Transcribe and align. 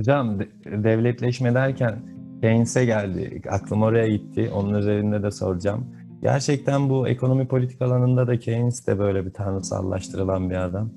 Hocam 0.00 0.38
devletleşme 0.66 1.54
derken 1.54 1.98
Keynes'e 2.40 2.84
geldi. 2.84 3.42
Aklım 3.50 3.82
oraya 3.82 4.08
gitti. 4.08 4.50
Onun 4.54 4.74
üzerinde 4.74 5.22
de 5.22 5.30
soracağım. 5.30 5.86
Gerçekten 6.22 6.88
bu 6.90 7.08
ekonomi 7.08 7.48
politik 7.48 7.82
alanında 7.82 8.26
da 8.26 8.38
Keynes 8.38 8.86
de 8.86 8.98
böyle 8.98 9.26
bir 9.26 9.30
tanrısallaştırılan 9.30 10.50
bir 10.50 10.54
adam. 10.54 10.90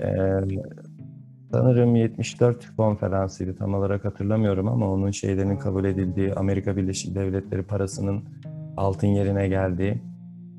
Ee, 0.00 0.40
sanırım 1.52 1.96
74 1.96 2.76
konferansıydı 2.76 3.56
tam 3.56 3.74
olarak 3.74 4.04
hatırlamıyorum 4.04 4.68
ama 4.68 4.92
onun 4.92 5.10
şeylerinin 5.10 5.56
kabul 5.56 5.84
edildiği 5.84 6.34
Amerika 6.34 6.76
Birleşik 6.76 7.14
Devletleri 7.14 7.62
parasının 7.62 8.24
altın 8.76 9.08
yerine 9.08 9.48
geldiği. 9.48 10.02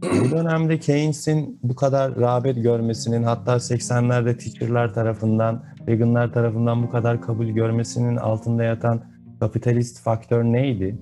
Bu 0.04 0.32
dönemde 0.32 0.80
Keynes'in 0.80 1.60
bu 1.64 1.76
kadar 1.76 2.16
rağbet 2.16 2.64
görmesinin 2.64 3.24
hatta 3.24 3.56
80'lerde 3.56 4.38
Teacher'lar 4.38 4.94
tarafından, 4.94 5.64
Reagan'lar 5.88 6.34
tarafından 6.34 6.84
bu 6.84 6.90
kadar 6.90 7.22
kabul 7.22 7.46
görmesinin 7.46 8.16
altında 8.16 8.64
yatan 8.64 9.02
kapitalist 9.40 10.02
faktör 10.02 10.44
neydi? 10.44 10.98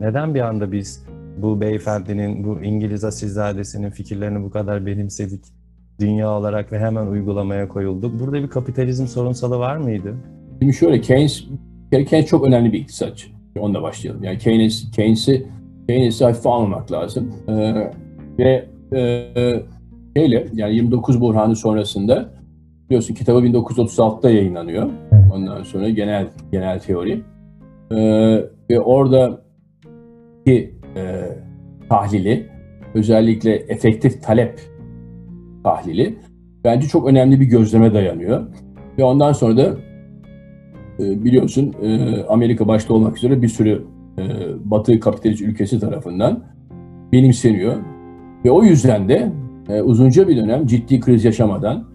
Neden 0.00 0.34
bir 0.34 0.40
anda 0.40 0.72
biz 0.72 1.06
bu 1.36 1.60
beyefendinin, 1.60 2.44
bu 2.44 2.62
İngiliz 2.62 3.04
asilzadesinin 3.04 3.90
fikirlerini 3.90 4.42
bu 4.44 4.50
kadar 4.50 4.86
benimsedik 4.86 5.44
dünya 6.00 6.30
olarak 6.30 6.72
ve 6.72 6.78
hemen 6.78 7.06
uygulamaya 7.06 7.68
koyulduk? 7.68 8.20
Burada 8.20 8.42
bir 8.42 8.48
kapitalizm 8.48 9.06
sorunsalı 9.06 9.58
var 9.58 9.76
mıydı? 9.76 10.14
Şimdi 10.60 10.74
şöyle 10.74 11.00
Keynes, 11.00 11.44
Keynes 11.90 12.26
çok 12.26 12.44
önemli 12.44 12.72
bir 12.72 12.78
iktisatçı. 12.78 13.26
Onunla 13.58 13.82
başlayalım. 13.82 14.24
Yani 14.24 14.38
Keynes, 14.38 14.90
Keynes'i 14.90 15.46
Keynes'i 15.88 16.24
hafife 16.24 16.48
almamak 16.48 16.92
lazım. 16.92 17.34
Ee, 17.48 17.92
ve 18.38 18.68
e, 18.96 19.62
şeyle 20.16 20.46
yani 20.52 20.74
29 20.74 21.20
Burhanı 21.20 21.56
sonrasında 21.56 22.41
biliyorsun 22.92 23.14
kitabı 23.14 23.38
1936'da 23.38 24.30
yayınlanıyor. 24.30 24.90
Ondan 25.34 25.62
sonra 25.62 25.88
genel 25.88 26.26
genel 26.52 26.80
teori. 26.80 27.22
Ee, 27.92 28.44
ve 28.70 28.80
oradaki 28.80 29.40
e, 30.96 31.22
tahlili 31.88 32.46
özellikle 32.94 33.54
efektif 33.54 34.22
talep 34.22 34.60
tahlili 35.64 36.18
bence 36.64 36.88
çok 36.88 37.08
önemli 37.08 37.40
bir 37.40 37.46
gözleme 37.46 37.94
dayanıyor. 37.94 38.46
Ve 38.98 39.04
ondan 39.04 39.32
sonra 39.32 39.56
da 39.56 39.76
e, 40.98 41.24
biliyorsun 41.24 41.74
e, 41.82 42.22
Amerika 42.28 42.68
başta 42.68 42.94
olmak 42.94 43.16
üzere 43.16 43.42
bir 43.42 43.48
sürü 43.48 43.84
e, 44.18 44.22
Batı 44.64 45.00
kapitalist 45.00 45.42
ülkesi 45.42 45.80
tarafından 45.80 46.44
benimseniyor. 47.12 47.76
Ve 48.44 48.50
o 48.50 48.62
yüzden 48.62 49.08
de 49.08 49.32
e, 49.68 49.82
uzunca 49.82 50.28
bir 50.28 50.36
dönem 50.36 50.66
ciddi 50.66 51.00
kriz 51.00 51.24
yaşamadan 51.24 51.91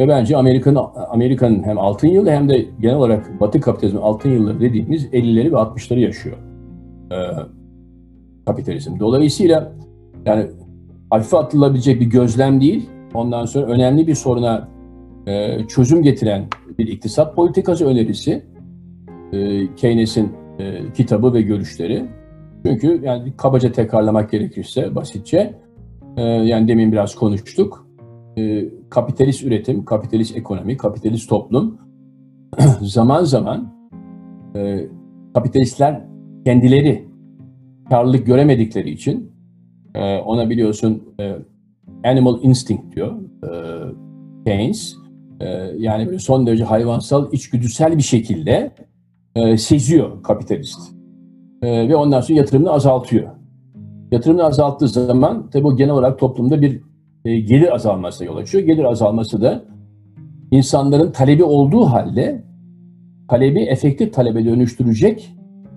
ve 0.00 0.08
bence 0.08 0.36
Amerika'nın 0.36 0.80
Amerika'nın 1.10 1.62
hem 1.62 1.78
altın 1.78 2.08
yılı 2.08 2.30
hem 2.30 2.48
de 2.48 2.66
genel 2.80 2.96
olarak 2.96 3.40
Batı 3.40 3.60
kapitalizmin 3.60 4.00
altın 4.00 4.30
yılları 4.30 4.60
dediğimiz 4.60 5.06
50'leri 5.06 5.52
ve 5.52 5.56
60'ları 5.56 5.98
yaşıyor 5.98 6.36
e, 7.12 7.16
kapitalizm. 8.46 9.00
Dolayısıyla 9.00 9.72
yani 10.26 10.46
hafife 11.10 11.36
atılabilecek 11.36 12.00
bir 12.00 12.06
gözlem 12.06 12.60
değil. 12.60 12.90
Ondan 13.14 13.44
sonra 13.44 13.66
önemli 13.66 14.06
bir 14.06 14.14
soruna 14.14 14.68
e, 15.26 15.58
çözüm 15.68 16.02
getiren 16.02 16.44
bir 16.78 16.88
iktisat 16.88 17.36
politikası 17.36 17.86
önerisi 17.86 18.42
e, 19.32 19.68
Keynes'in 19.74 20.32
e, 20.58 20.92
kitabı 20.94 21.34
ve 21.34 21.42
görüşleri. 21.42 22.04
Çünkü 22.66 23.00
yani 23.04 23.32
kabaca 23.36 23.72
tekrarlamak 23.72 24.30
gerekirse 24.30 24.94
basitçe 24.94 25.54
e, 26.16 26.22
yani 26.22 26.68
demin 26.68 26.92
biraz 26.92 27.14
konuştuk. 27.14 27.86
E, 28.38 28.68
kapitalist 28.90 29.44
üretim, 29.44 29.84
kapitalist 29.84 30.36
ekonomi, 30.36 30.76
kapitalist 30.76 31.28
toplum 31.28 31.78
zaman 32.80 33.24
zaman 33.24 33.74
e, 34.56 34.86
kapitalistler 35.34 36.04
kendileri 36.44 37.08
karlılık 37.90 38.26
göremedikleri 38.26 38.90
için 38.90 39.32
e, 39.94 40.18
ona 40.18 40.50
biliyorsun 40.50 41.02
e, 41.20 41.36
animal 42.04 42.42
instinct 42.42 42.96
diyor 42.96 43.16
e, 43.42 43.50
Keynes. 44.46 44.96
E, 45.40 45.46
yani 45.78 46.06
böyle 46.06 46.18
son 46.18 46.46
derece 46.46 46.64
hayvansal, 46.64 47.32
içgüdüsel 47.32 47.96
bir 47.96 48.02
şekilde 48.02 48.74
e, 49.36 49.56
seziyor 49.56 50.22
kapitalist. 50.22 50.80
E, 51.62 51.88
ve 51.88 51.96
ondan 51.96 52.20
sonra 52.20 52.38
yatırımını 52.38 52.70
azaltıyor. 52.70 53.28
Yatırımını 54.12 54.44
azalttığı 54.44 54.88
zaman 54.88 55.50
tabi 55.50 55.64
bu 55.64 55.76
genel 55.76 55.92
olarak 55.92 56.18
toplumda 56.18 56.62
bir 56.62 56.80
e, 57.24 57.40
gelir 57.40 57.74
azalmasına 57.74 58.26
yol 58.26 58.36
açıyor. 58.36 58.64
Gelir 58.64 58.84
azalması 58.84 59.42
da 59.42 59.64
insanların 60.50 61.12
talebi 61.12 61.44
olduğu 61.44 61.84
halde 61.84 62.44
talebi 63.28 63.60
efektif 63.60 64.14
talebe 64.14 64.44
dönüştürecek 64.44 65.34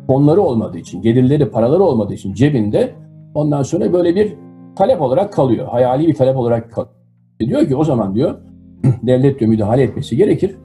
fonları 0.08 0.42
olmadığı 0.42 0.78
için, 0.78 1.02
gelirleri, 1.02 1.50
paraları 1.50 1.84
olmadığı 1.84 2.14
için 2.14 2.34
cebinde 2.34 2.94
ondan 3.34 3.64
sonra 3.64 3.94
böyle 3.94 4.16
bir 4.16 4.34
talep 4.76 5.02
olarak 5.02 5.34
kalıyor. 5.34 5.68
Hayali 5.68 6.08
bir 6.08 6.14
talep 6.14 6.38
olarak 6.38 6.72
kalıyor. 6.72 6.94
Diyor 7.40 7.68
ki 7.68 7.76
o 7.76 7.84
zaman 7.84 8.16
diyor 8.16 8.36
devlet 9.04 9.40
diyor 9.40 9.50
müdahale 9.50 9.84
etmesi 9.84 10.18
gerekir. 10.18 10.56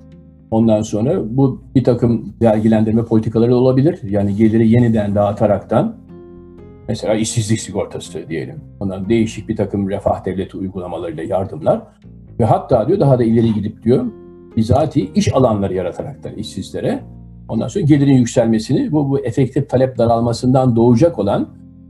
Ondan 0.51 0.83
sonra 0.83 1.37
bu 1.37 1.63
bir 1.75 1.85
takım 1.85 2.35
vergilendirme 2.43 3.05
politikaları 3.05 3.57
olabilir. 3.57 3.99
Yani 4.03 4.37
geliri 4.37 4.71
yeniden 4.71 5.15
dağıtaraktan 5.15 5.97
mesela 6.89 7.15
işsizlik 7.15 7.61
sigortası 7.61 8.29
diyelim. 8.29 8.61
Ondan 8.81 9.09
değişik 9.09 9.49
bir 9.49 9.57
takım 9.57 9.91
refah 9.91 10.25
devleti 10.25 10.57
uygulamalarıyla 10.57 11.23
yardımlar. 11.23 11.83
Ve 12.41 12.45
hatta 12.45 12.89
diyor 12.89 13.01
daha 13.01 13.19
da 13.19 13.25
ileri 13.25 13.55
gidip 13.55 13.83
diyor 13.83 14.07
bizatihi 14.57 15.13
iş 15.15 15.35
alanları 15.35 15.75
yarataraktan 15.75 16.35
işsizlere 16.35 17.01
ondan 17.49 17.69
sonra 17.69 17.85
gelirin 17.85 18.15
yükselmesini 18.15 18.93
bu, 18.93 19.11
bu 19.11 19.19
efektif 19.19 19.71
talep 19.71 19.99
daralmasından 19.99 20.77
doğacak 20.77 21.19
olan 21.19 21.49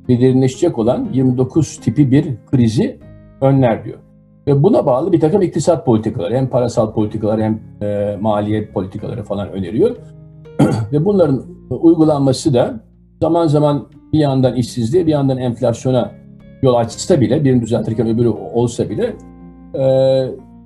ve 0.08 0.20
derinleşecek 0.20 0.78
olan 0.78 1.08
29 1.12 1.76
tipi 1.76 2.10
bir 2.10 2.26
krizi 2.50 2.98
önler 3.40 3.84
diyor. 3.84 3.98
Ve 4.46 4.62
buna 4.62 4.86
bağlı 4.86 5.12
bir 5.12 5.20
takım 5.20 5.42
iktisat 5.42 5.86
politikaları, 5.86 6.36
hem 6.36 6.48
parasal 6.48 6.92
politikalar 6.92 7.40
hem 7.40 7.60
e, 7.82 8.16
maliyet 8.20 8.74
politikaları 8.74 9.22
falan 9.22 9.50
öneriyor. 9.50 9.96
Ve 10.92 11.04
bunların 11.04 11.42
uygulanması 11.70 12.54
da 12.54 12.80
zaman 13.22 13.46
zaman 13.46 13.86
bir 14.12 14.18
yandan 14.18 14.56
işsizliğe 14.56 15.06
bir 15.06 15.12
yandan 15.12 15.38
enflasyona 15.38 16.12
yol 16.62 16.74
açsa 16.74 17.20
bile, 17.20 17.44
birini 17.44 17.62
düzeltirken 17.62 18.08
öbürü 18.08 18.28
olsa 18.28 18.90
bile 18.90 19.16
e, 19.74 19.84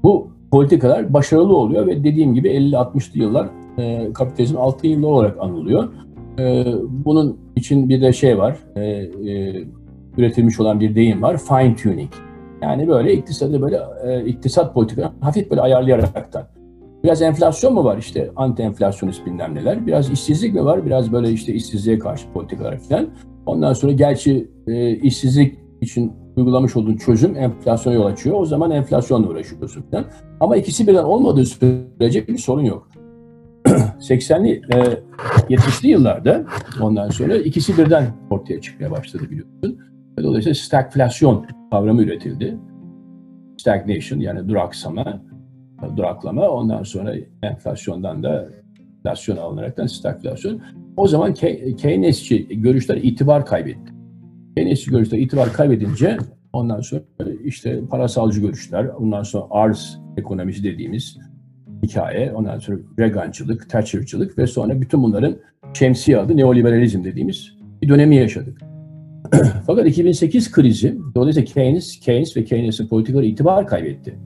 bu 0.02 0.30
politikalar 0.50 1.12
başarılı 1.12 1.56
oluyor 1.56 1.86
ve 1.86 2.04
dediğim 2.04 2.34
gibi 2.34 2.48
50-60'lı 2.48 3.18
yıllar 3.18 3.48
e, 3.78 4.12
kapitalizmin 4.12 4.58
altın 4.58 4.88
yılları 4.88 5.12
olarak 5.12 5.40
anılıyor. 5.40 5.88
E, 6.38 6.64
bunun 6.88 7.38
için 7.56 7.88
bir 7.88 8.00
de 8.00 8.12
şey 8.12 8.38
var, 8.38 8.58
e, 8.76 8.80
e, 8.80 9.64
üretilmiş 10.18 10.60
olan 10.60 10.80
bir 10.80 10.94
deyim 10.94 11.22
var, 11.22 11.36
fine 11.38 11.76
tuning 11.76 12.10
yani 12.62 12.88
böyle 12.88 13.12
iktisadı 13.12 13.62
böyle 13.62 13.80
e, 14.04 14.24
iktisat 14.24 14.74
politika 14.74 15.12
hafif 15.20 15.50
böyle 15.50 15.60
ayarlayaraktan. 15.60 16.44
Biraz 17.04 17.22
enflasyon 17.22 17.74
mu 17.74 17.84
var 17.84 17.98
işte 17.98 18.30
anti 18.36 18.62
enflasyonist 18.62 19.26
bilmem 19.26 19.54
neler. 19.54 19.86
Biraz 19.86 20.10
işsizlik 20.10 20.54
mi 20.54 20.64
var? 20.64 20.86
Biraz 20.86 21.12
böyle 21.12 21.30
işte 21.30 21.54
işsizliğe 21.54 21.98
karşı 21.98 22.32
politikalar 22.32 22.78
falan. 22.78 23.08
Ondan 23.46 23.72
sonra 23.72 23.92
gerçi 23.92 24.50
e, 24.66 24.90
işsizlik 24.90 25.58
için 25.80 26.12
uygulamış 26.36 26.76
olduğun 26.76 26.96
çözüm 26.96 27.36
enflasyona 27.36 27.96
yol 27.96 28.06
açıyor. 28.06 28.40
O 28.40 28.46
zaman 28.46 28.70
enflasyonla 28.70 29.28
uğraşıyorsun 29.28 29.82
falan. 29.90 30.04
Ama 30.40 30.56
ikisi 30.56 30.86
birden 30.86 31.04
olmadığı 31.04 31.46
sürece 31.46 32.28
bir 32.28 32.38
sorun 32.38 32.62
yok. 32.62 32.88
80'li, 34.00 34.62
e, 34.74 35.54
70'li 35.54 35.88
yıllarda 35.88 36.44
ondan 36.80 37.08
sonra 37.08 37.36
ikisi 37.36 37.78
birden 37.78 38.06
ortaya 38.30 38.60
çıkmaya 38.60 38.90
başladı 38.90 39.30
biliyorsun. 39.30 39.78
Dolayısıyla 40.22 40.54
stagflasyon 40.54 41.46
kavramı 41.70 42.02
üretildi. 42.02 42.58
Stagnation 43.58 44.18
yani 44.18 44.48
duraksama, 44.48 45.22
duraklama 45.96 46.48
ondan 46.48 46.82
sonra 46.82 47.14
enflasyondan 47.42 48.22
da 48.22 48.48
enflasyon 49.04 49.36
alınaraktan 49.36 49.86
stagflasyon. 49.86 50.60
O 50.96 51.08
zaman 51.08 51.34
Keynesçi 51.78 52.48
görüşler 52.60 52.96
itibar 52.96 53.46
kaybetti. 53.46 53.92
Keynesçi 54.56 54.90
görüşler 54.90 55.18
itibar 55.18 55.52
kaybedince 55.52 56.16
ondan 56.52 56.80
sonra 56.80 57.02
işte 57.44 57.80
parasalcı 57.90 58.40
görüşler, 58.40 58.84
ondan 58.84 59.22
sonra 59.22 59.44
arz 59.50 59.98
ekonomisi 60.16 60.64
dediğimiz 60.64 61.18
hikaye, 61.82 62.32
ondan 62.32 62.58
sonra 62.58 62.78
Reagan'cılık, 62.98 63.70
Thatcher'cılık 63.70 64.38
ve 64.38 64.46
sonra 64.46 64.80
bütün 64.80 65.02
bunların 65.02 65.36
şemsiye 65.74 66.18
adı 66.18 66.36
neoliberalizm 66.36 67.04
dediğimiz 67.04 67.56
bir 67.82 67.88
dönemi 67.88 68.16
yaşadık. 68.16 68.58
Fakat 69.66 69.86
2008 69.86 70.52
krizi 70.52 70.98
dolayısıyla 71.14 71.52
Keynes, 71.52 72.00
Keynes 72.00 72.36
ve 72.36 72.44
Keynes'in 72.44 72.86
politikaları 72.86 73.26
itibar 73.26 73.66
kaybetti. 73.66 74.18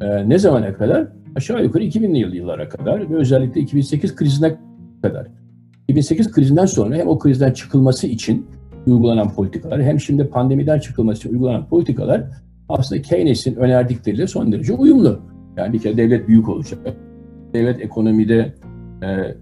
Ee, 0.00 0.28
ne 0.28 0.38
zamana 0.38 0.74
kadar? 0.74 1.08
Aşağı 1.34 1.62
yukarı 1.64 1.84
2000'li 1.84 2.36
yıllara 2.36 2.68
kadar 2.68 3.10
ve 3.10 3.16
özellikle 3.16 3.60
2008 3.60 4.16
krizine 4.16 4.56
kadar. 5.02 5.26
2008 5.88 6.32
krizinden 6.32 6.66
sonra 6.66 6.96
hem 6.96 7.08
o 7.08 7.18
krizden 7.18 7.52
çıkılması 7.52 8.06
için 8.06 8.46
uygulanan 8.86 9.34
politikalar 9.34 9.82
hem 9.82 10.00
şimdi 10.00 10.28
pandemiden 10.28 10.78
çıkılması 10.78 11.18
için 11.18 11.30
uygulanan 11.30 11.68
politikalar 11.68 12.24
aslında 12.68 13.02
Keynes'in 13.02 13.54
önerdikleriyle 13.54 14.26
son 14.26 14.52
derece 14.52 14.72
uyumlu. 14.72 15.20
Yani 15.56 15.72
bir 15.72 15.78
kere 15.78 15.96
devlet 15.96 16.28
büyük 16.28 16.48
olacak. 16.48 16.78
Devlet 17.54 17.80
ekonomide 17.80 18.54
e, 19.02 19.34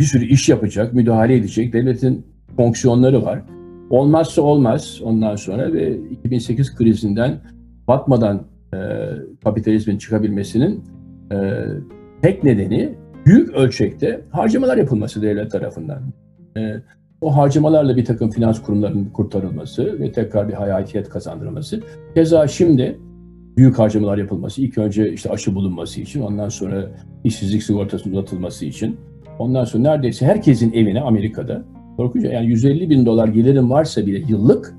bir 0.00 0.04
sürü 0.04 0.24
iş 0.24 0.48
yapacak, 0.48 0.94
müdahale 0.94 1.36
edecek. 1.36 1.72
Devletin 1.72 2.26
fonksiyonları 2.56 3.24
var. 3.24 3.42
Olmazsa 3.90 4.42
olmaz 4.42 5.00
ondan 5.04 5.36
sonra 5.36 5.72
ve 5.72 5.98
2008 6.10 6.74
krizinden 6.74 7.40
batmadan 7.88 8.42
e, 8.74 8.78
kapitalizmin 9.44 9.98
çıkabilmesinin 9.98 10.84
e, 11.32 11.64
tek 12.22 12.44
nedeni 12.44 12.94
büyük 13.26 13.50
ölçekte 13.50 14.20
harcamalar 14.30 14.76
yapılması 14.76 15.22
devlet 15.22 15.50
tarafından. 15.50 16.02
E, 16.56 16.74
o 17.20 17.36
harcamalarla 17.36 17.96
bir 17.96 18.04
takım 18.04 18.30
finans 18.30 18.62
kurumlarının 18.62 19.04
kurtarılması 19.04 20.00
ve 20.00 20.12
tekrar 20.12 20.48
bir 20.48 20.52
hayatiyet 20.52 21.08
kazandırılması. 21.08 21.80
Keza 22.14 22.48
şimdi 22.48 22.98
büyük 23.56 23.78
harcamalar 23.78 24.18
yapılması, 24.18 24.62
ilk 24.62 24.78
önce 24.78 25.12
işte 25.12 25.30
aşı 25.30 25.54
bulunması 25.54 26.00
için, 26.00 26.22
ondan 26.22 26.48
sonra 26.48 26.90
işsizlik 27.24 27.62
sigortasının 27.62 28.14
uzatılması 28.14 28.66
için, 28.66 28.96
ondan 29.38 29.64
sonra 29.64 29.82
neredeyse 29.82 30.26
herkesin 30.26 30.72
evine 30.72 31.00
Amerika'da 31.00 31.64
korkunç 31.96 32.24
yani 32.24 32.46
150 32.46 32.90
bin 32.90 33.06
dolar 33.06 33.28
gelirim 33.28 33.70
varsa 33.70 34.06
bile 34.06 34.18
yıllık 34.28 34.74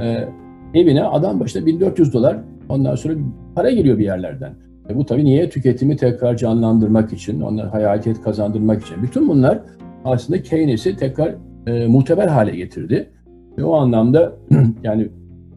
e, 0.00 0.28
evine 0.74 1.04
adam 1.04 1.40
başına 1.40 1.66
1400 1.66 2.12
dolar 2.12 2.38
ondan 2.68 2.94
sonra 2.94 3.14
para 3.54 3.70
geliyor 3.70 3.98
bir 3.98 4.04
yerlerden. 4.04 4.54
E 4.90 4.96
bu 4.96 5.06
tabii 5.06 5.24
niye? 5.24 5.50
Tüketimi 5.50 5.96
tekrar 5.96 6.36
canlandırmak 6.36 7.12
için, 7.12 7.40
onlara 7.40 7.72
hayatiyet 7.72 8.22
kazandırmak 8.22 8.82
için. 8.82 9.02
Bütün 9.02 9.28
bunlar 9.28 9.60
aslında 10.04 10.42
Keynes'i 10.42 10.96
tekrar 10.96 11.34
e, 11.66 11.86
muteber 11.86 12.28
hale 12.28 12.56
getirdi. 12.56 13.10
Ve 13.58 13.64
o 13.64 13.74
anlamda 13.74 14.32
yani 14.82 15.08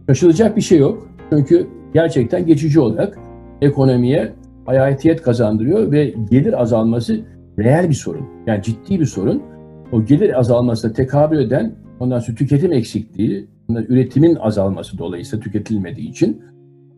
şaşılacak 0.09 0.55
bir 0.57 0.61
şey 0.61 0.79
yok. 0.79 1.09
Çünkü 1.29 1.67
gerçekten 1.93 2.45
geçici 2.45 2.79
olarak 2.79 3.19
ekonomiye 3.61 4.31
hayatiyet 4.65 5.21
kazandırıyor 5.21 5.91
ve 5.91 6.13
gelir 6.31 6.61
azalması 6.61 7.19
reel 7.59 7.89
bir 7.89 7.93
sorun. 7.93 8.25
Yani 8.47 8.63
ciddi 8.63 8.99
bir 8.99 9.05
sorun. 9.05 9.43
O 9.91 10.05
gelir 10.05 10.39
azalmasına 10.39 10.93
tekabül 10.93 11.39
eden 11.39 11.75
ondan 11.99 12.19
sonra 12.19 12.37
tüketim 12.37 12.73
eksikliği, 12.73 13.47
üretimin 13.69 14.35
azalması 14.35 14.97
dolayısıyla 14.97 15.43
tüketilmediği 15.43 16.09
için 16.09 16.41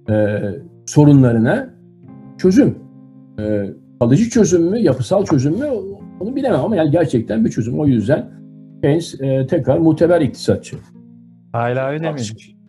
e, 0.09 0.37
sorunlarına 0.85 1.76
çözüm. 2.37 2.77
E, 3.39 3.65
kalıcı 3.99 4.29
çözüm 4.29 4.63
mü, 4.63 4.79
yapısal 4.79 5.25
çözüm 5.25 5.53
mü 5.59 5.65
onu 6.19 6.35
bilemem 6.35 6.59
ama 6.59 6.75
yani 6.75 6.91
gerçekten 6.91 7.45
bir 7.45 7.49
çözüm. 7.49 7.79
O 7.79 7.85
yüzden 7.87 8.29
Keynes 8.83 9.21
e, 9.21 9.47
tekrar 9.47 9.77
muteber 9.77 10.21
iktisatçı. 10.21 10.77
Hala 11.51 11.89
öyle 11.89 12.11
mi? 12.11 12.19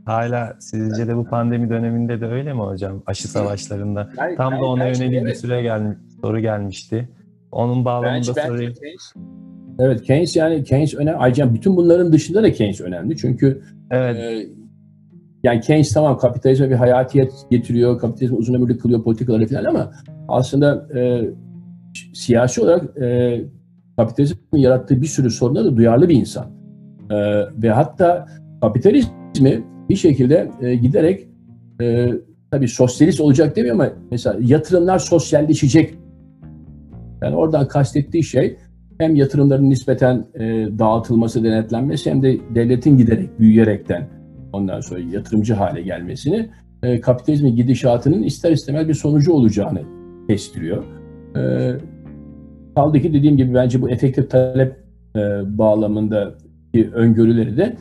Hala 0.05 0.57
sizce 0.61 1.09
de 1.09 1.17
bu 1.17 1.25
pandemi 1.25 1.71
döneminde 1.71 2.21
de 2.21 2.27
öyle 2.27 2.53
mi 2.53 2.61
hocam? 2.61 3.03
Aşı 3.07 3.29
savaşlarında. 3.29 4.11
Yani, 4.19 4.37
Tam 4.37 4.53
yani, 4.53 4.63
da 4.63 4.67
ona 4.67 4.87
yönelik 4.87 5.27
bir 5.27 5.35
süre 5.35 5.63
gelmiş, 5.63 5.99
soru 6.23 6.41
gelmişti. 6.41 7.09
Onun 7.53 7.85
bağlamında 7.85 8.15
bence 8.15 8.33
sorayım. 8.33 8.73
Keynes- 8.73 9.15
Evet 9.79 10.03
Keynes 10.03 10.37
yani 10.37 10.65
Keynes 10.65 10.95
önemli. 10.95 11.17
Ayrıca 11.17 11.55
bütün 11.55 11.77
bunların 11.77 12.13
dışında 12.13 12.43
da 12.43 12.53
Keynes 12.53 12.81
önemli. 12.81 13.17
Çünkü 13.17 13.63
Evet, 13.91 14.17
e, 14.17 14.47
yani 15.49 15.61
Keynes 15.61 15.93
tamam 15.93 16.19
kapitalizme 16.19 16.71
bir 16.71 16.75
hayatiyet 16.75 17.33
getiriyor, 17.51 17.99
kapitalizmi 17.99 18.39
uzun 18.39 18.55
ömürlü 18.55 18.79
kılıyor 18.79 19.05
politikaları 19.05 19.47
falan 19.47 19.65
ama 19.65 19.93
aslında 20.29 20.89
e, 20.99 21.31
siyasi 22.15 22.61
olarak 22.61 22.99
e, 23.03 23.41
kapitalizmin 23.97 24.61
yarattığı 24.61 25.03
bir 25.03 25.07
sürü 25.07 25.31
soruna 25.31 25.65
da 25.65 25.77
duyarlı 25.77 26.09
bir 26.09 26.17
insan. 26.17 26.47
E, 27.11 27.17
ve 27.63 27.71
hatta 27.71 28.27
kapitalizmi 28.61 29.65
bir 29.89 29.97
şekilde 29.97 30.51
e, 30.61 30.75
giderek 30.75 31.29
e, 31.81 32.13
tabii 32.51 32.69
sosyalist 32.69 33.21
olacak 33.21 33.57
demiyor 33.57 33.75
ama 33.75 33.89
mesela 34.11 34.37
yatırımlar 34.41 34.99
sosyalleşecek. 34.99 35.95
Yani 37.23 37.37
oradan 37.37 37.69
kastettiği 37.69 38.25
şey 38.25 38.57
hem 38.99 39.17
yatırımların 39.17 39.71
nispeten 39.71 40.27
e, 40.35 40.45
dağıtılması, 40.79 41.45
denetlenmesi 41.45 42.11
hem 42.11 42.23
de 42.23 42.39
devletin 42.55 42.97
giderek, 42.97 43.41
büyüyerekten 43.41 44.18
ondan 44.53 44.81
sonra 44.81 45.01
yatırımcı 45.01 45.55
hale 45.55 45.83
gelmesini 45.83 46.49
e, 46.83 47.01
kapitalizmin 47.01 47.57
gidişatının 47.57 48.23
ister 48.23 48.53
istemez 48.53 48.89
bir 48.89 48.95
sonucu 48.95 49.33
olacağını 49.33 49.83
kestiriyor. 50.29 50.85
E, 51.37 51.73
kaldı 52.75 53.01
ki 53.01 53.15
dediğim 53.15 53.37
gibi 53.37 53.55
bence 53.55 53.83
bu 53.83 53.91
efektif 53.91 54.31
talep 54.31 54.77
e, 55.17 55.21
bağlamındaki 55.59 56.91
öngörüleri 56.93 57.57
de 57.57 57.77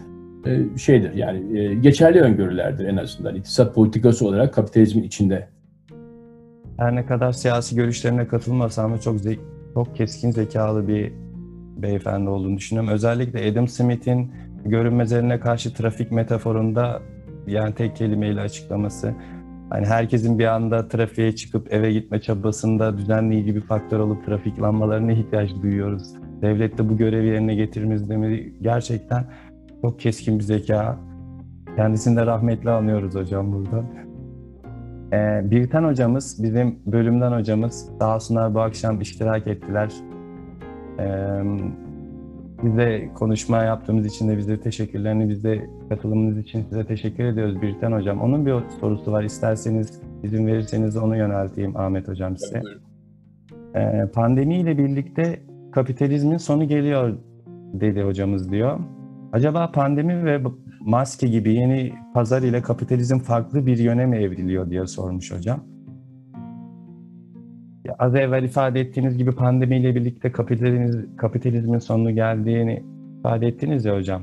e, 0.46 0.78
şeydir 0.78 1.14
yani 1.14 1.60
e, 1.60 1.76
geçerli 1.76 2.22
öngörülerdir 2.22 2.86
en 2.86 2.98
azından 2.98 3.36
iktisat 3.36 3.76
politikası 3.76 4.28
olarak 4.28 4.54
kapitalizmin 4.54 5.04
içinde. 5.04 5.48
her 6.78 6.96
ne 6.96 7.06
kadar 7.06 7.32
siyasi 7.32 7.76
görüşlerine 7.76 8.28
katılmasam 8.28 8.94
da 8.94 8.98
çok 8.98 9.18
çok 9.74 9.96
keskin 9.96 10.32
zekalı 10.32 10.88
bir 10.88 11.14
beyefendi 11.78 12.30
olduğunu 12.30 12.58
düşünüyorum. 12.58 12.94
Özellikle 12.94 13.52
Adam 13.52 13.68
Smith'in 13.68 14.32
görünmezlerine 14.66 15.40
karşı 15.40 15.74
trafik 15.74 16.12
metaforunda 16.12 17.02
yani 17.48 17.76
tek 17.76 17.96
kelimeyle 17.96 18.42
açıklaması. 18.42 19.14
Hani 19.70 19.86
herkesin 19.86 20.40
bir 20.40 20.46
anda 20.46 20.88
trafiğe 20.88 21.36
çıkıp 21.36 21.74
eve 21.74 21.94
gitme 21.94 22.22
çabasında 22.22 22.98
düzenleyici 22.98 23.56
bir 23.56 23.62
faktör 23.62 24.00
olup 24.00 24.26
trafik 24.26 24.62
lambalarına 24.62 25.12
ihtiyaç 25.12 25.52
duyuyoruz. 25.64 26.14
Devlet 26.42 26.78
de 26.78 26.90
bu 26.90 26.98
görevi 26.98 27.28
yerine 27.28 27.56
getirmemiz 27.56 28.10
demeli 28.10 28.54
gerçekten 28.62 29.26
çok 29.82 30.00
keskin 30.00 30.40
bir 30.40 30.44
zeka. 30.44 30.98
Kendisini 31.76 32.18
de 32.18 32.26
rahmetle 32.26 32.72
anıyoruz 32.72 33.16
hocam 33.16 33.54
burada. 33.54 33.84
Ee, 35.14 35.52
Birten 35.52 35.84
hocamız, 35.84 36.44
bizim 36.44 36.80
bölümden 36.86 37.32
hocamız 37.32 37.90
sağ 38.00 38.16
olsunlar 38.16 38.54
bu 38.54 38.60
akşam 38.60 39.02
iştirak 39.02 39.48
ettiler. 39.48 39.94
Ee, 41.00 41.44
bize 42.64 43.10
konuşma 43.16 43.64
yaptığımız 43.64 44.06
için 44.06 44.30
de 44.30 44.38
bize 44.38 44.60
teşekkürlerini, 44.60 45.30
bize 45.30 45.70
katılımınız 45.90 46.38
için 46.38 46.64
size 46.70 46.86
teşekkür 46.86 47.24
ediyoruz 47.24 47.62
Birten 47.62 47.92
hocam. 47.92 48.22
Onun 48.22 48.46
bir 48.46 48.54
sorusu 48.80 49.12
var. 49.12 49.24
İsterseniz 49.24 50.02
izin 50.24 50.48
verirseniz 50.48 50.98
onu 50.98 51.18
yönelteyim 51.18 51.78
Ahmet 51.78 52.08
hocam 52.08 52.38
size. 52.38 52.62
Ee, 53.76 54.06
pandemiyle 54.14 54.78
birlikte 54.78 55.40
kapitalizmin 55.72 56.38
sonu 56.38 56.68
geliyor 56.68 57.18
dedi 57.74 58.02
hocamız 58.02 58.52
diyor. 58.52 58.80
Acaba 59.34 59.72
pandemi 59.72 60.26
ve 60.26 60.42
maske 60.82 61.28
gibi 61.28 61.54
yeni 61.54 61.94
pazar 62.14 62.42
ile 62.42 62.62
kapitalizm 62.62 63.20
farklı 63.20 63.66
bir 63.66 63.78
yöne 63.78 64.06
mi 64.06 64.18
evriliyor 64.18 64.70
diye 64.70 64.88
sormuş 64.88 65.32
hocam. 65.32 65.77
Az 68.00 68.16
evvel 68.16 68.44
ifade 68.44 68.80
ettiğiniz 68.80 69.18
gibi 69.18 69.32
pandemiyle 69.32 69.96
birlikte 69.96 70.32
kapitalizm, 70.32 71.16
kapitalizmin 71.18 71.80
sonu 71.80 72.16
geldiğini 72.16 72.84
ifade 73.20 73.48
ettiniz 73.48 73.86
ya 73.86 73.96
hocam. 73.96 74.22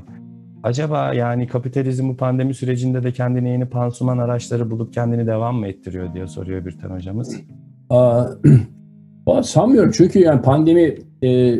Acaba 0.63 1.13
yani 1.13 1.47
kapitalizm 1.47 2.09
bu 2.09 2.17
pandemi 2.17 2.53
sürecinde 2.53 3.03
de 3.03 3.11
kendine 3.11 3.49
yeni 3.49 3.65
pansuman 3.65 4.17
araçları 4.17 4.71
bulup 4.71 4.93
kendini 4.93 5.27
devam 5.27 5.55
mı 5.55 5.67
ettiriyor 5.67 6.13
diye 6.13 6.27
soruyor 6.27 6.65
Birten 6.65 6.89
hocamız. 6.89 7.41
Aa, 7.89 8.25
sanmıyorum 9.43 9.91
çünkü 9.91 10.19
yani 10.19 10.41
pandemi 10.41 10.93
e, 11.23 11.55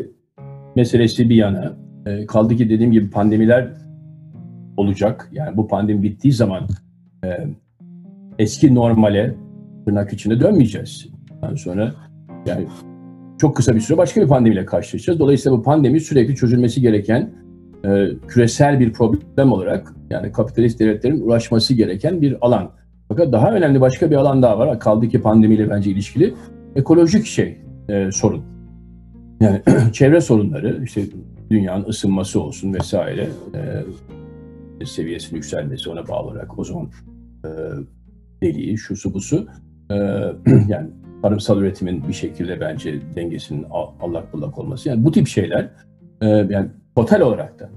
meselesi 0.76 1.28
bir 1.28 1.34
yana 1.34 1.76
e, 2.06 2.26
kaldı 2.26 2.56
ki 2.56 2.70
dediğim 2.70 2.92
gibi 2.92 3.10
pandemiler 3.10 3.68
olacak. 4.76 5.28
Yani 5.32 5.56
bu 5.56 5.68
pandemi 5.68 6.02
bittiği 6.02 6.32
zaman 6.32 6.62
e, 7.24 7.28
eski 8.38 8.74
normale 8.74 9.34
tırnak 9.86 10.12
içinde 10.12 10.40
dönmeyeceğiz. 10.40 11.15
Ondan 11.42 11.54
sonra 11.54 11.94
yani 12.46 12.66
çok 13.38 13.56
kısa 13.56 13.74
bir 13.74 13.80
süre 13.80 13.98
başka 13.98 14.20
bir 14.22 14.28
pandemiyle 14.28 14.64
karşılaşacağız. 14.64 15.18
Dolayısıyla 15.18 15.58
bu 15.58 15.62
pandemi 15.62 16.00
sürekli 16.00 16.34
çözülmesi 16.34 16.80
gereken 16.80 17.34
e, 17.84 18.08
küresel 18.28 18.80
bir 18.80 18.92
problem 18.92 19.52
olarak 19.52 19.94
yani 20.10 20.32
kapitalist 20.32 20.80
devletlerin 20.80 21.20
uğraşması 21.20 21.74
gereken 21.74 22.22
bir 22.22 22.36
alan. 22.40 22.70
Fakat 23.08 23.32
daha 23.32 23.52
önemli 23.52 23.80
başka 23.80 24.10
bir 24.10 24.16
alan 24.16 24.42
daha 24.42 24.58
var. 24.58 24.80
Kaldı 24.80 25.08
ki 25.08 25.22
pandemiyle 25.22 25.70
bence 25.70 25.90
ilişkili. 25.90 26.34
Ekolojik 26.76 27.26
şey, 27.26 27.58
e, 27.88 28.10
sorun. 28.12 28.42
Yani 29.40 29.62
çevre 29.92 30.20
sorunları, 30.20 30.84
işte 30.84 31.02
dünyanın 31.50 31.84
ısınması 31.84 32.40
olsun 32.40 32.74
vesaire, 32.74 33.28
e, 34.80 34.86
seviyesinin 34.86 35.36
yükselmesi 35.36 35.90
ona 35.90 36.08
bağlı 36.08 36.28
olarak 36.28 36.58
ozon 36.58 36.90
e, 37.44 37.48
deliği, 38.42 38.78
şusu 38.78 39.14
busu. 39.14 39.46
E, 39.90 39.94
yani 40.68 40.90
tarımsal 41.26 41.62
üretimin 41.62 42.08
bir 42.08 42.12
şekilde 42.12 42.60
bence 42.60 43.00
dengesinin 43.16 43.66
al- 43.70 43.90
allak 44.00 44.32
bullak 44.32 44.58
olması. 44.58 44.88
Yani 44.88 45.04
bu 45.04 45.12
tip 45.12 45.28
şeyler 45.28 45.68
e, 46.20 46.26
yani 46.28 46.68
total 46.96 47.20
olarak 47.20 47.58
da 47.58 47.70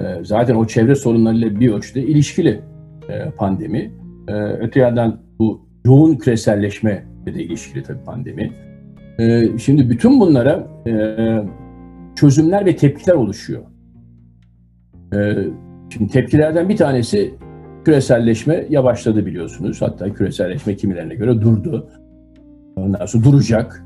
e, 0.00 0.24
zaten 0.24 0.54
o 0.54 0.66
çevre 0.66 0.94
sorunlarıyla 0.94 1.60
bir 1.60 1.72
ölçüde 1.72 2.02
ilişkili 2.02 2.60
e, 3.08 3.30
pandemi. 3.30 3.92
E, 4.28 4.32
öte 4.34 4.80
yandan 4.80 5.20
bu 5.38 5.66
yoğun 5.84 6.16
küreselleşme 6.16 7.04
de 7.26 7.44
ilişkili 7.44 7.82
tabii 7.82 8.04
pandemi. 8.04 8.52
E, 9.18 9.58
şimdi 9.58 9.90
bütün 9.90 10.20
bunlara 10.20 10.66
e, 10.86 10.92
çözümler 12.16 12.66
ve 12.66 12.76
tepkiler 12.76 13.14
oluşuyor. 13.14 13.62
E, 15.14 15.34
şimdi 15.90 16.12
tepkilerden 16.12 16.68
bir 16.68 16.76
tanesi 16.76 17.34
küreselleşme 17.84 18.66
yavaşladı 18.70 19.26
biliyorsunuz. 19.26 19.82
Hatta 19.82 20.14
küreselleşme 20.14 20.76
kimilerine 20.76 21.14
göre 21.14 21.40
durdu. 21.40 21.88
Ondan 22.76 23.06
sonra 23.06 23.24
duracak. 23.24 23.84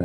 E, 0.00 0.04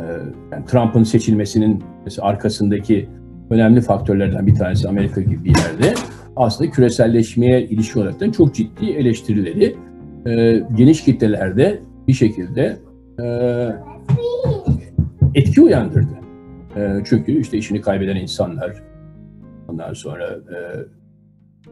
yani 0.52 0.64
Trump'ın 0.66 1.02
seçilmesinin 1.02 1.82
arkasındaki 2.20 3.08
önemli 3.50 3.80
faktörlerden 3.80 4.46
bir 4.46 4.54
tanesi 4.54 4.88
Amerika 4.88 5.20
gibi 5.20 5.44
bir 5.44 5.56
yerde 5.56 5.94
aslında 6.36 6.70
küreselleşmeye 6.70 7.62
ilişkin 7.62 8.00
olarak 8.00 8.34
çok 8.34 8.54
ciddi 8.54 8.90
eleştirileri 8.90 9.76
e, 10.26 10.62
geniş 10.74 11.04
kitlelerde 11.04 11.80
bir 12.08 12.12
şekilde 12.12 12.76
e, 13.22 13.26
etki 15.34 15.60
uyandırdı. 15.60 16.18
E, 16.76 16.98
çünkü 17.04 17.40
işte 17.40 17.58
işini 17.58 17.80
kaybeden 17.80 18.16
insanlar, 18.16 18.82
ondan 19.68 19.92
sonra 19.92 20.28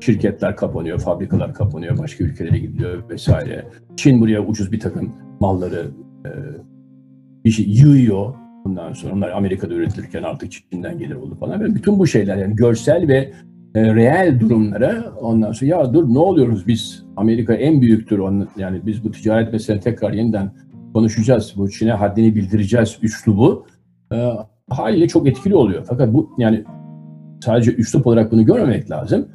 şirketler 0.00 0.56
kapanıyor, 0.56 0.98
fabrikalar 0.98 1.54
kapanıyor, 1.54 1.98
başka 1.98 2.24
ülkelere 2.24 2.58
gidiyor 2.58 3.08
vesaire. 3.10 3.66
Çin 3.96 4.20
buraya 4.20 4.40
ucuz 4.40 4.72
bir 4.72 4.80
takım 4.80 5.12
malları 5.40 5.90
bir 7.44 7.50
şey 7.50 7.66
yığıyor. 7.68 8.34
Ondan 8.66 8.92
sonra 8.92 9.14
onlar 9.14 9.30
Amerika'da 9.30 9.74
üretilirken 9.74 10.22
artık 10.22 10.52
Çin'den 10.52 10.98
gelir 10.98 11.14
oldu 11.14 11.34
falan. 11.40 11.60
Ve 11.60 11.74
bütün 11.74 11.98
bu 11.98 12.06
şeyler 12.06 12.36
yani 12.36 12.56
görsel 12.56 13.08
ve 13.08 13.32
e, 13.74 13.94
reel 13.94 14.40
durumlara 14.40 15.12
ondan 15.20 15.52
sonra 15.52 15.70
ya 15.70 15.94
dur 15.94 16.14
ne 16.14 16.18
oluyoruz 16.18 16.66
biz 16.66 17.04
Amerika 17.16 17.54
en 17.54 17.80
büyüktür 17.80 18.18
onun, 18.18 18.48
yani 18.56 18.80
biz 18.86 19.04
bu 19.04 19.10
ticaret 19.10 19.52
meselesini 19.52 19.94
tekrar 19.94 20.12
yeniden 20.12 20.50
konuşacağız. 20.94 21.54
Bu 21.56 21.70
Çin'e 21.70 21.92
haddini 21.92 22.34
bildireceğiz 22.34 22.98
üslubu. 23.02 23.66
E, 24.12 24.30
haliyle 24.70 25.08
çok 25.08 25.28
etkili 25.28 25.54
oluyor. 25.54 25.84
Fakat 25.88 26.14
bu 26.14 26.30
yani 26.38 26.64
sadece 27.44 27.74
üslup 27.74 28.06
olarak 28.06 28.32
bunu 28.32 28.44
görmemek 28.44 28.90
lazım. 28.90 29.28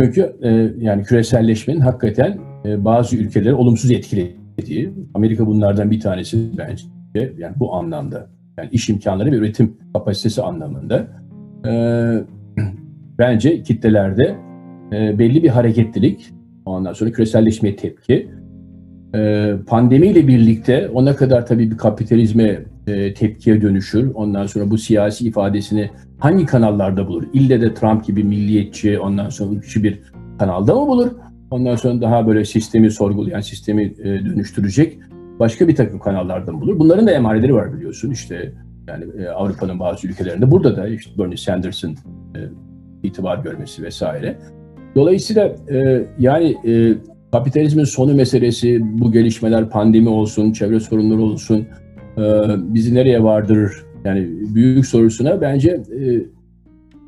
Çünkü 0.00 0.36
e, 0.42 0.50
yani 0.78 1.02
küreselleşmenin 1.02 1.80
hakikaten 1.80 2.38
e, 2.64 2.84
bazı 2.84 3.16
ülkeleri 3.16 3.54
olumsuz 3.54 3.90
etkilediği, 3.90 4.36
Amerika 5.14 5.46
bunlardan 5.46 5.90
bir 5.90 6.00
tanesi 6.00 6.58
bence 6.58 6.84
yani 7.38 7.54
bu 7.56 7.74
anlamda. 7.74 8.26
Yani 8.58 8.68
iş 8.72 8.88
imkanları 8.88 9.32
ve 9.32 9.36
üretim 9.36 9.76
kapasitesi 9.92 10.42
anlamında. 10.42 11.06
E, 11.66 11.72
bence 13.18 13.62
kitlelerde 13.62 14.36
e, 14.92 15.18
belli 15.18 15.42
bir 15.42 15.48
hareketlilik, 15.48 16.32
ondan 16.66 16.92
sonra 16.92 17.10
küreselleşmeye 17.10 17.76
tepki, 17.76 18.30
e, 19.14 19.52
pandemiyle 19.66 20.28
birlikte 20.28 20.88
ona 20.88 21.16
kadar 21.16 21.46
tabii 21.46 21.70
bir 21.70 21.76
kapitalizme 21.76 22.60
e, 22.86 23.14
tepkiye 23.14 23.62
dönüşür. 23.62 24.14
Ondan 24.14 24.46
sonra 24.46 24.70
bu 24.70 24.78
siyasi 24.78 25.26
ifadesini 25.26 25.90
hangi 26.18 26.46
kanallarda 26.46 27.08
bulur? 27.08 27.24
İlle 27.32 27.60
de 27.60 27.74
Trump 27.74 28.06
gibi 28.06 28.24
milliyetçi, 28.24 28.98
ondan 28.98 29.28
sonra 29.28 29.58
ırkçı 29.58 29.82
bir 29.82 30.00
kanalda 30.38 30.74
mı 30.74 30.86
bulur? 30.86 31.10
Ondan 31.50 31.76
sonra 31.76 32.00
daha 32.00 32.26
böyle 32.26 32.44
sistemi 32.44 32.90
sorgulayan, 32.90 33.40
sistemi 33.40 33.82
e, 33.82 34.04
dönüştürecek 34.04 34.98
başka 35.38 35.68
bir 35.68 35.76
takım 35.76 35.98
kanallarda 35.98 36.52
mı 36.52 36.60
bulur? 36.60 36.78
Bunların 36.78 37.06
da 37.06 37.10
emareleri 37.10 37.54
var 37.54 37.72
biliyorsun. 37.72 38.10
İşte 38.10 38.52
yani 38.88 39.04
e, 39.18 39.28
Avrupa'nın 39.28 39.80
bazı 39.80 40.08
ülkelerinde 40.08 40.50
burada 40.50 40.76
da 40.76 40.88
işte 40.88 41.10
Bernie 41.18 41.36
Sanders'ın 41.36 41.92
e, 42.36 42.38
itibar 43.02 43.38
görmesi 43.38 43.82
vesaire. 43.82 44.38
Dolayısıyla 44.94 45.56
e, 45.70 46.06
yani 46.18 46.56
e, 46.66 46.94
kapitalizmin 47.32 47.84
sonu 47.84 48.14
meselesi, 48.14 48.80
bu 48.82 49.12
gelişmeler 49.12 49.70
pandemi 49.70 50.08
olsun, 50.08 50.52
çevre 50.52 50.80
sorunları 50.80 51.22
olsun, 51.22 51.66
e, 52.18 52.22
bizi 52.74 52.94
nereye 52.94 53.22
vardırır? 53.22 53.86
Yani 54.04 54.28
büyük 54.54 54.86
sorusuna 54.86 55.40
bence 55.40 55.70
e, 55.70 56.20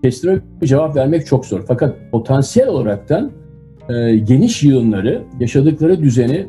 kestirme 0.02 0.40
bir 0.62 0.66
cevap 0.66 0.96
vermek 0.96 1.26
çok 1.26 1.46
zor. 1.46 1.64
Fakat 1.68 1.96
potansiyel 2.12 2.68
olaraktan 2.68 3.30
e, 3.88 4.16
geniş 4.16 4.62
yığınları, 4.62 5.22
yaşadıkları 5.40 6.02
düzeni 6.02 6.46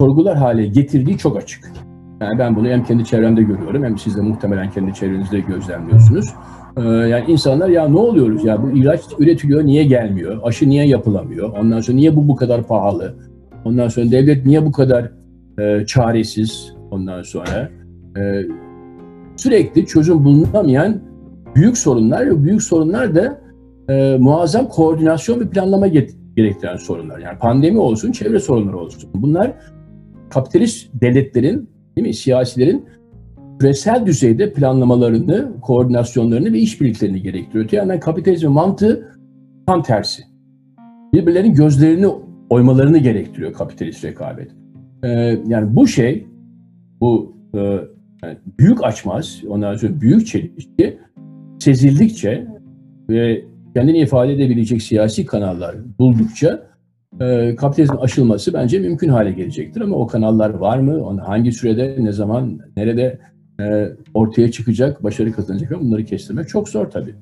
sorgular 0.00 0.36
hale 0.36 0.66
getirdiği 0.66 1.18
çok 1.18 1.36
açık. 1.36 1.72
Yani 2.20 2.38
ben 2.38 2.56
bunu 2.56 2.68
hem 2.68 2.84
kendi 2.84 3.04
çevremde 3.04 3.42
görüyorum 3.42 3.84
hem 3.84 3.98
siz 3.98 4.16
de 4.16 4.20
muhtemelen 4.20 4.70
kendi 4.70 4.94
çevrenizde 4.94 5.40
gözlemliyorsunuz. 5.40 6.34
Ee, 6.76 6.82
yani 6.82 7.24
insanlar 7.28 7.68
ya 7.68 7.88
ne 7.88 7.98
oluyoruz 7.98 8.44
ya 8.44 8.62
bu 8.62 8.70
ilaç 8.70 9.00
üretiliyor 9.18 9.64
niye 9.64 9.84
gelmiyor? 9.84 10.40
Aşı 10.42 10.68
niye 10.68 10.86
yapılamıyor? 10.86 11.52
Ondan 11.58 11.80
sonra 11.80 11.96
niye 11.96 12.16
bu 12.16 12.28
bu 12.28 12.36
kadar 12.36 12.62
pahalı? 12.62 13.14
Ondan 13.64 13.88
sonra 13.88 14.10
devlet 14.10 14.46
niye 14.46 14.66
bu 14.66 14.72
kadar 14.72 15.10
e, 15.58 15.86
çaresiz? 15.86 16.74
Ondan 16.90 17.22
sonra 17.22 17.68
e, 18.18 18.42
sürekli 19.36 19.86
çözüm 19.86 20.24
bulunamayan 20.24 21.00
büyük 21.54 21.78
sorunlar 21.78 22.26
ve 22.26 22.44
büyük 22.44 22.62
sorunlar 22.62 23.14
da 23.14 23.40
e, 23.88 24.16
muazzam 24.20 24.68
koordinasyon 24.68 25.40
ve 25.40 25.48
planlama 25.48 25.86
gerektiren 26.36 26.76
sorunlar. 26.76 27.18
Yani 27.18 27.38
pandemi 27.38 27.78
olsun, 27.78 28.12
çevre 28.12 28.40
sorunları 28.40 28.78
olsun. 28.78 29.10
Bunlar 29.14 29.52
kapitalist 30.30 30.90
devletlerin, 30.94 31.70
değil 31.96 32.06
mi, 32.08 32.14
siyasilerin 32.14 32.84
küresel 33.58 34.06
düzeyde 34.06 34.52
planlamalarını, 34.52 35.52
koordinasyonlarını 35.62 36.52
ve 36.52 36.58
işbirliklerini 36.58 37.22
gerektiriyor. 37.22 37.64
Öte 37.64 37.76
yandan 37.76 38.00
kapitalizmin 38.00 38.52
mantığı 38.52 39.12
tam 39.66 39.82
tersi. 39.82 40.22
Birbirlerinin 41.14 41.54
gözlerini 41.54 42.06
oymalarını 42.50 42.98
gerektiriyor 42.98 43.52
kapitalist 43.52 44.04
rekabet. 44.04 44.50
Ee, 45.04 45.08
yani 45.46 45.76
bu 45.76 45.86
şey, 45.86 46.26
bu 47.00 47.36
e, 47.54 47.58
yani 48.22 48.38
büyük 48.58 48.84
açmaz, 48.84 49.40
ondan 49.48 49.76
sonra 49.76 50.00
büyük 50.00 50.26
çelişki 50.26 50.98
sezildikçe 51.58 52.46
ve 53.10 53.44
kendini 53.74 53.98
ifade 53.98 54.32
edebilecek 54.32 54.82
siyasi 54.82 55.26
kanallar 55.26 55.76
buldukça 55.98 56.66
e, 57.20 57.56
kapitalizmin 57.56 57.98
aşılması 57.98 58.54
bence 58.54 58.78
mümkün 58.78 59.08
hale 59.08 59.32
gelecektir. 59.32 59.80
Ama 59.80 59.96
o 59.96 60.06
kanallar 60.06 60.50
var 60.50 60.78
mı? 60.78 61.06
Onu 61.06 61.28
hangi 61.28 61.52
sürede, 61.52 61.96
ne 61.98 62.12
zaman, 62.12 62.58
nerede 62.76 63.20
e, 63.60 63.88
ortaya 64.14 64.50
çıkacak, 64.50 65.02
başarı 65.04 65.32
kazanacak 65.32 65.72
ama 65.72 65.82
bunları 65.82 66.04
kestirmek 66.04 66.48
çok 66.48 66.68
zor 66.68 66.90
tabii. 66.90 67.14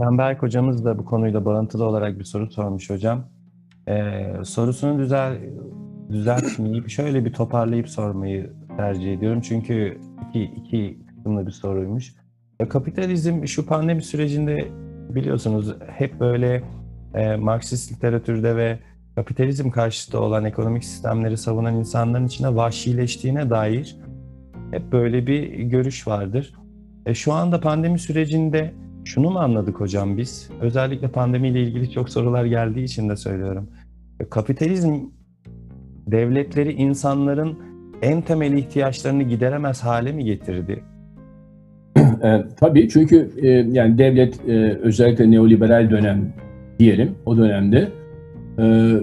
Canberk 0.00 0.42
hocamız 0.42 0.84
da 0.84 0.98
bu 0.98 1.04
konuyla 1.04 1.44
bağlantılı 1.44 1.84
olarak 1.84 2.18
bir 2.18 2.24
soru 2.24 2.50
sormuş 2.50 2.90
hocam. 2.90 3.24
Ee, 3.88 4.26
sorusunu 4.44 4.98
düzel 4.98 5.36
düzeltmeyip 6.10 6.88
şöyle 6.88 7.24
bir 7.24 7.32
toparlayıp 7.32 7.88
sormayı 7.88 8.52
tercih 8.76 9.14
ediyorum. 9.14 9.40
Çünkü 9.40 9.98
iki, 10.28 10.42
iki 10.42 10.98
kısımlı 11.06 11.46
bir 11.46 11.52
soruymuş. 11.52 12.14
Kapitalizm 12.68 13.46
şu 13.46 13.66
pandemi 13.66 14.02
sürecinde 14.02 14.68
biliyorsunuz 15.14 15.74
hep 15.86 16.20
böyle 16.20 16.62
e, 17.14 17.36
Marksist 17.36 17.92
literatürde 17.92 18.56
ve 18.56 18.78
kapitalizm 19.16 19.70
karşıtı 19.70 20.20
olan 20.20 20.44
ekonomik 20.44 20.84
sistemleri 20.84 21.36
savunan 21.36 21.74
insanların 21.74 22.26
içine 22.26 22.56
vahşileştiğine 22.56 23.50
dair 23.50 23.96
hep 24.70 24.92
böyle 24.92 25.26
bir 25.26 25.48
görüş 25.48 26.06
vardır. 26.06 26.54
E, 27.06 27.14
şu 27.14 27.32
anda 27.32 27.60
pandemi 27.60 27.98
sürecinde 27.98 28.74
şunu 29.04 29.30
mu 29.30 29.38
anladık 29.38 29.80
hocam 29.80 30.16
biz? 30.16 30.50
Özellikle 30.60 31.08
pandemiyle 31.08 31.62
ilgili 31.62 31.90
çok 31.90 32.10
sorular 32.10 32.44
geldiği 32.44 32.84
için 32.84 33.08
de 33.08 33.16
söylüyorum. 33.16 33.70
E, 34.20 34.28
kapitalizm 34.28 35.00
devletleri 36.06 36.72
insanların 36.72 37.58
en 38.02 38.22
temel 38.22 38.52
ihtiyaçlarını 38.52 39.22
gideremez 39.22 39.84
hale 39.84 40.12
mi 40.12 40.24
getirdi? 40.24 40.84
E, 42.26 42.44
tabii 42.56 42.88
çünkü 42.88 43.30
e, 43.36 43.48
yani 43.48 43.98
devlet 43.98 44.48
e, 44.48 44.52
özellikle 44.82 45.30
neoliberal 45.30 45.90
dönem 45.90 46.32
diyelim 46.78 47.14
o 47.26 47.36
dönemde 47.36 47.88
e, 48.58 48.96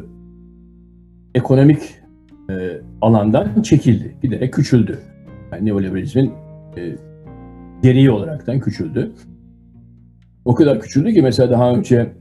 ekonomik 1.35 1.79
e, 2.49 2.53
alandan 3.01 3.61
çekildi, 3.61 4.15
giderek 4.21 4.53
küçüldü. 4.53 4.99
Yani 5.51 5.65
neoliberalizmin 5.65 6.31
e, 6.77 6.95
gereği 7.83 8.11
olaraktan 8.11 8.59
küçüldü. 8.59 9.11
O 10.45 10.55
kadar 10.55 10.79
küçüldü 10.79 11.13
ki 11.13 11.21
mesela 11.21 11.51
daha 11.51 11.71
önce 11.71 12.11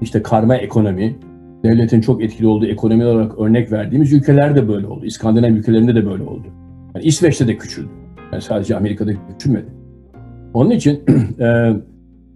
işte 0.00 0.22
karma 0.22 0.56
ekonomi, 0.56 1.16
devletin 1.64 2.00
çok 2.00 2.22
etkili 2.22 2.46
olduğu 2.46 2.66
ekonomi 2.66 3.04
olarak 3.04 3.38
örnek 3.38 3.72
verdiğimiz 3.72 4.12
ülkeler 4.12 4.56
de 4.56 4.68
böyle 4.68 4.86
oldu. 4.86 5.04
İskandinav 5.04 5.50
ülkelerinde 5.50 5.94
de 5.94 6.06
böyle 6.06 6.22
oldu. 6.22 6.46
Yani 6.94 7.04
İsveç'te 7.04 7.48
de 7.48 7.56
küçüldü. 7.56 7.88
Yani 8.32 8.42
sadece 8.42 8.76
Amerika'da 8.76 9.12
küçülmedi. 9.32 9.85
Onun 10.56 10.70
için 10.70 11.00
e, 11.40 11.72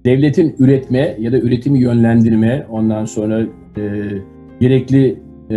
devletin 0.05 0.55
üretme 0.59 1.17
ya 1.19 1.33
da 1.33 1.39
üretimi 1.39 1.79
yönlendirme, 1.79 2.67
ondan 2.71 3.05
sonra 3.05 3.41
e, 3.77 3.83
gerekli 4.61 5.21
e, 5.51 5.57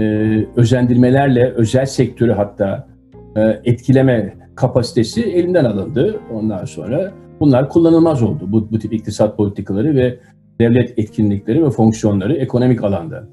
özendirmelerle 0.56 1.52
özel 1.52 1.86
sektörü 1.86 2.32
hatta 2.32 2.88
e, 3.36 3.42
etkileme 3.64 4.34
kapasitesi 4.56 5.24
elinden 5.24 5.66
alındı. 5.66 6.20
Ondan 6.34 6.66
sonra 6.66 7.12
bunlar 7.40 7.70
kullanılmaz 7.70 8.24
oldu. 8.24 8.48
Bu, 8.48 8.72
bu 8.72 8.80
tip 8.80 8.94
iktisat 8.94 9.38
politikaları 9.38 9.96
ve 9.96 10.20
devlet 10.60 11.00
etkinlikleri 11.00 11.66
ve 11.66 11.70
fonksiyonları 11.70 12.34
ekonomik 12.36 12.84
alanda. 12.84 13.28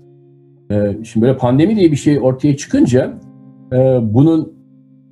Ee, 0.70 0.96
şimdi 1.04 1.26
böyle 1.26 1.36
pandemi 1.36 1.76
diye 1.76 1.90
bir 1.90 1.96
şey 1.96 2.18
ortaya 2.18 2.56
çıkınca 2.56 3.12
e, 3.72 3.76
bunun 4.02 4.52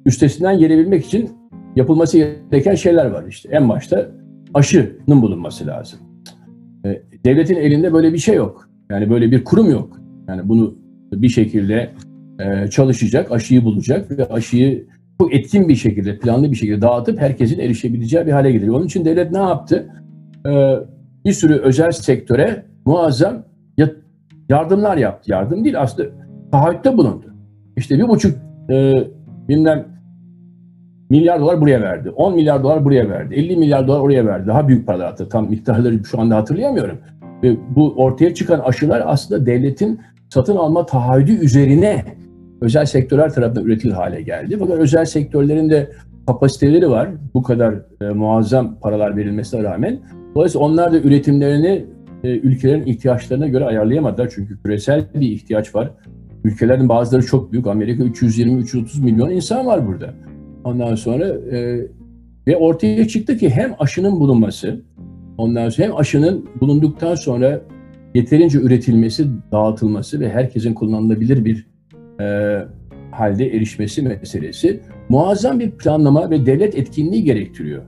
üstesinden 0.07 0.59
gelebilmek 0.59 1.05
için 1.07 1.31
yapılması 1.77 2.19
gereken 2.19 2.75
şeyler 2.75 3.07
var 3.07 3.25
işte. 3.29 3.49
En 3.53 3.69
başta 3.69 4.09
aşının 4.55 5.23
bulunması 5.23 5.67
lazım. 5.67 6.01
E, 6.85 7.03
devletin 7.25 7.57
elinde 7.57 7.93
böyle 7.93 8.13
bir 8.13 8.19
şey 8.19 8.35
yok. 8.35 8.69
Yani 8.91 9.11
böyle 9.11 9.31
bir 9.31 9.45
kurum 9.45 9.71
yok. 9.71 10.01
Yani 10.29 10.49
bunu 10.49 10.75
bir 11.13 11.29
şekilde 11.29 11.91
e, 12.39 12.71
çalışacak, 12.71 13.33
aşıyı 13.33 13.65
bulacak 13.65 14.19
ve 14.19 14.29
aşıyı 14.29 14.87
çok 15.21 15.35
etkin 15.35 15.69
bir 15.69 15.77
şekilde, 15.77 16.19
planlı 16.19 16.51
bir 16.51 16.57
şekilde 16.57 16.83
dağıtıp 16.83 17.21
herkesin 17.21 17.59
erişebileceği 17.59 18.27
bir 18.27 18.33
hale 18.33 18.53
getiriyor. 18.53 18.77
Onun 18.77 18.87
için 18.87 19.05
devlet 19.05 19.33
ne 19.33 19.39
yaptı? 19.39 19.89
Ee, 20.47 20.75
bir 21.25 21.33
sürü 21.33 21.55
özel 21.55 21.91
sektöre 21.91 22.65
muazzam 22.87 23.45
yardımlar 24.49 24.97
yaptı. 24.97 25.31
Yardım 25.31 25.65
değil 25.65 25.81
aslında 25.81 26.09
taahhütte 26.53 26.97
bulundu. 26.97 27.35
İşte 27.77 27.99
bir 27.99 28.09
buçuk 28.09 28.37
e, 28.71 28.95
bilmem 29.49 29.87
milyar 31.11 31.41
dolar 31.41 31.61
buraya 31.61 31.81
verdi. 31.81 32.11
10 32.11 32.35
milyar 32.35 32.63
dolar 32.63 32.85
buraya 32.85 33.11
verdi. 33.11 33.35
50 33.35 33.57
milyar 33.57 33.89
dolar 33.89 34.01
oraya 34.01 34.27
verdi. 34.27 34.47
Daha 34.47 34.69
büyük 34.69 34.87
paralar 34.87 35.05
attı. 35.05 35.29
Tam 35.29 35.51
miktarları 35.51 36.05
şu 36.05 36.21
anda 36.21 36.37
hatırlayamıyorum. 36.37 36.99
Ve 37.43 37.57
bu 37.77 37.95
ortaya 37.97 38.35
çıkan 38.35 38.59
aşılar 38.59 39.03
aslında 39.07 39.47
devletin 39.47 40.01
satın 40.29 40.57
alma 40.57 40.87
taahhüdü 40.87 41.33
üzerine 41.33 42.05
özel 42.61 42.85
sektörler 42.85 43.33
tarafından 43.33 43.65
üretilir 43.65 43.93
hale 43.93 44.23
geldi. 44.23 44.57
Fakat 44.59 44.79
özel 44.79 45.05
sektörlerin 45.05 45.71
de 45.71 45.91
kapasiteleri 46.27 46.91
var. 46.91 47.09
Bu 47.35 47.43
kadar 47.43 47.75
e, 48.01 48.09
muazzam 48.09 48.79
paralar 48.81 49.17
verilmesine 49.17 49.63
rağmen. 49.63 49.99
Dolayısıyla 50.35 50.67
onlar 50.67 50.93
da 50.93 50.99
üretimlerini 50.99 51.85
e, 52.25 52.29
ülkelerin 52.29 52.87
ihtiyaçlarına 52.87 53.49
göre 53.49 53.65
ayarlayamadılar. 53.65 54.33
Çünkü 54.35 54.63
küresel 54.63 55.05
bir 55.15 55.29
ihtiyaç 55.31 55.75
var. 55.75 55.91
Ülkelerin 56.45 56.89
bazıları 56.89 57.27
çok 57.27 57.53
büyük. 57.53 57.67
Amerika 57.67 58.03
320-330 58.03 59.03
milyon 59.03 59.31
insan 59.31 59.67
var 59.67 59.87
burada. 59.87 60.15
Ondan 60.69 60.95
sonra 60.95 61.27
e, 61.27 61.87
ve 62.47 62.57
ortaya 62.57 63.09
çıktı 63.09 63.37
ki 63.37 63.51
hem 63.51 63.75
aşının 63.79 64.21
bulunması, 64.21 64.81
ondan 65.39 65.69
sonra 65.69 65.89
hem 65.89 65.97
aşının 65.97 66.49
bulunduktan 66.61 67.15
sonra 67.15 67.61
yeterince 68.15 68.59
üretilmesi, 68.59 69.27
dağıtılması 69.53 70.21
ve 70.21 70.31
herkesin 70.31 70.75
kullanılabilir 70.75 71.45
bir 71.45 71.67
e, 72.21 72.59
halde 73.11 73.47
erişmesi 73.47 74.03
meselesi 74.03 74.81
muazzam 75.09 75.61
bir 75.61 75.71
planlama 75.71 76.31
ve 76.31 76.47
devlet 76.47 76.75
etkinliği 76.75 77.25
gerektiriyor. 77.25 77.83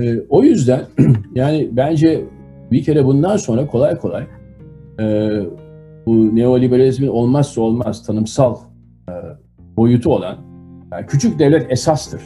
E, 0.00 0.20
o 0.28 0.42
yüzden 0.42 0.80
yani 1.34 1.68
bence 1.72 2.24
bir 2.72 2.84
kere 2.84 3.04
bundan 3.04 3.36
sonra 3.36 3.66
kolay 3.66 3.98
kolay 3.98 4.26
e, 5.00 5.30
bu 6.06 6.36
neoliberalizmin 6.36 7.08
olmazsa 7.08 7.60
olmaz 7.60 8.06
tanımsal 8.06 8.56
e, 9.08 9.12
boyutu 9.76 10.14
olan 10.14 10.47
yani 10.92 11.06
küçük 11.06 11.38
devlet 11.38 11.72
esastır 11.72 12.22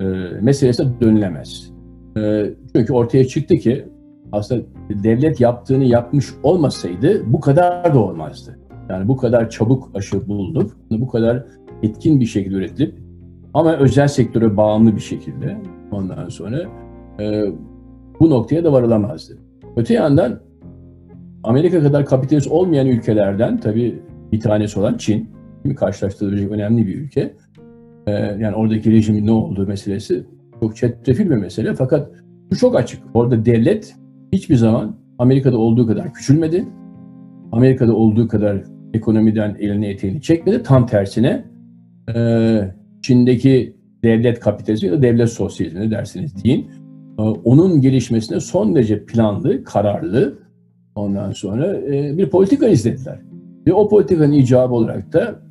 e, 0.00 0.04
meselesine 0.40 1.00
dönülemez. 1.00 1.72
E, 2.16 2.50
çünkü 2.76 2.92
ortaya 2.92 3.28
çıktı 3.28 3.56
ki 3.56 3.84
aslında 4.32 4.62
devlet 4.90 5.40
yaptığını 5.40 5.84
yapmış 5.84 6.26
olmasaydı 6.42 7.32
bu 7.32 7.40
kadar 7.40 7.94
da 7.94 7.98
olmazdı. 7.98 8.58
Yani 8.90 9.08
bu 9.08 9.16
kadar 9.16 9.50
çabuk 9.50 9.90
aşı 9.94 10.28
bulduk, 10.28 10.76
bu 10.90 11.08
kadar 11.08 11.44
etkin 11.82 12.20
bir 12.20 12.26
şekilde 12.26 12.54
üretilip 12.54 12.94
ama 13.54 13.76
özel 13.76 14.08
sektöre 14.08 14.56
bağımlı 14.56 14.96
bir 14.96 15.00
şekilde 15.00 15.56
ondan 15.90 16.28
sonra 16.28 16.62
e, 17.20 17.44
bu 18.20 18.30
noktaya 18.30 18.64
da 18.64 18.72
varılamazdı. 18.72 19.38
Öte 19.76 19.94
yandan 19.94 20.40
Amerika 21.44 21.82
kadar 21.82 22.06
kapitalist 22.06 22.48
olmayan 22.48 22.86
ülkelerden 22.86 23.60
tabii 23.60 24.02
bir 24.32 24.40
tanesi 24.40 24.80
olan 24.80 24.96
Çin, 24.96 25.30
karşılaştırılacak 25.76 26.50
önemli 26.50 26.86
bir 26.86 26.94
ülke. 26.94 27.34
Ee, 28.06 28.12
yani 28.12 28.54
oradaki 28.54 28.92
rejimin 28.92 29.26
ne 29.26 29.30
olduğu 29.30 29.66
meselesi 29.66 30.24
çok 30.60 30.76
çetrefil 30.76 31.30
bir 31.30 31.36
mesele. 31.36 31.74
Fakat 31.74 32.10
bu 32.50 32.56
çok 32.56 32.76
açık. 32.76 33.02
Orada 33.14 33.44
devlet 33.44 33.96
hiçbir 34.32 34.56
zaman 34.56 34.96
Amerika'da 35.18 35.58
olduğu 35.58 35.86
kadar 35.86 36.12
küçülmedi. 36.12 36.64
Amerika'da 37.52 37.94
olduğu 37.94 38.28
kadar 38.28 38.62
ekonomiden 38.94 39.56
elini 39.60 39.86
eteğini 39.86 40.22
çekmedi. 40.22 40.62
Tam 40.62 40.86
tersine 40.86 41.44
e, 42.14 42.74
Çin'deki 43.02 43.76
devlet 44.04 44.40
kapitalizmi 44.40 44.88
ya 44.88 44.92
da 44.94 45.02
devlet 45.02 45.30
sosyalizmi 45.30 45.90
dersiniz 45.90 46.44
deyin. 46.44 46.70
E, 47.18 47.22
onun 47.22 47.80
gelişmesine 47.80 48.40
son 48.40 48.74
derece 48.74 49.04
planlı, 49.04 49.64
kararlı 49.64 50.38
ondan 50.94 51.32
sonra 51.32 51.76
e, 51.76 52.18
bir 52.18 52.30
politika 52.30 52.68
izlediler. 52.68 53.20
Ve 53.66 53.72
o 53.72 53.88
politikanın 53.88 54.32
icabı 54.32 54.74
olarak 54.74 55.12
da 55.12 55.42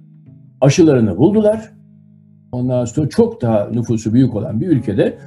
aşılarını 0.61 1.17
buldular. 1.17 1.80
Ondan 2.51 2.85
sonra 2.85 3.09
çok 3.09 3.41
daha 3.41 3.69
nüfusu 3.69 4.13
büyük 4.13 4.35
olan 4.35 4.61
bir 4.61 4.67
ülkede 4.67 5.17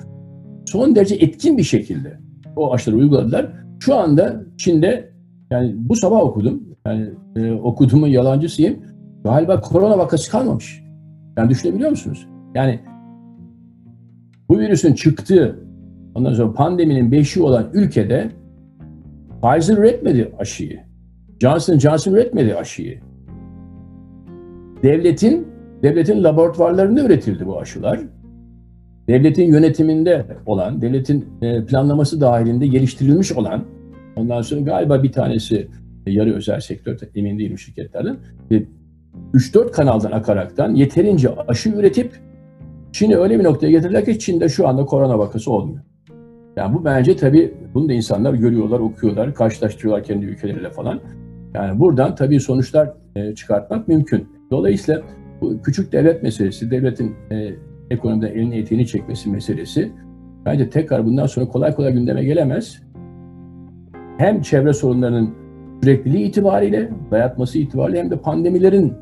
son 0.66 0.96
derece 0.96 1.14
etkin 1.14 1.58
bir 1.58 1.62
şekilde 1.62 2.18
o 2.56 2.72
aşıları 2.72 2.98
uyguladılar. 2.98 3.52
Şu 3.80 3.94
anda 3.94 4.42
Çin'de 4.56 5.10
yani 5.50 5.74
bu 5.76 5.96
sabah 5.96 6.20
okudum. 6.20 6.62
Yani 6.86 7.08
e, 7.36 7.52
okuduğumun 7.52 8.06
yalancısıyım. 8.06 8.78
Galiba 9.24 9.60
korona 9.60 9.98
vakası 9.98 10.30
kalmamış. 10.30 10.84
Yani 11.38 11.50
düşünebiliyor 11.50 11.90
musunuz? 11.90 12.28
Yani 12.54 12.80
bu 14.48 14.58
virüsün 14.58 14.94
çıktığı 14.94 15.58
ondan 16.14 16.34
sonra 16.34 16.52
pandeminin 16.52 17.12
beşi 17.12 17.42
olan 17.42 17.66
ülkede 17.72 18.30
Pfizer 19.42 19.78
üretmedi 19.78 20.32
aşıyı. 20.38 20.80
Johnson 21.40 21.78
Johnson 21.78 22.12
üretmedi 22.12 22.54
aşıyı. 22.54 23.00
Devletin 24.82 25.53
devletin 25.84 26.24
laboratuvarlarında 26.24 27.04
üretildi 27.04 27.46
bu 27.46 27.60
aşılar. 27.60 28.00
Devletin 29.08 29.46
yönetiminde 29.46 30.26
olan, 30.46 30.82
devletin 30.82 31.26
e, 31.42 31.64
planlaması 31.64 32.20
dahilinde 32.20 32.66
geliştirilmiş 32.66 33.32
olan, 33.32 33.64
ondan 34.16 34.42
sonra 34.42 34.60
galiba 34.60 35.02
bir 35.02 35.12
tanesi 35.12 35.68
e, 36.06 36.12
yarı 36.12 36.34
özel 36.34 36.60
sektör, 36.60 36.98
emin 37.14 37.38
değilim 37.38 37.58
şirketlerden, 37.58 38.16
3-4 39.34 39.70
kanaldan 39.70 40.12
akaraktan 40.12 40.74
yeterince 40.74 41.28
aşı 41.48 41.68
üretip 41.70 42.12
Çin'i 42.92 43.16
öyle 43.16 43.38
bir 43.38 43.44
noktaya 43.44 43.70
getirdiler 43.70 44.04
ki 44.04 44.18
Çin'de 44.18 44.48
şu 44.48 44.68
anda 44.68 44.84
korona 44.84 45.18
vakası 45.18 45.52
olmuyor. 45.52 45.80
Yani 46.56 46.74
bu 46.74 46.84
bence 46.84 47.16
tabii 47.16 47.54
bunu 47.74 47.88
da 47.88 47.92
insanlar 47.92 48.34
görüyorlar, 48.34 48.80
okuyorlar, 48.80 49.34
karşılaştırıyorlar 49.34 50.04
kendi 50.04 50.26
ülkeleriyle 50.26 50.70
falan. 50.70 51.00
Yani 51.54 51.80
buradan 51.80 52.14
tabii 52.14 52.40
sonuçlar 52.40 52.92
e, 53.16 53.34
çıkartmak 53.34 53.88
mümkün. 53.88 54.28
Dolayısıyla 54.50 55.02
bu 55.40 55.62
küçük 55.62 55.92
devlet 55.92 56.22
meselesi, 56.22 56.70
devletin 56.70 57.14
e, 57.30 57.54
ekonomiden 57.90 58.32
elini 58.32 58.58
eteğini 58.58 58.86
çekmesi 58.86 59.30
meselesi 59.30 59.92
bence 60.46 60.70
tekrar 60.70 61.06
bundan 61.06 61.26
sonra 61.26 61.48
kolay 61.48 61.74
kolay 61.74 61.92
gündeme 61.92 62.24
gelemez. 62.24 62.82
Hem 64.18 64.42
çevre 64.42 64.72
sorunlarının 64.72 65.34
sürekliliği 65.82 66.28
itibariyle, 66.28 66.90
dayatması 67.10 67.58
itibariyle 67.58 67.98
hem 67.98 68.10
de 68.10 68.16
pandemilerin 68.16 68.92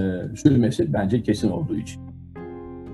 e, 0.00 0.36
sürmesi 0.36 0.92
bence 0.92 1.22
kesin 1.22 1.50
olduğu 1.50 1.76
için. 1.76 2.02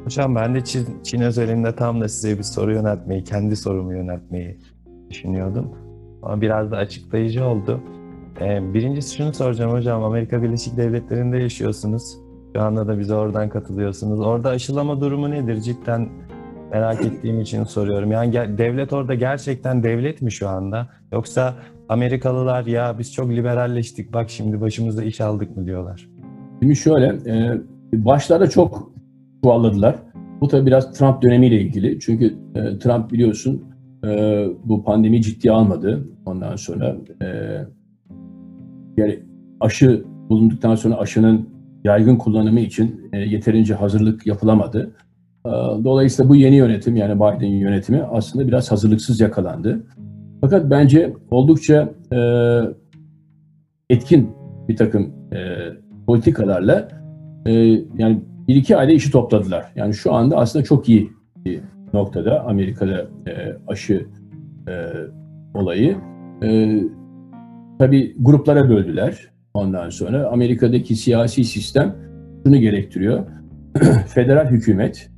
Hocam 0.04 0.34
ben 0.34 0.54
de 0.54 0.64
Çin, 0.64 0.86
Çin 1.02 1.20
özelinde 1.20 1.76
tam 1.76 2.00
da 2.00 2.08
size 2.08 2.38
bir 2.38 2.42
soru 2.42 2.72
yöneltmeyi, 2.72 3.24
kendi 3.24 3.56
sorumu 3.56 3.92
yöneltmeyi 3.92 4.58
düşünüyordum. 5.10 5.70
Ama 6.22 6.40
biraz 6.40 6.70
da 6.70 6.76
açıklayıcı 6.76 7.44
oldu. 7.44 7.80
Ee, 8.40 8.74
birincisi 8.74 9.16
şunu 9.16 9.34
soracağım 9.34 9.72
hocam. 9.72 10.04
Amerika 10.04 10.42
Birleşik 10.42 10.76
Devletleri'nde 10.76 11.38
yaşıyorsunuz. 11.38 12.16
Şu 12.56 12.62
anda 12.62 12.88
da 12.88 12.98
bize 12.98 13.14
oradan 13.14 13.48
katılıyorsunuz. 13.48 14.20
Orada 14.20 14.48
aşılama 14.48 15.00
durumu 15.00 15.30
nedir? 15.30 15.60
Cidden 15.60 16.08
merak 16.72 17.04
ettiğim 17.04 17.40
için 17.40 17.64
soruyorum. 17.64 18.12
Yani 18.12 18.32
devlet 18.58 18.92
orada 18.92 19.14
gerçekten 19.14 19.82
devlet 19.82 20.22
mi 20.22 20.32
şu 20.32 20.48
anda? 20.48 20.88
Yoksa 21.12 21.54
Amerikalılar 21.88 22.66
ya 22.66 22.98
biz 22.98 23.12
çok 23.12 23.30
liberalleştik 23.30 24.12
bak 24.12 24.30
şimdi 24.30 24.60
başımıza 24.60 25.04
iş 25.04 25.20
aldık 25.20 25.56
mı 25.56 25.66
diyorlar? 25.66 26.08
Şimdi 26.60 26.76
şöyle, 26.76 27.06
e, 27.06 27.60
başlarda 27.92 28.50
çok 28.50 28.92
çuvalladılar. 29.44 29.96
Bu 30.40 30.48
tabii 30.48 30.66
biraz 30.66 30.92
Trump 30.92 31.22
dönemiyle 31.22 31.60
ilgili. 31.60 32.00
Çünkü 32.00 32.34
e, 32.54 32.78
Trump 32.78 33.12
biliyorsun 33.12 33.64
e, 34.04 34.08
bu 34.64 34.84
pandemi 34.84 35.22
ciddiye 35.22 35.52
almadı. 35.52 36.08
Ondan 36.26 36.56
sonra 36.56 36.96
yani 38.96 39.18
aşı 39.60 40.04
bulunduktan 40.28 40.74
sonra 40.74 40.96
aşının 40.96 41.48
yaygın 41.84 42.16
kullanımı 42.16 42.60
için 42.60 43.10
e, 43.12 43.18
yeterince 43.18 43.74
hazırlık 43.74 44.26
yapılamadı. 44.26 44.90
E, 45.46 45.50
dolayısıyla 45.84 46.28
bu 46.28 46.36
yeni 46.36 46.56
yönetim 46.56 46.96
yani 46.96 47.16
Biden 47.16 47.48
yönetimi 47.48 48.02
aslında 48.02 48.48
biraz 48.48 48.72
hazırlıksız 48.72 49.20
yakalandı. 49.20 49.86
Fakat 50.40 50.70
bence 50.70 51.12
oldukça 51.30 51.92
e, 52.12 52.18
etkin 53.90 54.30
bir 54.68 54.76
takım 54.76 55.20
politikalarla 56.06 56.88
yani 57.98 58.20
bir 58.48 58.54
iki 58.54 58.76
ayda 58.76 58.92
işi 58.92 59.10
topladılar. 59.12 59.72
Yani 59.76 59.94
şu 59.94 60.12
anda 60.12 60.36
aslında 60.36 60.64
çok 60.64 60.88
iyi 60.88 61.10
bir 61.44 61.60
noktada 61.94 62.44
Amerika'da 62.44 63.06
aşı 63.66 64.06
olayı. 65.54 65.96
Tabii 67.78 68.16
gruplara 68.18 68.68
böldüler. 68.68 69.29
Ondan 69.54 69.90
sonra 69.90 70.28
Amerika'daki 70.28 70.96
siyasi 70.96 71.44
sistem 71.44 71.96
şunu 72.46 72.56
gerektiriyor. 72.56 73.26
Federal 74.06 74.46
hükümet 74.46 75.10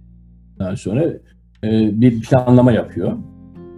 ondan 0.60 0.74
sonra 0.74 1.04
e, 1.64 2.00
bir 2.00 2.20
planlama 2.20 2.72
yapıyor 2.72 3.12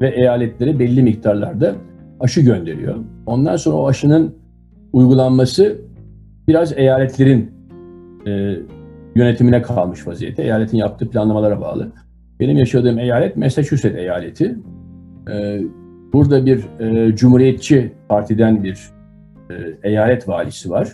ve 0.00 0.08
eyaletlere 0.08 0.78
belli 0.78 1.02
miktarlarda 1.02 1.74
aşı 2.20 2.40
gönderiyor. 2.40 2.96
Ondan 3.26 3.56
sonra 3.56 3.76
o 3.76 3.88
aşının 3.88 4.34
uygulanması 4.92 5.78
biraz 6.48 6.78
eyaletlerin 6.78 7.50
e, 8.26 8.56
yönetimine 9.14 9.62
kalmış 9.62 10.06
vaziyette. 10.06 10.42
Eyaletin 10.42 10.78
yaptığı 10.78 11.10
planlamalara 11.10 11.60
bağlı. 11.60 11.92
Benim 12.40 12.56
yaşadığım 12.56 12.98
eyalet 12.98 13.36
Massachusetts 13.36 13.98
eyaleti. 13.98 14.56
E, 15.32 15.60
burada 16.12 16.46
bir 16.46 16.64
e, 16.80 17.16
Cumhuriyetçi 17.16 17.92
Parti'den 18.08 18.64
bir 18.64 18.80
eyalet 19.82 20.28
valisi 20.28 20.70
var. 20.70 20.88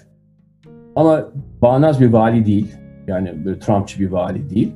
Ama 0.97 1.29
bağnaz 1.63 2.01
bir 2.01 2.13
vali 2.13 2.47
değil. 2.47 2.75
Yani 3.07 3.45
böyle 3.45 3.59
Trumpçı 3.59 4.01
bir 4.01 4.11
vali 4.11 4.51
değil. 4.51 4.73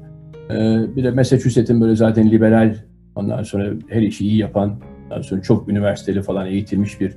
E, 0.51 0.57
bir 0.97 1.05
de 1.05 1.11
Massachusetts'in 1.11 1.81
böyle 1.81 1.97
zaten 1.97 2.31
liberal, 2.31 2.75
ondan 3.17 3.43
sonra 3.43 3.71
her 3.89 4.03
işi 4.03 4.27
iyi 4.27 4.37
yapan, 4.37 4.75
ondan 5.07 5.23
sonra 5.23 5.43
çok 5.43 5.69
üniversiteli 5.69 6.23
falan 6.23 6.47
eğitilmiş 6.47 7.01
bir 7.01 7.17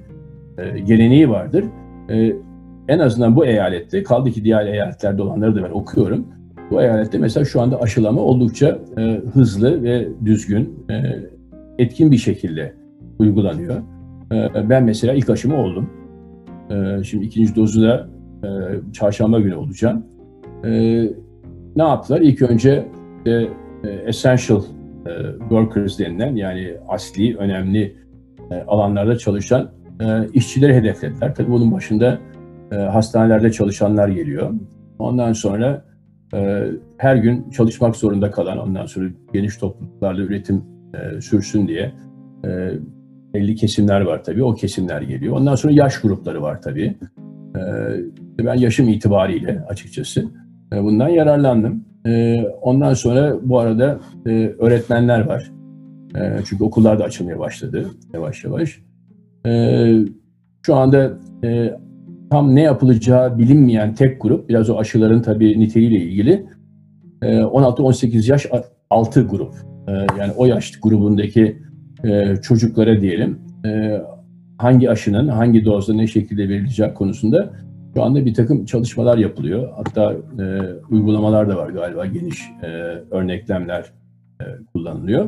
e, 0.57 0.79
geleneği 0.79 1.29
vardır. 1.29 1.65
E, 2.09 2.33
en 2.87 2.99
azından 2.99 3.35
bu 3.35 3.45
eyalette, 3.45 4.03
kaldı 4.03 4.31
ki 4.31 4.43
diğer 4.43 4.65
eyaletlerde 4.65 5.21
olanları 5.21 5.55
da 5.55 5.63
ben 5.63 5.71
okuyorum. 5.71 6.27
Bu 6.71 6.81
eyalette 6.81 7.17
mesela 7.17 7.45
şu 7.45 7.61
anda 7.61 7.81
aşılama 7.81 8.21
oldukça 8.21 8.79
e, 8.97 9.01
hızlı 9.33 9.83
ve 9.83 10.07
düzgün, 10.25 10.85
e, 10.89 10.95
etkin 11.77 12.11
bir 12.11 12.17
şekilde 12.17 12.73
uygulanıyor. 13.19 13.75
E, 14.31 14.69
ben 14.69 14.83
mesela 14.83 15.13
ilk 15.13 15.29
aşımı 15.29 15.57
oldum. 15.57 15.89
E, 16.69 17.03
şimdi 17.03 17.25
ikinci 17.25 17.55
dozu 17.55 17.81
da 17.81 18.09
e, 18.43 18.47
çarşamba 18.93 19.39
günü 19.39 19.55
olacağım. 19.55 20.05
E, 20.63 20.69
ne 21.75 21.83
yaptılar? 21.83 22.21
İlk 22.21 22.41
önce 22.41 22.87
e, 23.25 23.31
e, 23.31 23.47
essential 24.05 24.61
e, 25.05 25.11
workers 25.39 25.99
denilen 25.99 26.35
yani 26.35 26.73
asli, 26.87 27.37
önemli 27.37 27.95
e, 28.51 28.55
alanlarda 28.55 29.17
çalışan 29.17 29.71
e, 30.01 30.27
işçileri 30.33 30.75
hedeflediler. 30.75 31.35
Tabii 31.35 31.51
bunun 31.51 31.71
başında 31.71 32.19
e, 32.71 32.75
hastanelerde 32.75 33.51
çalışanlar 33.51 34.07
geliyor. 34.07 34.53
Ondan 34.99 35.33
sonra 35.33 35.85
e, 36.33 36.65
her 36.97 37.15
gün 37.15 37.49
çalışmak 37.49 37.95
zorunda 37.95 38.31
kalan, 38.31 38.57
ondan 38.57 38.85
sonra 38.85 39.09
geniş 39.33 39.57
topluluklarla 39.57 40.21
üretim 40.21 40.63
e, 40.93 41.21
sürsün 41.21 41.67
diye 41.67 41.93
e, 42.45 42.71
belli 43.33 43.55
kesimler 43.55 44.01
var 44.01 44.23
tabii. 44.23 44.43
O 44.43 44.53
kesimler 44.53 45.01
geliyor. 45.01 45.35
Ondan 45.35 45.55
sonra 45.55 45.73
yaş 45.73 46.01
grupları 46.01 46.41
var 46.41 46.61
tabii. 46.61 46.95
E, 48.39 48.45
ben 48.45 48.55
yaşım 48.55 48.89
itibariyle 48.89 49.63
açıkçası 49.69 50.25
e, 50.73 50.83
bundan 50.83 51.09
yararlandım. 51.09 51.85
E, 52.05 52.41
ondan 52.61 52.93
sonra 52.93 53.35
bu 53.43 53.59
arada 53.59 53.99
e, 54.25 54.29
öğretmenler 54.59 55.25
var. 55.25 55.51
E, 56.15 56.39
çünkü 56.45 56.63
okullar 56.63 56.99
da 56.99 57.03
açılmaya 57.03 57.39
başladı 57.39 57.85
yavaş 58.13 58.43
yavaş. 58.43 58.81
Şu 60.65 60.75
anda 60.75 61.17
e, 61.43 61.73
tam 62.29 62.55
ne 62.55 62.61
yapılacağı 62.61 63.37
bilinmeyen 63.37 63.95
tek 63.95 64.21
grup, 64.21 64.49
biraz 64.49 64.69
o 64.69 64.77
aşıların 64.77 65.21
tabii 65.21 65.59
niteliğiyle 65.59 65.97
ilgili, 65.97 66.45
16-18 67.21 68.17
e, 68.17 68.31
yaş 68.31 68.45
altı 68.89 69.27
grup. 69.27 69.53
Yani 70.19 70.31
o 70.37 70.45
yaş 70.45 70.79
grubundaki 70.79 71.57
e, 72.03 72.35
çocuklara 72.41 73.01
diyelim 73.01 73.39
hangi 74.57 74.89
aşının 74.89 75.27
hangi 75.27 75.65
dozda 75.65 75.93
ne 75.93 76.07
şekilde 76.07 76.49
verileceği 76.49 76.93
konusunda 76.93 77.53
şu 77.95 78.03
anda 78.03 78.25
bir 78.25 78.33
takım 78.33 78.65
çalışmalar 78.65 79.17
yapılıyor. 79.17 79.69
Hatta 79.75 80.15
uygulamalar 80.89 81.49
da 81.49 81.57
var 81.57 81.69
galiba 81.69 82.05
geniş 82.05 82.49
örneklemler 83.11 83.85
kullanılıyor. 84.73 85.27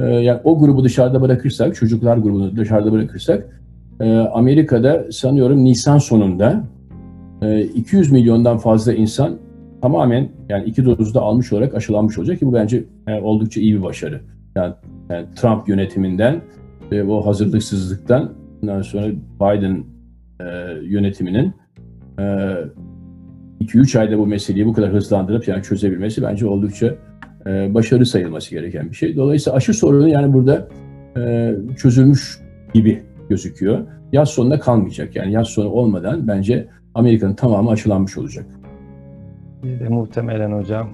Yani 0.00 0.40
o 0.44 0.58
grubu 0.58 0.84
dışarıda 0.84 1.20
bırakırsak, 1.22 1.74
çocuklar 1.74 2.16
grubunu 2.16 2.56
dışarıda 2.56 2.92
bırakırsak 2.92 3.56
e, 4.00 4.16
Amerika'da 4.16 5.12
sanıyorum 5.12 5.64
Nisan 5.64 5.98
sonunda 5.98 6.64
e, 7.42 7.60
200 7.60 8.12
milyondan 8.12 8.58
fazla 8.58 8.92
insan 8.92 9.38
tamamen 9.82 10.28
yani 10.48 10.64
iki 10.64 10.84
dozda 10.84 11.20
almış 11.20 11.52
olarak 11.52 11.74
aşılanmış 11.74 12.18
olacak 12.18 12.38
ki 12.38 12.46
bu 12.46 12.54
bence 12.54 12.84
oldukça 13.22 13.60
iyi 13.60 13.76
bir 13.76 13.82
başarı. 13.82 14.20
Yani, 14.56 14.74
yani 15.10 15.26
Trump 15.36 15.68
yönetiminden 15.68 16.40
ve 16.92 17.04
o 17.04 17.26
hazırlıksızlıktan 17.26 18.32
ondan 18.62 18.82
sonra 18.82 19.06
Biden 19.40 19.84
e, 20.40 20.44
yönetiminin 20.82 21.52
2-3 22.18 23.96
e, 23.96 24.00
ayda 24.00 24.18
bu 24.18 24.26
meseleyi 24.26 24.66
bu 24.66 24.72
kadar 24.72 24.92
hızlandırıp 24.92 25.48
yani 25.48 25.62
çözebilmesi 25.62 26.22
bence 26.22 26.46
oldukça 26.46 26.94
e, 27.46 27.74
başarı 27.74 28.06
sayılması 28.06 28.50
gereken 28.50 28.90
bir 28.90 28.96
şey. 28.96 29.16
Dolayısıyla 29.16 29.56
aşı 29.56 29.74
sorunu 29.74 30.08
yani 30.08 30.32
burada 30.32 30.68
e, 31.16 31.54
çözülmüş 31.76 32.40
gibi 32.74 33.02
gözüküyor. 33.28 33.86
Yaz 34.12 34.28
sonunda 34.28 34.60
kalmayacak. 34.60 35.16
Yani 35.16 35.32
yaz 35.32 35.48
sonu 35.48 35.68
olmadan 35.68 36.28
bence 36.28 36.68
Amerika'nın 36.94 37.34
tamamı 37.34 37.70
aşılanmış 37.70 38.18
olacak. 38.18 38.46
de 39.62 39.88
muhtemelen 39.88 40.52
hocam 40.52 40.88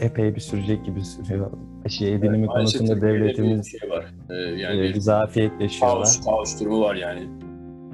epey 0.00 0.34
bir 0.34 0.40
sürecek 0.40 0.84
gibi 0.84 1.04
sürüyor. 1.04 1.50
Aşı 1.84 2.04
edinimi 2.04 2.38
evet, 2.38 2.48
konusunda 2.48 3.00
devletimiz 3.00 3.70
şey 3.80 3.90
var. 3.90 4.04
Ee, 4.30 4.34
yani 4.34 4.80
bir 4.80 5.00
zafiyetleşiyorlar. 5.00 5.96
Kaos, 5.96 6.24
kaos 6.24 6.60
durumu 6.60 6.80
var 6.80 6.94
yani. 6.94 7.28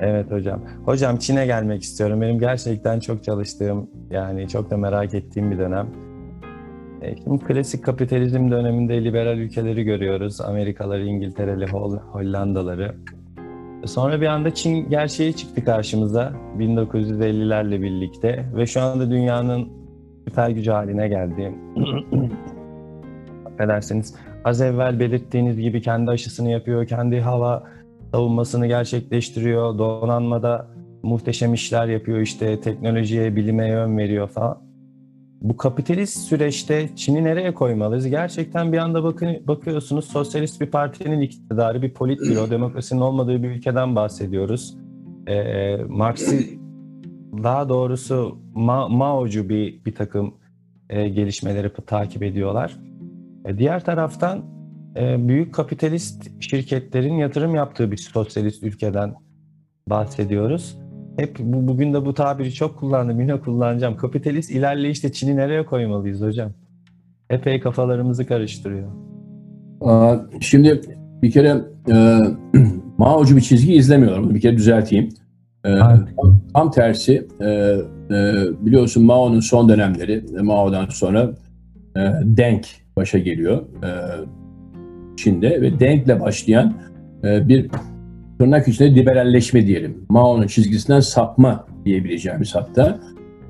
Evet 0.00 0.30
hocam. 0.30 0.62
Hocam 0.84 1.16
Çin'e 1.16 1.46
gelmek 1.46 1.82
istiyorum. 1.82 2.20
Benim 2.20 2.38
gerçekten 2.38 3.00
çok 3.00 3.24
çalıştığım, 3.24 3.90
yani 4.10 4.48
çok 4.48 4.70
da 4.70 4.76
merak 4.76 5.14
ettiğim 5.14 5.50
bir 5.50 5.58
dönem. 5.58 5.86
E, 7.02 7.16
şimdi 7.16 7.44
klasik 7.44 7.84
kapitalizm 7.84 8.50
döneminde 8.50 9.04
liberal 9.04 9.38
ülkeleri 9.38 9.84
görüyoruz. 9.84 10.40
Amerikaları, 10.40 11.06
İngiltere'li, 11.06 11.66
Hollandaları. 12.12 12.94
Sonra 13.84 14.20
bir 14.20 14.26
anda 14.26 14.54
Çin 14.54 14.90
gerçeği 14.90 15.36
çıktı 15.36 15.64
karşımıza 15.64 16.32
1950'lerle 16.58 17.82
birlikte 17.82 18.44
ve 18.56 18.66
şu 18.66 18.80
anda 18.80 19.10
dünyanın 19.10 19.79
süper 20.30 20.50
gücü 20.50 20.70
haline 20.70 21.08
geldi. 21.08 21.54
Affedersiniz. 23.46 24.14
Az 24.44 24.60
evvel 24.60 25.00
belirttiğiniz 25.00 25.60
gibi 25.60 25.82
kendi 25.82 26.10
aşısını 26.10 26.50
yapıyor, 26.50 26.86
kendi 26.86 27.20
hava 27.20 27.62
savunmasını 28.12 28.66
gerçekleştiriyor, 28.66 29.78
donanmada 29.78 30.66
muhteşem 31.02 31.54
işler 31.54 31.86
yapıyor, 31.86 32.18
işte 32.18 32.60
teknolojiye, 32.60 33.36
bilime 33.36 33.68
yön 33.68 33.98
veriyor 33.98 34.28
falan 34.28 34.70
bu 35.40 35.56
kapitalist 35.56 36.18
süreçte 36.18 36.88
Çin'i 36.96 37.24
nereye 37.24 37.54
koymalıyız? 37.54 38.06
Gerçekten 38.06 38.72
bir 38.72 38.78
anda 38.78 39.04
bakın 39.04 39.36
bakıyorsunuz 39.48 40.04
sosyalist 40.04 40.60
bir 40.60 40.66
partinin 40.66 41.20
iktidarı, 41.20 41.82
bir 41.82 41.94
politbüro, 41.94 42.50
demokrasinin 42.50 43.00
olmadığı 43.00 43.42
bir 43.42 43.48
ülkeden 43.48 43.96
bahsediyoruz. 43.96 44.76
Ee, 45.28 45.76
Marxi 45.88 46.59
daha 47.32 47.68
doğrusu 47.68 48.38
Ma 48.54 48.88
Mao'cu 48.88 49.48
bir 49.48 49.84
bir 49.84 49.94
takım 49.94 50.34
e, 50.90 51.08
gelişmeleri 51.08 51.72
takip 51.86 52.22
ediyorlar. 52.22 52.76
E, 53.44 53.58
diğer 53.58 53.84
taraftan 53.84 54.44
e, 54.96 55.28
büyük 55.28 55.54
kapitalist 55.54 56.42
şirketlerin 56.42 57.14
yatırım 57.14 57.54
yaptığı 57.54 57.90
bir 57.90 57.96
sosyalist 57.96 58.62
ülkeden 58.62 59.14
bahsediyoruz 59.86 60.78
hep 61.20 61.38
bu, 61.38 61.68
bugün 61.68 61.94
de 61.94 62.04
bu 62.04 62.14
tabiri 62.14 62.52
çok 62.52 62.78
kullandım. 62.78 63.20
Yine 63.20 63.40
kullanacağım. 63.40 63.96
Kapitalist 63.96 64.50
ilerleyişte 64.50 65.12
Çin'i 65.12 65.36
nereye 65.36 65.66
koymalıyız 65.66 66.20
hocam? 66.20 66.52
Epey 67.30 67.60
kafalarımızı 67.60 68.26
karıştırıyor. 68.26 68.88
Şimdi 70.40 70.80
bir 71.22 71.30
kere 71.30 71.64
e, 71.92 72.18
Mao'cu 72.98 73.36
bir 73.36 73.40
çizgi 73.40 73.74
izlemiyorum. 73.74 74.34
Bir 74.34 74.40
kere 74.40 74.56
düzelteyim. 74.56 75.08
E, 75.64 75.78
tam, 76.54 76.70
tersi 76.70 77.28
e, 77.40 77.46
e, 77.46 77.76
biliyorsun 78.60 79.04
Mao'nun 79.04 79.40
son 79.40 79.68
dönemleri 79.68 80.24
Mao'dan 80.42 80.86
sonra 80.86 81.30
e, 81.96 82.00
Deng 82.24 82.64
başa 82.96 83.18
geliyor 83.18 83.62
e, 83.84 83.88
Çin'de 85.16 85.62
ve 85.62 85.80
Deng'le 85.80 86.20
başlayan 86.20 86.74
e, 87.24 87.48
bir 87.48 87.70
tırnak 88.38 88.68
içinde 88.68 88.94
liberalleşme 88.94 89.66
diyelim. 89.66 90.06
Mao'nun 90.08 90.46
çizgisinden 90.46 91.00
sapma 91.00 91.66
diyebileceğimiz 91.84 92.54
hatta 92.54 93.00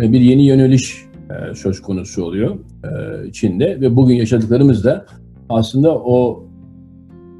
e, 0.01 0.13
bir 0.13 0.21
yeni 0.21 0.47
yöneliş 0.47 1.05
e, 1.31 1.55
söz 1.55 1.83
konusu 1.83 2.25
oluyor 2.25 2.59
e, 2.85 3.33
Çin'de 3.33 3.81
ve 3.81 3.97
bugün 3.97 4.15
yaşadıklarımız 4.15 4.85
da 4.85 5.07
aslında 5.49 5.99
o 5.99 6.47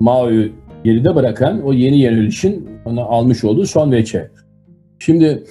Mao'yu 0.01 0.53
geride 0.85 1.15
bırakan 1.15 1.63
o 1.63 1.73
yeni 1.73 1.97
yönelişin 1.97 2.69
ona 2.85 3.03
almış 3.03 3.45
olduğu 3.45 3.67
son 3.67 3.93
veçe. 3.93 4.31
Şimdi 5.01 5.45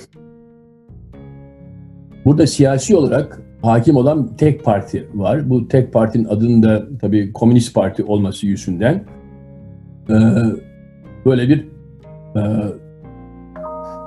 burada 2.25 2.47
siyasi 2.47 2.95
olarak 2.95 3.41
hakim 3.61 3.95
olan 3.95 4.35
tek 4.37 4.63
parti 4.63 5.07
var. 5.13 5.49
Bu 5.49 5.67
tek 5.67 5.93
partinin 5.93 6.25
adının 6.25 6.63
da 6.63 6.87
tabii 7.01 7.33
Komünist 7.33 7.75
Parti 7.75 8.03
olması 8.03 8.47
yüzünden 8.47 9.03
böyle 11.25 11.49
bir 11.49 11.67
ee, 12.35 12.39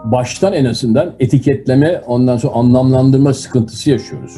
baştan 0.04 0.52
en 0.52 0.64
azından 0.64 1.14
etiketleme, 1.20 2.02
ondan 2.06 2.36
sonra 2.36 2.54
anlamlandırma 2.54 3.34
sıkıntısı 3.34 3.90
yaşıyoruz. 3.90 4.36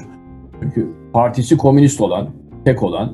Çünkü 0.63 0.89
partisi 1.13 1.57
komünist 1.57 2.01
olan, 2.01 2.29
tek 2.65 2.83
olan, 2.83 3.13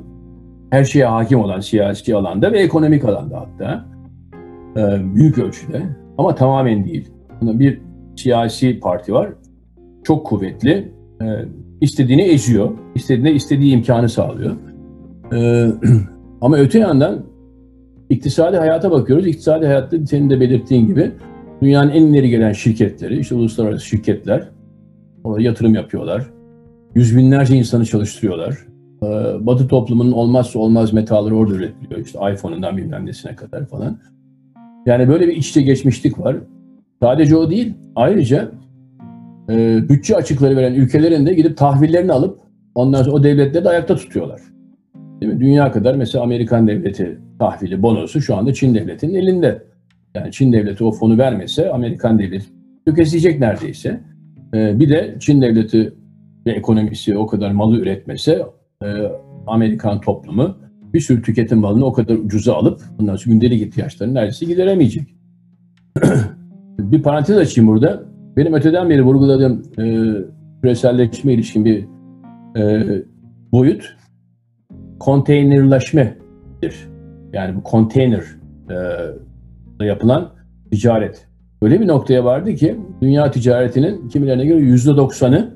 her 0.71 0.85
şeye 0.85 1.07
hakim 1.07 1.41
olan 1.41 1.61
siyasi 1.61 2.17
alanda 2.17 2.53
ve 2.53 2.59
ekonomik 2.59 3.05
alanda 3.05 3.41
hatta 3.41 3.85
e, 4.77 5.15
büyük 5.15 5.39
ölçüde 5.39 5.83
ama 6.19 6.35
tamamen 6.35 6.85
değil. 6.85 7.11
Bir 7.43 7.81
siyasi 8.17 8.81
parti 8.81 9.13
var, 9.13 9.33
çok 10.05 10.27
kuvvetli, 10.27 10.93
e, 11.23 11.27
istediğini 11.81 12.23
eziyor. 12.23 12.71
İstediğine 12.95 13.33
istediği 13.33 13.73
imkanı 13.73 14.09
sağlıyor. 14.09 14.57
Ee, 15.33 15.67
ama 16.41 16.57
öte 16.57 16.79
yandan 16.79 17.25
iktisadi 18.11 18.57
hayata 18.57 18.91
bakıyoruz. 18.91 19.27
İktisadi 19.27 19.67
hayatta 19.67 20.07
senin 20.07 20.31
de 20.31 20.41
belirttiğin 20.41 20.87
gibi 20.87 21.13
dünyanın 21.63 21.91
en 21.91 22.03
ileri 22.03 22.31
gelen 22.31 22.53
şirketleri, 22.53 23.19
işte 23.19 23.35
uluslararası 23.35 23.87
şirketler 23.87 24.49
orada 25.25 25.43
yatırım 25.43 25.75
yapıyorlar. 25.75 26.31
Yüz 26.95 27.17
binlerce 27.17 27.57
insanı 27.57 27.85
çalıştırıyorlar. 27.85 28.59
Ee, 29.03 29.07
Batı 29.47 29.69
toplumunun 29.69 30.13
olmazsa 30.13 30.59
olmaz 30.59 30.93
metalleri 30.93 31.35
orada 31.35 31.55
üretiliyor. 31.55 32.01
İşte 32.01 32.19
iPhone'undan 32.33 32.77
bilmem 32.77 33.07
nesine 33.07 33.37
kadar 33.37 33.67
falan. 33.67 33.99
Yani 34.87 35.09
böyle 35.09 35.29
bir 35.29 35.37
içte 35.37 35.63
geçmişlik 35.63 36.19
var. 36.19 36.37
Sadece 37.03 37.37
o 37.37 37.51
değil. 37.51 37.75
Ayrıca 37.97 38.51
e, 39.51 39.89
bütçe 39.89 40.17
açıkları 40.17 40.57
veren 40.57 40.75
ülkelerin 40.75 41.27
de 41.27 41.35
gidip 41.35 41.57
tahvillerini 41.57 42.13
alıp 42.13 42.41
ondan 42.75 43.03
sonra 43.03 43.17
o 43.17 43.23
devletleri 43.23 43.65
de 43.65 43.69
ayakta 43.69 43.97
tutuyorlar. 43.97 44.41
Değil 45.21 45.33
mi? 45.33 45.41
Dünya 45.41 45.73
kadar 45.73 45.95
mesela 45.95 46.25
Amerikan 46.25 46.67
devleti 46.67 47.19
tahvili, 47.39 47.83
bonosu 47.83 48.21
şu 48.21 48.37
anda 48.37 48.55
Çin 48.55 48.75
devletinin 48.75 49.15
elinde. 49.15 49.63
Yani 50.15 50.33
Çin 50.33 50.53
devleti 50.53 50.85
o 50.85 50.93
fonu 50.93 51.19
vermese 51.19 51.71
Amerikan 51.71 52.19
devleti 52.19 52.47
tüketecek 52.87 53.41
neredeyse. 53.41 54.01
E, 54.55 54.81
bir 54.81 54.89
de 54.89 55.17
Çin 55.21 55.43
devleti 55.43 55.95
ve 56.47 56.51
ekonomisi 56.53 57.19
o 57.19 57.27
kadar 57.27 57.51
malı 57.51 57.79
üretmese 57.79 58.43
e, 58.85 58.87
Amerikan 59.47 60.01
toplumu 60.01 60.57
bir 60.95 61.01
sürü 61.01 61.23
tüketim 61.23 61.59
malını 61.59 61.85
o 61.85 61.93
kadar 61.93 62.15
ucuza 62.15 62.55
alıp 62.55 62.81
bundan 62.99 63.17
sonra 63.17 63.33
gündelik 63.33 63.63
ihtiyaçlarını 63.63 64.15
neredeyse 64.15 64.47
gideremeyecek. 64.47 65.15
bir 66.93 67.03
parantez 67.03 67.37
açayım 67.37 67.71
burada. 67.71 68.03
Benim 68.37 68.55
öteden 68.55 68.91
beri 68.91 69.03
vurguladığım 69.03 69.63
e, 69.79 69.85
küreselleşme 70.63 71.33
ilişkin 71.33 71.65
bir 71.65 71.87
e, 72.57 72.87
boyut 73.53 73.97
konteynerleşmedir. 75.01 76.89
Yani 77.33 77.57
bu 77.57 77.63
konteyner 77.63 78.23
e, 79.81 79.85
yapılan 79.85 80.29
ticaret. 80.73 81.27
Öyle 81.63 81.81
bir 81.81 81.89
noktaya 81.89 82.25
vardı 82.25 82.55
ki 82.55 82.77
dünya 83.03 83.31
ticaretinin 83.31 84.09
kimilerine 84.09 84.47
göre 84.47 84.61
yüzde 84.61 84.97
doksanı 84.97 85.51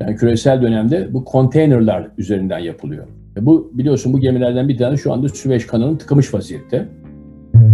yani 0.00 0.16
küresel 0.16 0.62
dönemde 0.62 1.08
bu 1.14 1.24
konteynerler 1.24 2.08
üzerinden 2.18 2.58
yapılıyor. 2.58 3.06
E 3.36 3.46
bu 3.46 3.70
biliyorsun 3.74 4.12
bu 4.12 4.20
gemilerden 4.20 4.68
bir 4.68 4.78
tane 4.78 4.96
şu 4.96 5.12
anda 5.12 5.28
Süveyş 5.28 5.66
kanalının 5.66 5.96
tıkamış 5.96 6.34
vaziyette. 6.34 6.88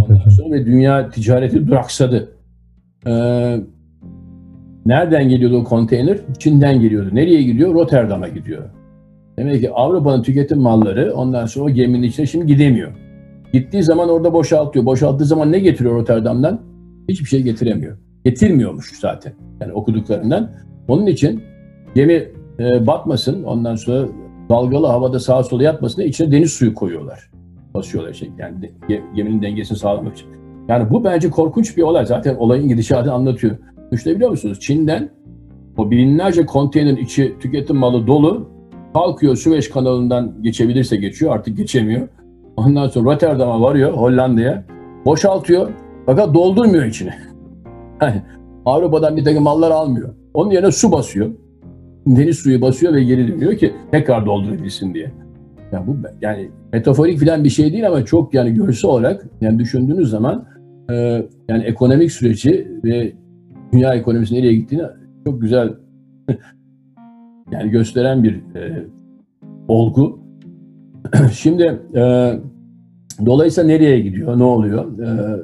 Ondan 0.09 0.29
sonra 0.29 0.51
ve 0.51 0.65
dünya 0.65 1.09
ticareti 1.09 1.67
duraksadı. 1.67 2.31
Ee, 3.07 3.57
nereden 4.85 5.29
geliyordu 5.29 5.57
o 5.57 5.63
konteyner? 5.63 6.17
Çin'den 6.39 6.81
geliyordu. 6.81 7.09
Nereye 7.13 7.41
gidiyor? 7.41 7.73
Rotterdam'a 7.73 8.27
gidiyor. 8.27 8.63
Demek 9.37 9.61
ki 9.61 9.71
Avrupa'nın 9.71 10.23
tüketim 10.23 10.59
malları 10.59 11.13
ondan 11.13 11.45
sonra 11.45 11.65
o 11.65 11.69
geminin 11.69 12.03
içine 12.03 12.25
şimdi 12.25 12.45
gidemiyor. 12.45 12.91
Gittiği 13.53 13.83
zaman 13.83 14.09
orada 14.09 14.33
boşaltıyor. 14.33 14.85
Boşalttığı 14.85 15.25
zaman 15.25 15.51
ne 15.51 15.59
getiriyor 15.59 15.95
Rotterdam'dan? 15.95 16.61
Hiçbir 17.09 17.25
şey 17.25 17.41
getiremiyor. 17.41 17.97
Getirmiyormuş 18.25 18.99
zaten. 18.99 19.33
Yani 19.61 19.73
okuduklarından. 19.73 20.51
Onun 20.87 21.05
için 21.05 21.43
gemi 21.95 22.31
e, 22.59 22.87
batmasın, 22.87 23.43
ondan 23.43 23.75
sonra 23.75 24.07
dalgalı 24.49 24.87
havada 24.87 25.19
sağa 25.19 25.43
sola 25.43 25.63
yatmasın 25.63 25.97
diye 25.97 26.07
içine 26.07 26.31
deniz 26.31 26.53
suyu 26.53 26.73
koyuyorlar. 26.73 27.30
Basıyorlar 27.73 28.13
şey. 28.13 28.31
Yani 28.37 28.61
de, 28.61 29.01
geminin 29.15 29.41
dengesini 29.41 29.77
sağlamak 29.77 30.17
için. 30.17 30.27
Yani 30.67 30.89
bu 30.89 31.03
bence 31.03 31.29
korkunç 31.29 31.77
bir 31.77 31.81
olay. 31.81 32.05
Zaten 32.05 32.35
olayın 32.35 32.67
gidişatını 32.67 33.13
anlatıyor. 33.13 33.57
Düşünebiliyor 33.91 34.29
musunuz? 34.29 34.59
Çin'den 34.59 35.09
o 35.77 35.91
binlerce 35.91 36.45
konteynerin 36.45 36.95
içi 36.95 37.35
tüketim 37.39 37.75
malı 37.75 38.07
dolu. 38.07 38.49
Kalkıyor 38.93 39.35
Süveyş 39.35 39.69
kanalından 39.69 40.33
geçebilirse 40.41 40.95
geçiyor. 40.95 41.35
Artık 41.35 41.57
geçemiyor. 41.57 42.07
Ondan 42.57 42.87
sonra 42.87 43.13
Rotterdam'a 43.13 43.61
varıyor 43.61 43.93
Hollanda'ya. 43.93 44.63
Boşaltıyor. 45.05 45.69
Fakat 46.05 46.33
doldurmuyor 46.33 46.85
içine. 46.85 47.15
Yani 48.01 48.21
Avrupa'dan 48.65 49.17
bir 49.17 49.23
takım 49.23 49.43
mallar 49.43 49.71
almıyor. 49.71 50.09
Onun 50.33 50.51
yerine 50.51 50.71
su 50.71 50.91
basıyor. 50.91 51.29
Deniz 52.07 52.37
suyu 52.37 52.61
basıyor 52.61 52.93
ve 52.93 53.03
geri 53.03 53.27
dönüyor 53.27 53.57
ki 53.57 53.73
tekrar 53.91 54.25
doldurabilsin 54.25 54.93
diye. 54.93 55.11
Yani 55.71 55.87
bu 55.87 55.97
yani 56.21 56.49
metaforik 56.73 57.19
falan 57.19 57.43
bir 57.43 57.49
şey 57.49 57.73
değil 57.73 57.87
ama 57.87 58.05
çok 58.05 58.33
yani 58.33 58.53
görsel 58.53 58.91
olarak 58.91 59.25
yani 59.41 59.59
düşündüğünüz 59.59 60.09
zaman 60.09 60.45
e, 60.89 60.93
yani 61.49 61.63
ekonomik 61.63 62.11
süreci 62.11 62.67
ve 62.83 63.13
dünya 63.73 63.93
ekonomisinin 63.93 64.39
nereye 64.39 64.55
gittiğini 64.55 64.83
çok 65.25 65.41
güzel 65.41 65.73
yani 67.51 67.69
gösteren 67.69 68.23
bir 68.23 68.33
e, 68.55 68.85
olgu. 69.67 70.19
Şimdi 71.31 71.79
e, 71.95 72.33
dolayısıyla 73.25 73.67
nereye 73.67 73.99
gidiyor, 73.99 74.39
ne 74.39 74.43
oluyor? 74.43 74.99
E, 74.99 75.41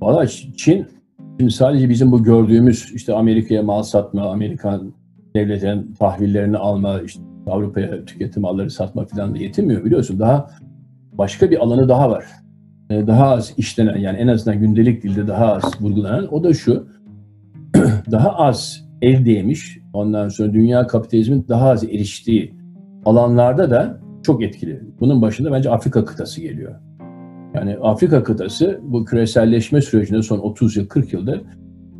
Valla 0.00 0.26
Çin 0.56 0.86
şimdi 1.40 1.52
sadece 1.52 1.88
bizim 1.88 2.12
bu 2.12 2.22
gördüğümüz 2.22 2.92
işte 2.94 3.14
Amerika'ya 3.14 3.62
mal 3.62 3.82
satma, 3.82 4.22
Amerikan 4.22 4.92
devletinin 5.36 5.94
tahvillerini 5.98 6.56
alma, 6.56 7.00
işte 7.00 7.22
Avrupa'ya 7.46 8.04
tüketim 8.04 8.42
malları 8.42 8.70
satma 8.70 9.04
falan 9.04 9.34
da 9.34 9.38
yetinmiyor 9.38 9.84
biliyorsun. 9.84 10.18
Daha 10.18 10.50
başka 11.12 11.50
bir 11.50 11.62
alanı 11.62 11.88
daha 11.88 12.10
var. 12.10 12.24
E, 12.90 13.06
daha 13.06 13.30
az 13.30 13.54
işlenen 13.56 13.96
yani 13.96 14.18
en 14.18 14.28
azından 14.28 14.60
gündelik 14.60 15.02
dilde 15.02 15.28
daha 15.28 15.52
az 15.52 15.80
vurgulanan 15.80 16.34
o 16.34 16.44
da 16.44 16.54
şu. 16.54 16.88
daha 18.10 18.30
az 18.36 18.84
el 19.02 19.24
değmiş 19.26 19.78
ondan 19.92 20.28
sonra 20.28 20.52
dünya 20.52 20.86
kapitalizmin 20.86 21.46
daha 21.48 21.70
az 21.70 21.84
eriştiği 21.84 22.54
alanlarda 23.04 23.70
da 23.70 24.00
çok 24.22 24.42
etkili. 24.42 24.80
Bunun 25.00 25.22
başında 25.22 25.52
bence 25.52 25.70
Afrika 25.70 26.04
kıtası 26.04 26.40
geliyor. 26.40 26.74
Yani 27.54 27.76
Afrika 27.82 28.22
kıtası 28.22 28.80
bu 28.82 29.04
küreselleşme 29.04 29.80
sürecinde 29.80 30.22
son 30.22 30.38
30 30.38 30.76
yıl 30.76 30.86
40 30.86 31.12
yılda 31.12 31.40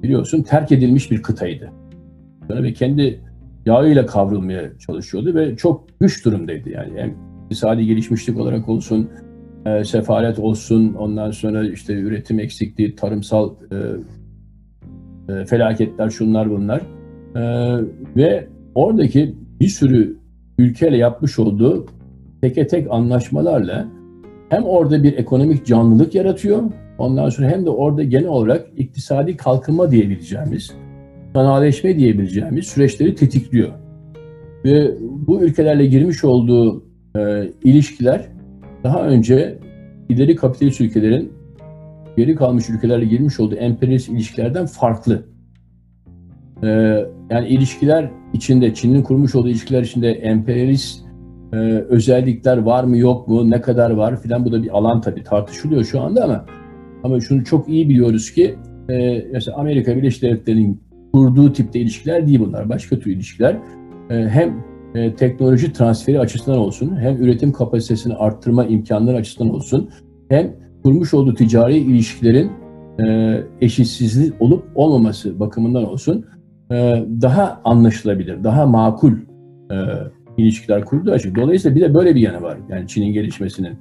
biliyorsun 0.03 0.43
terk 0.43 0.73
edilmiş 0.73 1.11
bir 1.11 1.23
kıtaydı. 1.23 1.71
Ve 2.51 2.73
kendi 2.73 3.21
yağıyla 3.66 4.07
kavrulmaya 4.07 4.79
çalışıyordu 4.79 5.35
ve 5.35 5.57
çok 5.57 6.00
güç 6.00 6.24
durumdaydı 6.24 6.70
yani. 6.70 7.00
Hem 7.00 7.14
iktisadi 7.44 7.87
gelişmişlik 7.87 8.38
olarak 8.38 8.68
olsun, 8.68 9.11
e, 9.66 9.85
sefalet 9.85 10.38
olsun, 10.38 10.94
ondan 10.94 11.31
sonra 11.31 11.68
işte 11.68 11.94
üretim 11.94 12.40
eksikliği, 12.40 12.96
tarımsal 12.96 13.55
e, 13.72 13.77
e, 15.33 15.44
felaketler, 15.44 16.11
şunlar 16.11 16.50
bunlar. 16.50 16.83
E, 17.37 17.42
ve 18.16 18.48
oradaki 18.74 19.35
bir 19.61 19.68
sürü 19.68 20.16
ülkeyle 20.59 20.96
yapmış 20.96 21.38
olduğu 21.38 21.87
teke 22.42 22.66
tek 22.66 22.87
anlaşmalarla 22.90 23.88
hem 24.48 24.64
orada 24.64 25.03
bir 25.03 25.12
ekonomik 25.12 25.66
canlılık 25.66 26.14
yaratıyor, 26.14 26.62
ondan 26.98 27.29
sonra 27.29 27.48
hem 27.48 27.66
de 27.66 27.70
orada 27.70 28.03
genel 28.03 28.29
olarak 28.29 28.66
iktisadi 28.77 29.37
kalkınma 29.37 29.90
diyebileceğimiz 29.90 30.74
sanayileşme 31.35 31.99
diyebileceğimiz 31.99 32.66
süreçleri 32.66 33.14
tetikliyor. 33.14 33.73
Ve 34.64 34.94
bu 35.01 35.42
ülkelerle 35.42 35.87
girmiş 35.87 36.25
olduğu 36.25 36.85
e, 37.16 37.51
ilişkiler 37.64 38.29
daha 38.85 39.07
önce 39.07 39.59
ileri 40.09 40.37
kapitalist 40.37 40.81
ülkelerin 40.81 41.33
geri 42.16 42.35
kalmış 42.35 42.70
ülkelerle 42.70 43.05
girmiş 43.05 43.40
olduğu 43.40 43.55
emperyalist 43.55 44.09
ilişkilerden 44.09 44.66
farklı. 44.66 45.27
E, 46.62 46.68
yani 47.31 47.49
ilişkiler 47.49 48.11
içinde, 48.33 48.75
Çin'in 48.75 49.03
kurmuş 49.03 49.35
olduğu 49.35 49.49
ilişkiler 49.49 49.83
içinde 49.83 50.11
emperyalist 50.12 51.05
e, 51.53 51.57
özellikler 51.88 52.57
var 52.57 52.85
mı 52.85 52.97
yok 52.97 53.29
mu, 53.29 53.51
ne 53.51 53.61
kadar 53.61 53.90
var 53.90 54.23
filan 54.23 54.44
bu 54.44 54.53
da 54.53 54.62
bir 54.62 54.79
alan 54.79 55.01
tabii 55.01 55.23
tartışılıyor 55.23 55.85
şu 55.85 56.01
anda 56.01 56.25
ama 56.25 56.47
ama 57.03 57.20
şunu 57.20 57.44
çok 57.44 57.68
iyi 57.68 57.88
biliyoruz 57.88 58.31
ki 58.31 58.55
e, 58.88 59.25
mesela 59.33 59.57
Amerika 59.57 59.97
Birleşik 59.97 60.23
Devletleri'nin 60.23 60.84
kurduğu 61.14 61.53
tipte 61.53 61.81
ilişkiler 61.81 62.27
değil 62.27 62.40
bunlar. 62.40 62.68
Başka 62.68 62.98
tür 62.98 63.11
ilişkiler. 63.11 63.59
E, 64.11 64.29
hem 64.29 64.64
e, 64.94 65.14
teknoloji 65.14 65.72
transferi 65.72 66.20
açısından 66.20 66.59
olsun, 66.59 66.96
hem 66.96 67.16
üretim 67.16 67.53
kapasitesini 67.53 68.14
arttırma 68.14 68.64
imkanları 68.64 69.16
açısından 69.16 69.55
olsun, 69.55 69.90
hem 70.29 70.57
kurmuş 70.83 71.14
olduğu 71.14 71.35
ticari 71.35 71.77
ilişkilerin 71.77 72.50
e, 72.98 73.37
eşitsizlik 73.61 74.42
olup 74.42 74.64
olmaması 74.74 75.40
bakımından 75.40 75.85
olsun 75.85 76.24
daha 77.22 77.61
anlaşılabilir, 77.64 78.44
daha 78.44 78.66
makul 78.66 79.12
ilişkiler 80.37 80.85
kurduğu 80.85 81.12
açık. 81.12 81.37
Dolayısıyla 81.37 81.77
bir 81.77 81.81
de 81.81 81.94
böyle 81.94 82.14
bir 82.14 82.20
yanı 82.20 82.42
var. 82.42 82.59
Yani 82.68 82.88
Çin'in 82.88 83.12
gelişmesinin. 83.12 83.79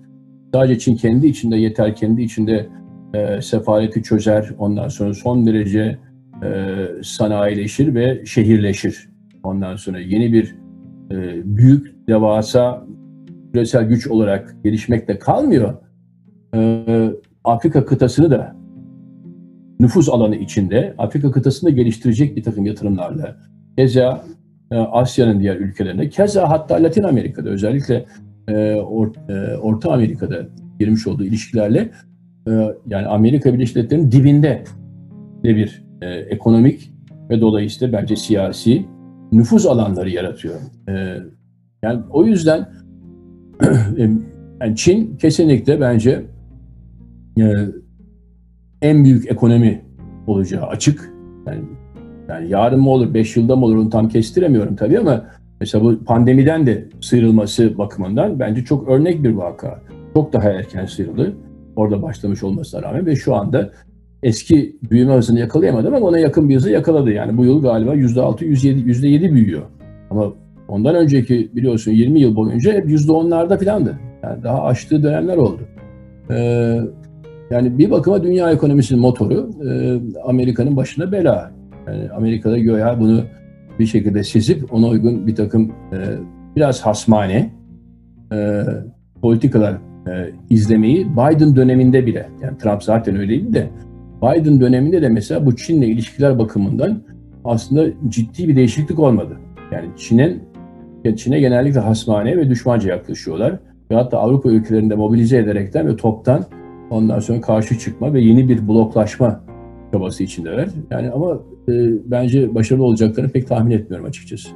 Sadece 0.54 0.80
Çin 0.80 0.96
kendi 0.96 1.28
içinde 1.28 1.56
yeter, 1.56 1.96
kendi 1.96 2.22
içinde 2.22 2.68
e, 3.14 3.42
sefaleti 3.42 4.04
çözer, 4.04 4.50
ondan 4.58 4.88
sonra 4.88 5.14
son 5.14 5.48
derece 5.48 5.98
e, 6.44 6.88
sanayileşir 7.04 7.96
ve 7.96 8.26
şehirleşir. 8.26 9.10
Ondan 9.44 9.76
sonra 9.76 10.00
yeni 10.00 10.34
bir 10.34 10.56
e, 11.12 11.42
büyük, 11.58 12.08
devasa 12.08 12.86
küresel 13.54 13.84
güç 13.84 14.08
olarak 14.08 14.56
gelişmekte 14.64 15.20
kalmıyor. 15.20 15.74
E, 16.56 17.10
Afrika 17.44 17.86
kıtasını 17.86 18.32
da 18.32 18.56
nüfus 19.80 20.10
alanı 20.10 20.36
içinde 20.36 20.94
Afrika 20.98 21.32
kıtasını 21.32 21.70
da 21.70 21.74
geliştirecek 21.74 22.36
bir 22.36 22.44
takım 22.44 22.66
yatırımlarla. 22.66 23.38
Keza 23.78 24.26
e, 24.72 24.76
Asya'nın 24.78 25.40
diğer 25.40 25.56
ülkelerinde, 25.56 26.10
keza 26.10 26.50
hatta 26.50 26.84
Latin 26.84 27.04
Amerika'da 27.04 27.50
özellikle 27.50 28.06
e, 28.48 28.74
or, 28.76 29.12
e, 29.30 29.58
Orta 29.58 29.92
Amerika'da 29.92 30.48
girmiş 30.80 31.08
olduğu 31.08 31.24
ilişkilerle 31.24 31.90
e, 32.48 32.52
yani 32.88 33.08
Amerika 33.08 33.54
Birleşik 33.54 33.76
Devletleri'nin 33.76 34.12
dibinde 34.12 34.64
de 35.44 35.56
bir 35.56 35.83
e, 36.04 36.26
ekonomik 36.30 36.94
ve 37.30 37.42
dolayısıyla 37.42 38.02
bence 38.02 38.16
siyasi 38.16 38.86
nüfuz 39.32 39.66
alanları 39.66 40.10
yaratıyor. 40.10 40.56
E, 40.90 41.18
yani 41.84 42.02
o 42.12 42.26
yüzden 42.26 42.70
e, 43.98 44.10
yani 44.62 44.76
Çin 44.76 45.18
kesinlikle 45.18 45.82
bence 45.82 46.26
e, 47.40 47.44
en 48.82 49.04
büyük 49.06 49.32
ekonomi 49.32 49.82
olacağı 50.28 50.66
açık. 50.68 51.14
Yani, 51.48 51.62
yani 52.30 52.50
yarın 52.50 52.80
mı 52.80 52.90
olur, 52.90 53.14
beş 53.14 53.38
yılda 53.38 53.56
mı 53.56 53.66
olur 53.66 53.76
onu 53.76 53.90
tam 53.90 54.10
kestiremiyorum 54.10 54.76
tabii 54.76 55.00
ama 55.00 55.26
mesela 55.60 55.84
bu 55.84 56.04
pandemiden 56.04 56.66
de 56.66 56.90
sıyrılması 57.02 57.78
bakımından 57.78 58.40
bence 58.40 58.66
çok 58.66 58.88
örnek 58.88 59.24
bir 59.24 59.34
vaka. 59.34 59.82
Çok 60.14 60.34
daha 60.34 60.50
erken 60.50 60.86
sıyrıldı. 60.86 61.38
Orada 61.76 62.02
başlamış 62.02 62.44
olmasına 62.44 62.82
rağmen 62.82 63.06
ve 63.06 63.16
şu 63.16 63.36
anda 63.36 63.72
eski 64.24 64.76
büyüme 64.92 65.14
hızını 65.14 65.40
yakalayamadı 65.40 65.88
ama 65.88 66.00
ona 66.00 66.20
yakın 66.20 66.50
bir 66.50 66.56
hızı 66.56 66.70
yakaladı. 66.70 67.12
Yani 67.12 67.38
bu 67.38 67.46
yıl 67.46 67.62
galiba 67.62 67.96
%6, 67.96 68.46
%7, 68.46 68.86
%7 68.86 69.34
büyüyor. 69.34 69.62
Ama 70.10 70.34
ondan 70.68 70.96
önceki 70.96 71.52
biliyorsun 71.56 71.92
20 71.92 72.20
yıl 72.20 72.36
boyunca 72.36 72.74
hep 72.74 72.86
%10'larda 72.86 73.60
filandı. 73.60 74.00
Yani 74.24 74.44
daha 74.44 74.64
aştığı 74.64 75.04
dönemler 75.04 75.38
oldu. 75.38 75.62
Ee, 76.32 76.80
yani 77.50 77.78
bir 77.78 77.92
bakıma 77.92 78.24
dünya 78.24 78.52
ekonomisinin 78.52 79.02
motoru 79.02 79.50
e, 79.70 80.00
Amerika'nın 80.24 80.76
başına 80.78 81.12
bela. 81.12 81.52
Yani 81.88 82.10
Amerika'da 82.10 82.58
göya 82.58 83.00
bunu 83.00 83.22
bir 83.80 83.86
şekilde 83.86 84.24
sezip 84.24 84.74
ona 84.74 84.88
uygun 84.88 85.28
bir 85.28 85.36
takım 85.36 85.72
e, 85.72 85.98
biraz 86.56 86.82
hasmane 86.82 87.50
e, 88.34 88.64
politikalar 89.22 89.74
e, 90.08 90.30
izlemeyi 90.50 91.08
Biden 91.14 91.56
döneminde 91.56 92.06
bile, 92.06 92.30
yani 92.42 92.58
Trump 92.58 92.84
zaten 92.84 93.16
öyleydi 93.16 93.54
de 93.54 93.70
Biden 94.24 94.60
döneminde 94.62 95.02
de 95.02 95.10
mesela 95.10 95.46
bu 95.46 95.56
Çin'le 95.56 95.82
ilişkiler 95.82 96.40
bakımından 96.40 97.02
aslında 97.46 97.86
ciddi 98.10 98.48
bir 98.48 98.56
değişiklik 98.56 99.00
olmadı. 99.00 99.38
Yani 99.72 99.90
Çin'in 99.98 100.44
Çin'e 101.16 101.40
genellikle 101.40 101.80
hasmane 101.80 102.38
ve 102.38 102.50
düşmanca 102.50 102.90
yaklaşıyorlar. 102.90 103.60
Ve 103.92 103.96
hatta 103.96 104.20
Avrupa 104.20 104.50
ülkelerinde 104.50 104.96
mobilize 104.96 105.38
ederekten 105.38 105.88
ve 105.88 105.96
toptan 105.96 106.46
ondan 106.90 107.20
sonra 107.20 107.42
karşı 107.42 107.80
çıkma 107.80 108.14
ve 108.14 108.22
yeni 108.22 108.50
bir 108.50 108.68
bloklaşma 108.68 109.42
çabası 109.92 110.24
içindeler. 110.24 110.70
Yani 110.92 111.12
ama 111.12 111.40
e, 111.70 111.74
bence 112.12 112.56
başarılı 112.56 112.84
olacaklarını 112.84 113.32
pek 113.32 113.48
tahmin 113.48 113.72
etmiyorum 113.72 114.08
açıkçası. 114.08 114.50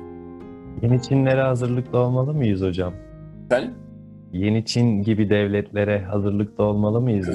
Yeni 0.81 1.01
Çinlere 1.01 1.41
hazırlıklı 1.41 1.99
olmalı 1.99 2.33
mıyız 2.33 2.61
hocam? 2.61 2.93
Efendim? 3.45 3.71
Yeni 4.33 4.65
Çin 4.65 5.01
gibi 5.01 5.29
devletlere 5.29 5.99
hazırlıklı 6.01 6.63
olmalı 6.63 7.01
mıyız 7.01 7.27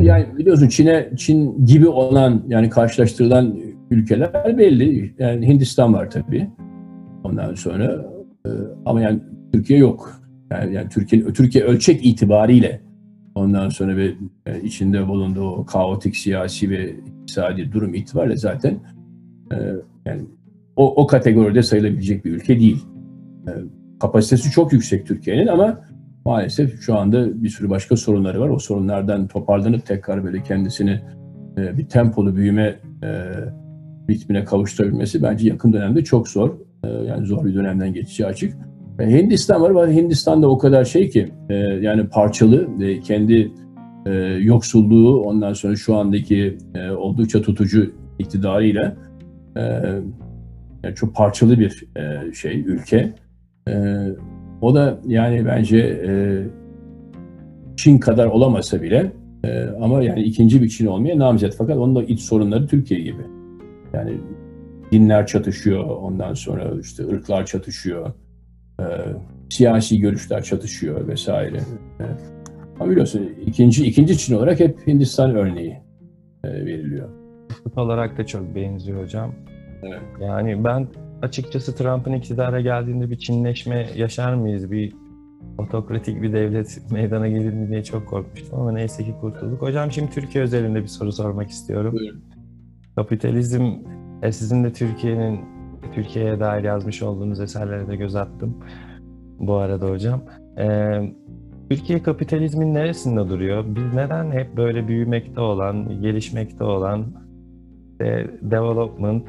dünya? 0.00 0.18
Yani 0.18 0.38
biliyorsun 0.38 0.68
Çin'e 0.68 1.10
Çin 1.16 1.66
gibi 1.66 1.88
olan 1.88 2.42
yani 2.48 2.70
karşılaştırılan 2.70 3.58
ülkeler 3.90 4.58
belli. 4.58 5.14
Yani 5.18 5.48
Hindistan 5.48 5.94
var 5.94 6.10
tabii. 6.10 6.50
Ondan 7.24 7.54
sonra 7.54 8.06
e, 8.46 8.50
ama 8.86 9.00
yani 9.00 9.20
Türkiye 9.52 9.78
yok. 9.78 10.22
Yani, 10.50 10.74
yani 10.74 10.88
Türkiye 10.88 11.32
Türkiye 11.32 11.64
ölçek 11.64 12.06
itibariyle 12.06 12.80
ondan 13.34 13.68
sonra 13.68 13.96
ve 13.96 14.12
yani 14.46 14.62
içinde 14.62 15.08
bulunduğu 15.08 15.48
o 15.50 15.66
kaotik 15.66 16.16
siyasi 16.16 16.70
ve 16.70 16.90
iktisadi 17.22 17.72
durum 17.72 17.94
itibariyle 17.94 18.36
zaten 18.36 18.78
e, 19.52 19.56
yani 20.06 20.22
o, 20.76 21.02
o 21.02 21.06
kategoride 21.06 21.62
sayılabilecek 21.62 22.24
bir 22.24 22.32
ülke 22.32 22.60
değil. 22.60 22.84
E, 23.46 23.50
kapasitesi 24.00 24.50
çok 24.50 24.72
yüksek 24.72 25.06
Türkiye'nin 25.06 25.46
ama 25.46 25.80
maalesef 26.24 26.80
şu 26.80 26.98
anda 26.98 27.42
bir 27.42 27.48
sürü 27.48 27.70
başka 27.70 27.96
sorunları 27.96 28.40
var. 28.40 28.48
O 28.48 28.58
sorunlardan 28.58 29.26
toparlanıp 29.26 29.86
tekrar 29.86 30.24
böyle 30.24 30.42
kendisini 30.42 31.00
e, 31.58 31.78
bir 31.78 31.88
tempolu 31.88 32.36
büyüme 32.36 32.76
e, 33.02 33.08
ritmine 34.10 34.44
kavuşturabilmesi 34.44 35.22
bence 35.22 35.48
yakın 35.48 35.72
dönemde 35.72 36.04
çok 36.04 36.28
zor. 36.28 36.50
E, 36.84 36.88
yani 36.88 37.26
zor 37.26 37.44
bir 37.44 37.54
dönemden 37.54 37.94
geçeceği 37.94 38.26
açık. 38.26 38.54
E, 38.98 39.10
Hindistan 39.10 39.62
var. 39.62 39.90
Hindistan 39.90 40.42
da 40.42 40.48
o 40.48 40.58
kadar 40.58 40.84
şey 40.84 41.10
ki 41.10 41.28
e, 41.48 41.54
yani 41.54 42.08
parçalı 42.08 42.78
ve 42.80 43.00
kendi 43.00 43.52
e, 44.06 44.10
yoksulluğu 44.40 45.20
ondan 45.20 45.52
sonra 45.52 45.76
şu 45.76 45.96
andaki 45.96 46.58
e, 46.74 46.90
oldukça 46.90 47.42
tutucu 47.42 47.92
iktidarıyla 48.18 48.96
e, 49.56 49.60
yani 50.82 50.94
çok 50.94 51.14
parçalı 51.14 51.58
bir 51.58 51.84
e, 51.96 52.32
şey 52.34 52.60
ülke. 52.60 53.12
E, 53.68 53.72
o 54.62 54.74
da 54.74 54.98
yani 55.06 55.46
bence 55.46 55.78
e, 55.78 56.10
Çin 57.76 57.98
kadar 57.98 58.26
olamasa 58.26 58.82
bile 58.82 59.12
e, 59.44 59.64
ama 59.80 60.02
yani 60.02 60.22
ikinci 60.22 60.62
bir 60.62 60.68
Çin 60.68 60.86
olmaya 60.86 61.18
namzet. 61.18 61.54
Fakat 61.58 61.76
onun 61.76 61.96
da 61.96 62.02
iç 62.02 62.20
sorunları 62.20 62.66
Türkiye 62.66 63.00
gibi. 63.00 63.22
Yani 63.92 64.12
dinler 64.92 65.26
çatışıyor, 65.26 65.84
ondan 65.84 66.34
sonra 66.34 66.70
işte 66.80 67.06
ırklar 67.06 67.46
çatışıyor, 67.46 68.12
e, 68.80 68.84
siyasi 69.50 70.00
görüşler 70.00 70.42
çatışıyor 70.42 71.08
vesaire. 71.08 71.58
E, 72.00 72.04
ama 72.80 72.90
biliyorsun 72.90 73.30
ikinci 73.46 73.86
ikinci 73.86 74.18
Çin 74.18 74.34
olarak 74.34 74.60
hep 74.60 74.86
Hindistan 74.86 75.34
örneği 75.34 75.78
e, 76.44 76.48
veriliyor. 76.52 77.08
Olarak 77.76 78.18
da 78.18 78.26
çok 78.26 78.54
benziyor 78.54 79.02
hocam. 79.02 79.34
Evet. 79.82 80.00
Yani 80.20 80.64
ben 80.64 80.86
açıkçası 81.22 81.76
Trump'ın 81.76 82.12
iktidara 82.12 82.60
geldiğinde 82.60 83.10
bir 83.10 83.18
Çinleşme 83.18 83.88
yaşar 83.96 84.34
mıyız? 84.34 84.70
Bir 84.70 84.92
otokratik 85.58 86.22
bir 86.22 86.32
devlet 86.32 86.90
meydana 86.90 87.28
gelir 87.28 87.52
mi 87.52 87.68
diye 87.68 87.84
çok 87.84 88.08
korkmuştum 88.08 88.60
ama 88.60 88.72
neyse 88.72 89.04
ki 89.04 89.14
kurtulduk. 89.20 89.62
Hocam 89.62 89.92
şimdi 89.92 90.10
Türkiye 90.10 90.44
özelinde 90.44 90.82
bir 90.82 90.88
soru 90.88 91.12
sormak 91.12 91.50
istiyorum. 91.50 91.94
Buyurun. 91.98 92.24
Kapitalizm, 92.96 93.72
e, 94.22 94.32
sizin 94.32 94.64
de 94.64 94.72
Türkiye'nin 94.72 95.40
Türkiye'ye 95.94 96.40
dair 96.40 96.64
yazmış 96.64 97.02
olduğunuz 97.02 97.40
eserlere 97.40 97.88
de 97.88 97.96
göz 97.96 98.16
attım 98.16 98.58
bu 99.38 99.54
arada 99.54 99.90
hocam. 99.90 100.22
Ee, 100.58 101.12
Türkiye 101.70 102.02
kapitalizmin 102.02 102.74
neresinde 102.74 103.28
duruyor? 103.28 103.64
Biz 103.68 103.94
neden 103.94 104.30
hep 104.30 104.56
böyle 104.56 104.88
büyümekte 104.88 105.40
olan, 105.40 106.00
gelişmekte 106.02 106.64
olan 106.64 107.06
işte 107.92 108.30
development, 108.42 109.28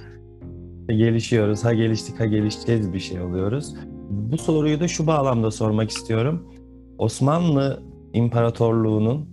gelişiyoruz, 0.88 1.66
ha 1.66 1.74
geliştik 1.74 2.20
ha 2.20 2.26
gelişeceğiz 2.26 2.94
bir 2.94 3.00
şey 3.00 3.22
oluyoruz. 3.22 3.76
Bu 4.10 4.38
soruyu 4.38 4.80
da 4.80 4.88
şu 4.88 5.08
bağlamda 5.08 5.52
sormak 5.52 5.90
istiyorum. 5.90 6.50
Osmanlı 6.98 7.84
İmparatorluğu'nun 8.14 9.30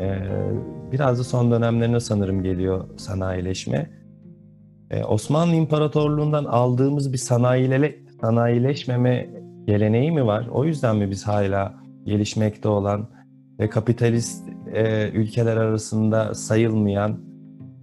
e, 0.00 0.18
biraz 0.92 1.18
da 1.18 1.24
son 1.24 1.50
dönemlerine 1.50 2.00
sanırım 2.00 2.42
geliyor 2.42 2.84
sanayileşme. 2.96 3.90
E, 4.90 5.04
Osmanlı 5.04 5.54
İmparatorluğu'ndan 5.54 6.44
aldığımız 6.44 7.12
bir 7.12 7.18
sanayilele, 7.18 7.98
sanayileşmeme 8.20 9.30
geleneği 9.66 10.12
mi 10.12 10.26
var? 10.26 10.48
O 10.52 10.64
yüzden 10.64 10.96
mi 10.96 11.10
biz 11.10 11.26
hala 11.26 11.74
gelişmekte 12.04 12.68
olan 12.68 13.08
ve 13.60 13.68
kapitalist 13.68 14.48
e, 14.74 15.10
ülkeler 15.10 15.56
arasında 15.56 16.34
sayılmayan 16.34 17.20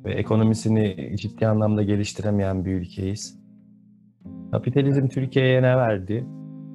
ve 0.05 0.13
ekonomisini 0.13 1.11
ciddi 1.17 1.47
anlamda 1.47 1.83
geliştiremeyen 1.83 2.65
bir 2.65 2.73
ülkeyiz? 2.73 3.39
Kapitalizm 4.51 5.07
Türkiye'ye 5.07 5.61
ne 5.61 5.77
verdi? 5.77 6.25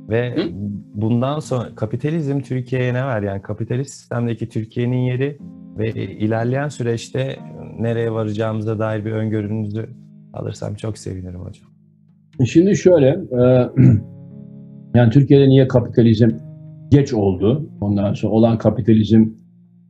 Ve 0.09 0.37
Hı? 0.37 0.49
bundan 0.95 1.41
sonra 1.41 1.75
kapitalizm 1.75 2.41
Türkiye'ye 2.41 2.95
ne 2.95 3.07
ver? 3.07 3.23
Yani 3.23 3.43
kapitalist 3.43 3.91
sistemdeki 3.91 4.49
Türkiye'nin 4.49 4.97
yeri 4.97 5.39
ve 5.79 5.93
ilerleyen 6.07 6.69
süreçte 6.69 7.37
nereye 7.79 8.13
varacağımıza 8.13 8.79
dair 8.79 9.05
bir 9.05 9.13
öngörünüzü 9.13 9.89
alırsam 10.33 10.75
çok 10.75 10.99
sevinirim 10.99 11.41
hocam. 11.41 11.69
Şimdi 12.47 12.77
şöyle, 12.77 13.09
e, 13.09 13.39
yani 14.95 15.11
Türkiye'de 15.11 15.49
niye 15.49 15.69
kapitalizm 15.69 16.31
geç 16.91 17.13
oldu? 17.13 17.71
Ondan 17.81 18.15
sonra 18.15 18.33
olan 18.33 18.59
kapitalizm 18.59 19.25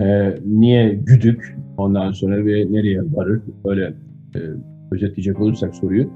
e, 0.01 0.35
niye 0.47 0.95
güdük? 0.95 1.57
Ondan 1.77 2.11
sonra 2.11 2.47
ve 2.47 2.73
nereye 2.73 3.03
varır? 3.13 3.43
Böyle 3.65 3.95
e, 4.35 4.39
özetleyecek 4.93 5.41
olursak 5.41 5.75
soruyu. 5.75 6.11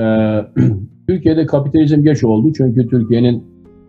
E, 0.00 0.04
Türkiye'de 1.08 1.46
kapitalizm 1.46 2.02
geç 2.02 2.24
oldu 2.24 2.52
çünkü 2.56 2.88
Türkiye'nin 2.88 3.44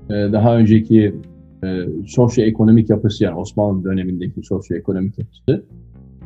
e, 0.10 0.14
daha 0.14 0.58
önceki 0.58 1.16
e, 1.64 1.86
sosyoekonomik 2.08 2.90
yapısı 2.90 3.24
yani 3.24 3.36
Osmanlı 3.36 3.84
dönemindeki 3.84 4.42
sosyoekonomik 4.44 5.20
yapısı 5.20 5.64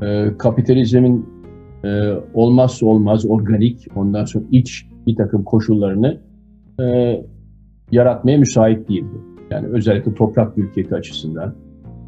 e, 0.01 0.37
kapitalizmin 0.37 1.25
e, 1.83 2.13
olmazsa 2.33 2.85
olmaz 2.85 3.25
organik 3.25 3.87
ondan 3.95 4.25
sonra 4.25 4.45
iç 4.51 4.85
bir 5.07 5.15
takım 5.15 5.43
koşullarını 5.43 6.17
e, 6.81 7.17
yaratmaya 7.91 8.37
müsait 8.37 8.89
değildi. 8.89 9.17
Yani 9.51 9.67
özellikle 9.67 10.13
toprak 10.13 10.57
mülkiyeti 10.57 10.95
açısından 10.95 11.55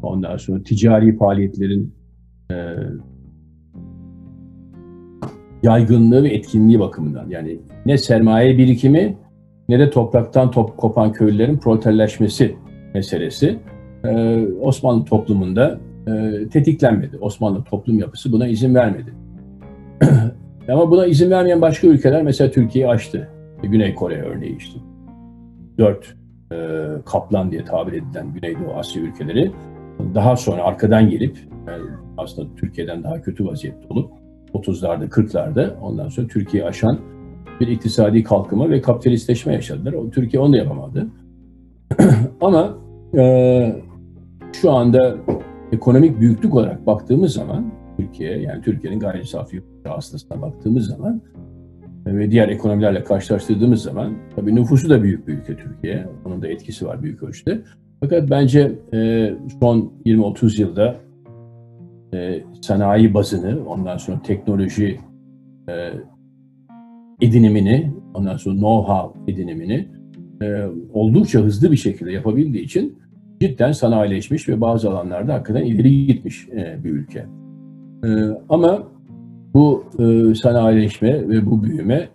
ondan 0.06 0.36
sonra 0.36 0.62
ticari 0.62 1.16
faaliyetlerin 1.16 1.94
e, 2.50 2.56
yaygınlığı 5.62 6.22
ve 6.22 6.28
etkinliği 6.28 6.80
bakımından. 6.80 7.30
Yani 7.30 7.58
ne 7.86 7.98
sermaye 7.98 8.58
birikimi 8.58 9.16
ne 9.68 9.78
de 9.78 9.90
topraktan 9.90 10.50
top 10.50 10.76
kopan 10.76 11.12
köylülerin 11.12 11.58
proleterleşmesi 11.58 12.56
meselesi 12.94 13.58
e, 14.04 14.42
Osmanlı 14.60 15.04
toplumunda 15.04 15.80
e, 16.06 16.48
tetiklenmedi. 16.48 17.18
Osmanlı 17.18 17.64
toplum 17.64 17.98
yapısı 17.98 18.32
buna 18.32 18.46
izin 18.46 18.74
vermedi. 18.74 19.14
Ama 20.68 20.90
buna 20.90 21.06
izin 21.06 21.30
vermeyen 21.30 21.60
başka 21.60 21.86
ülkeler 21.86 22.22
mesela 22.22 22.50
Türkiye'yi 22.50 22.90
açtı. 22.90 23.28
Güney 23.62 23.94
Kore 23.94 24.22
örneği 24.22 24.56
işte. 24.56 24.78
Dört 25.78 26.14
e, 26.52 26.56
kaplan 27.06 27.50
diye 27.50 27.64
tabir 27.64 27.92
edilen 27.92 28.34
Güneydoğu 28.34 28.74
Asya 28.74 29.02
ülkeleri 29.02 29.50
daha 30.14 30.36
sonra 30.36 30.62
arkadan 30.62 31.10
gelip 31.10 31.38
aslında 32.16 32.54
Türkiye'den 32.56 33.02
daha 33.02 33.22
kötü 33.22 33.46
vaziyette 33.46 33.86
olup 33.90 34.10
30'larda 34.54 35.08
40'larda 35.08 35.78
ondan 35.78 36.08
sonra 36.08 36.26
Türkiye'yi 36.26 36.68
aşan 36.68 36.98
bir 37.60 37.66
iktisadi 37.66 38.22
kalkınma 38.22 38.70
ve 38.70 38.80
kapitalistleşme 38.80 39.52
yaşadılar. 39.52 39.92
O, 39.92 40.10
Türkiye 40.10 40.42
onu 40.42 40.56
yapamadı. 40.56 41.06
Ama 42.40 42.78
e, 43.14 43.82
şu 44.52 44.70
anda 44.70 45.16
ekonomik 45.72 46.20
büyüklük 46.20 46.54
olarak 46.54 46.86
baktığımız 46.86 47.32
zaman 47.32 47.72
Türkiye 47.96 48.38
yani 48.38 48.62
Türkiye'nin 48.62 49.00
gayri 49.00 49.26
safi 49.26 49.62
hasılasına 49.84 50.42
baktığımız 50.42 50.86
zaman 50.86 51.22
ve 52.06 52.30
diğer 52.30 52.48
ekonomilerle 52.48 53.04
karşılaştırdığımız 53.04 53.82
zaman 53.82 54.14
tabii 54.36 54.54
nüfusu 54.54 54.90
da 54.90 55.02
büyük 55.02 55.28
bir 55.28 55.32
ülke 55.32 55.56
Türkiye. 55.56 56.06
Onun 56.24 56.42
da 56.42 56.48
etkisi 56.48 56.86
var 56.86 57.02
büyük 57.02 57.22
ölçüde. 57.22 57.62
Fakat 58.02 58.30
bence 58.30 58.72
e, 58.94 59.32
son 59.60 59.92
20-30 60.06 60.60
yılda 60.60 60.96
e, 62.14 62.42
sanayi 62.62 63.14
bazını, 63.14 63.68
ondan 63.68 63.96
sonra 63.96 64.22
teknoloji 64.22 64.98
e, 65.68 65.92
edinimini, 67.20 67.92
ondan 68.14 68.36
sonra 68.36 68.54
know-how 68.54 69.30
edinimini 69.30 69.88
oldukça 70.92 71.40
hızlı 71.40 71.72
bir 71.72 71.76
şekilde 71.76 72.12
yapabildiği 72.12 72.64
için 72.64 72.98
cidden 73.40 73.72
sanayileşmiş 73.72 74.48
ve 74.48 74.60
bazı 74.60 74.90
alanlarda 74.90 75.34
hakikaten 75.34 75.64
ileri 75.64 76.06
gitmiş 76.06 76.48
bir 76.84 76.90
ülke. 76.90 77.26
Ama 78.48 78.82
bu 79.54 79.84
sanayileşme 80.42 81.28
ve 81.28 81.46
bu 81.46 81.62
büyüme 81.62 82.08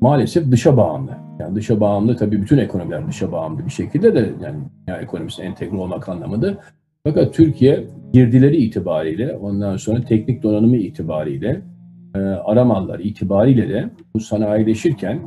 maalesef 0.00 0.50
dışa 0.50 0.76
bağımlı. 0.76 1.29
Yani 1.50 1.58
dışa 1.58 1.80
bağımlı 1.80 2.16
tabii 2.16 2.42
bütün 2.42 2.58
ekonomiler 2.58 3.08
dışa 3.08 3.32
bağımlı 3.32 3.66
bir 3.66 3.70
şekilde 3.70 4.14
de 4.14 4.32
yani 4.42 4.58
dünya 4.86 5.00
ekonomisine 5.00 5.46
entegre 5.46 5.76
olmak 5.76 6.08
anlamında. 6.08 6.58
Fakat 7.06 7.34
Türkiye 7.34 7.84
girdileri 8.12 8.56
itibariyle 8.56 9.36
ondan 9.36 9.76
sonra 9.76 10.00
teknik 10.00 10.42
donanımı 10.42 10.76
itibariyle 10.76 11.62
e, 12.14 12.18
aramallar 12.18 12.98
itibariyle 12.98 13.68
de 13.68 13.90
bu 14.14 14.20
sanayileşirken 14.20 15.20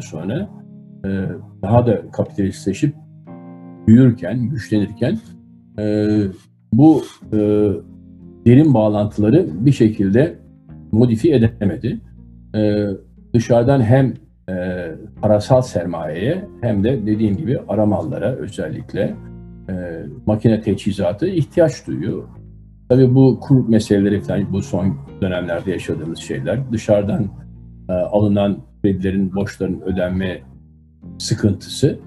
sonra 0.00 0.48
e, 1.04 1.08
daha 1.62 1.86
da 1.86 2.10
kapitalistleşip 2.10 2.94
büyürken, 3.86 4.48
güçlenirken 4.48 5.18
e, 5.78 6.06
bu 6.72 7.02
e, 7.32 7.38
derin 8.46 8.74
bağlantıları 8.74 9.46
bir 9.66 9.72
şekilde 9.72 10.38
modifiye 10.92 11.36
edemedi. 11.36 12.00
E, 12.56 12.86
dışarıdan 13.34 13.80
hem 13.82 14.14
e, 14.50 14.94
parasal 15.22 15.62
sermayeye 15.62 16.44
hem 16.60 16.84
de 16.84 17.06
dediğim 17.06 17.36
gibi 17.36 17.58
aramallara 17.68 18.32
özellikle 18.32 19.14
e, 19.68 19.74
makine 20.26 20.60
teçhizatı 20.60 21.26
ihtiyaç 21.26 21.86
duyuyor. 21.86 22.22
Tabii 22.88 23.14
bu 23.14 23.40
kur 23.40 23.68
meseleleri 23.68 24.20
falan 24.20 24.52
bu 24.52 24.62
son 24.62 24.96
dönemlerde 25.20 25.70
yaşadığımız 25.70 26.18
şeyler 26.18 26.72
dışarıdan 26.72 27.26
e, 27.88 27.92
alınan 27.92 28.58
kredilerin, 28.82 29.34
borçların 29.34 29.80
ödenme 29.80 30.40
sıkıntısı. 31.18 31.98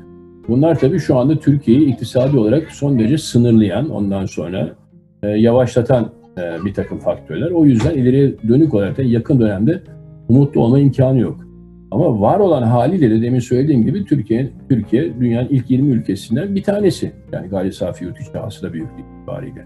Bunlar 0.48 0.80
tabii 0.80 1.00
şu 1.00 1.18
anda 1.18 1.40
Türkiye'yi 1.40 1.94
iktisadi 1.94 2.38
olarak 2.38 2.72
son 2.72 3.00
derece 3.00 3.18
sınırlayan, 3.18 3.90
ondan 3.90 4.26
sonra 4.26 4.76
e, 5.24 5.28
yavaşlatan 5.28 6.12
e, 6.38 6.66
bir 6.66 6.74
takım 6.74 7.00
faktörler. 7.00 7.52
O 7.52 7.66
yüzden 7.66 7.94
ileriye 7.94 8.36
dönük 8.48 8.74
olarak 8.74 8.98
da 8.98 9.04
yakın 9.04 9.40
dönemde 9.40 9.84
umutlu 10.28 10.62
olma 10.62 10.80
imkanı 10.80 11.20
yok. 11.20 11.43
Ama 11.94 12.22
var 12.22 12.40
olan 12.40 12.64
haliyle 12.64 13.12
de 13.12 13.22
demin 13.22 13.40
söylediğim 13.40 13.86
gibi 13.86 14.06
Türkiye 14.06 14.50
Türkiye 14.70 15.20
dünyanın 15.20 15.48
ilk 15.50 15.72
20 15.72 15.90
ülkesinden 15.92 16.56
bir 16.56 16.64
tanesi. 16.64 17.12
Yani 17.32 17.48
gayri 17.48 17.74
safi 17.74 18.06
yurt 18.06 18.22
içi 18.22 18.38
hasıla 18.38 18.74
büyüklüğü 18.74 19.02
itibariyle. 19.02 19.66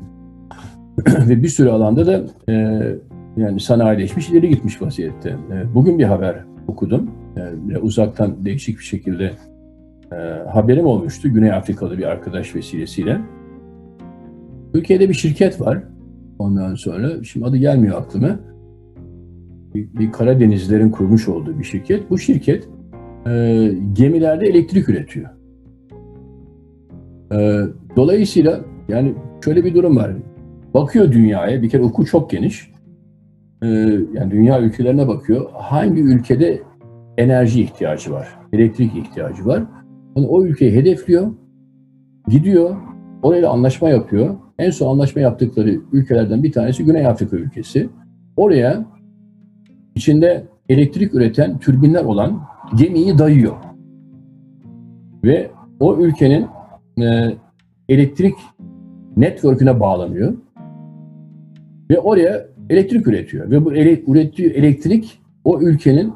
Ve 1.30 1.44
bir 1.44 1.48
sürü 1.48 1.70
alanda 1.70 2.08
da 2.08 2.24
e, 2.50 2.54
yani 3.38 3.60
sanayileşmiş, 3.60 4.30
ileri 4.30 4.50
gitmiş 4.50 4.82
vaziyette. 4.82 5.30
E, 5.30 5.76
bugün 5.76 6.00
bir 6.00 6.04
haber 6.04 6.36
okudum. 6.68 7.12
E, 7.72 7.78
uzaktan 7.78 8.46
değişik 8.46 8.80
bir 8.80 8.84
şekilde 8.84 9.32
e, 10.12 10.16
haberim 10.50 10.86
olmuştu. 10.86 11.34
Güney 11.34 11.52
Afrikalı 11.52 11.98
bir 11.98 12.04
arkadaş 12.04 12.56
vesilesiyle. 12.56 13.22
Türkiye'de 14.74 15.10
bir 15.10 15.14
şirket 15.14 15.62
var. 15.62 15.84
Ondan 16.40 16.76
sonra, 16.76 17.24
şimdi 17.24 17.46
adı 17.46 17.58
gelmiyor 17.58 18.02
aklıma. 18.02 18.40
Bir, 19.76 20.12
Karadenizlerin 20.12 20.90
kurmuş 20.90 21.28
olduğu 21.28 21.60
bir 21.60 21.64
şirket. 21.64 22.10
Bu 22.10 22.18
şirket 22.18 22.68
e, 23.28 23.72
gemilerde 23.94 24.46
elektrik 24.48 24.90
üretiyor. 24.90 25.30
E, 27.34 27.62
dolayısıyla 27.96 28.62
yani 28.88 29.14
şöyle 29.46 29.66
bir 29.66 29.76
durum 29.76 29.98
var. 29.98 30.12
Bakıyor 30.74 31.12
dünyaya, 31.12 31.62
bir 31.62 31.70
kere 31.70 31.84
oku 31.84 32.06
çok 32.06 32.30
geniş. 32.30 32.72
E, 33.64 33.68
yani 34.14 34.32
dünya 34.32 34.62
ülkelerine 34.62 35.08
bakıyor. 35.08 35.50
Hangi 35.54 36.02
ülkede 36.02 36.62
enerji 37.18 37.62
ihtiyacı 37.62 38.12
var, 38.12 38.28
elektrik 38.54 38.96
ihtiyacı 38.96 39.46
var. 39.46 39.64
Yani 40.16 40.28
o 40.28 40.46
ülkeyi 40.46 40.76
hedefliyor, 40.76 41.32
gidiyor, 42.28 42.76
orayla 43.22 43.50
anlaşma 43.50 43.90
yapıyor. 43.90 44.36
En 44.60 44.70
son 44.70 44.92
anlaşma 44.92 45.22
yaptıkları 45.22 45.80
ülkelerden 45.92 46.44
bir 46.44 46.52
tanesi 46.52 46.86
Güney 46.86 47.08
Afrika 47.08 47.38
ülkesi. 47.38 47.90
Oraya 48.38 48.86
içinde 49.98 50.44
elektrik 50.70 51.14
üreten 51.14 51.58
türbinler 51.58 52.04
olan 52.04 52.42
gemiyi 52.76 53.18
dayıyor. 53.18 53.56
Ve 55.24 55.50
o 55.80 55.98
ülkenin 55.98 56.48
e, 57.02 57.36
elektrik 57.90 58.36
network'üne 59.18 59.80
bağlanıyor. 59.80 60.34
Ve 61.90 62.00
oraya 62.00 62.46
elektrik 62.70 63.08
üretiyor. 63.08 63.52
Ve 63.52 63.66
bu 63.66 63.74
ele, 63.74 64.02
ürettiği 64.08 64.50
elektrik 64.50 65.20
o 65.44 65.62
ülkenin 65.62 66.14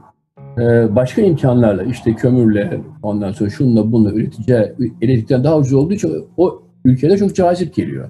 e, 0.58 0.96
başka 0.96 1.22
imkanlarla 1.22 1.84
işte 1.84 2.14
kömürle 2.14 2.82
ondan 3.04 3.32
sonra 3.32 3.50
şunla 3.50 3.92
bununla 3.92 4.12
üreteceği 4.14 4.74
elektrikten 5.02 5.44
daha 5.44 5.58
ucuz 5.58 5.74
olduğu 5.74 5.94
için 5.94 6.12
o 6.38 6.62
ülkede 6.86 7.18
çok 7.18 7.36
cazip 7.36 7.76
geliyor. 7.76 8.10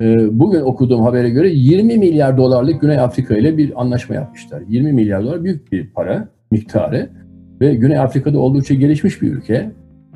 E, 0.00 0.38
bugün 0.38 0.60
okuduğum 0.60 1.02
habere 1.02 1.30
göre 1.30 1.50
20 1.50 1.96
milyar 1.96 2.36
dolarlık 2.36 2.80
Güney 2.80 2.98
Afrika 2.98 3.36
ile 3.36 3.56
bir 3.56 3.80
anlaşma 3.80 4.14
yapmışlar. 4.14 4.62
20 4.68 4.92
milyar 4.92 5.24
dolar 5.24 5.44
büyük 5.44 5.72
bir 5.72 5.90
para 5.90 6.28
miktarı 6.50 7.10
ve 7.60 7.74
Güney 7.74 7.98
Afrika'da 7.98 8.38
oldukça 8.38 8.74
gelişmiş 8.74 9.22
bir 9.22 9.32
ülke. 9.32 9.70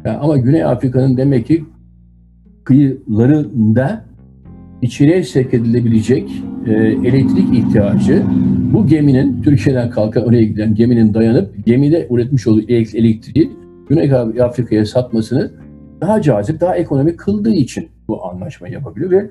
Yani 0.05 0.17
ama 0.17 0.37
Güney 0.37 0.65
Afrika'nın 0.65 1.17
demek 1.17 1.47
ki 1.47 1.65
kıyılarında 2.65 4.05
içeriye 4.83 5.23
sevk 5.23 5.55
edilebilecek 5.55 6.31
e, 6.67 6.73
elektrik 6.75 7.55
ihtiyacı 7.55 8.23
bu 8.73 8.87
geminin 8.87 9.43
Türkiye'den 9.43 9.91
kalkan 9.91 10.27
oraya 10.29 10.43
giden 10.43 10.75
geminin 10.75 11.15
dayanıp 11.15 11.67
gemide 11.67 12.09
üretmiş 12.11 12.47
olduğu 12.47 12.63
elektriği 12.69 13.51
Güney 13.89 14.13
Afrika'ya 14.43 14.87
satmasını 14.87 15.51
daha 16.01 16.23
cazip, 16.23 16.61
daha 16.61 16.77
ekonomik 16.77 17.19
kıldığı 17.19 17.55
için 17.55 17.89
bu 18.09 18.27
anlaşmayı 18.27 18.75
yapabiliyor 18.75 19.11
ve 19.11 19.31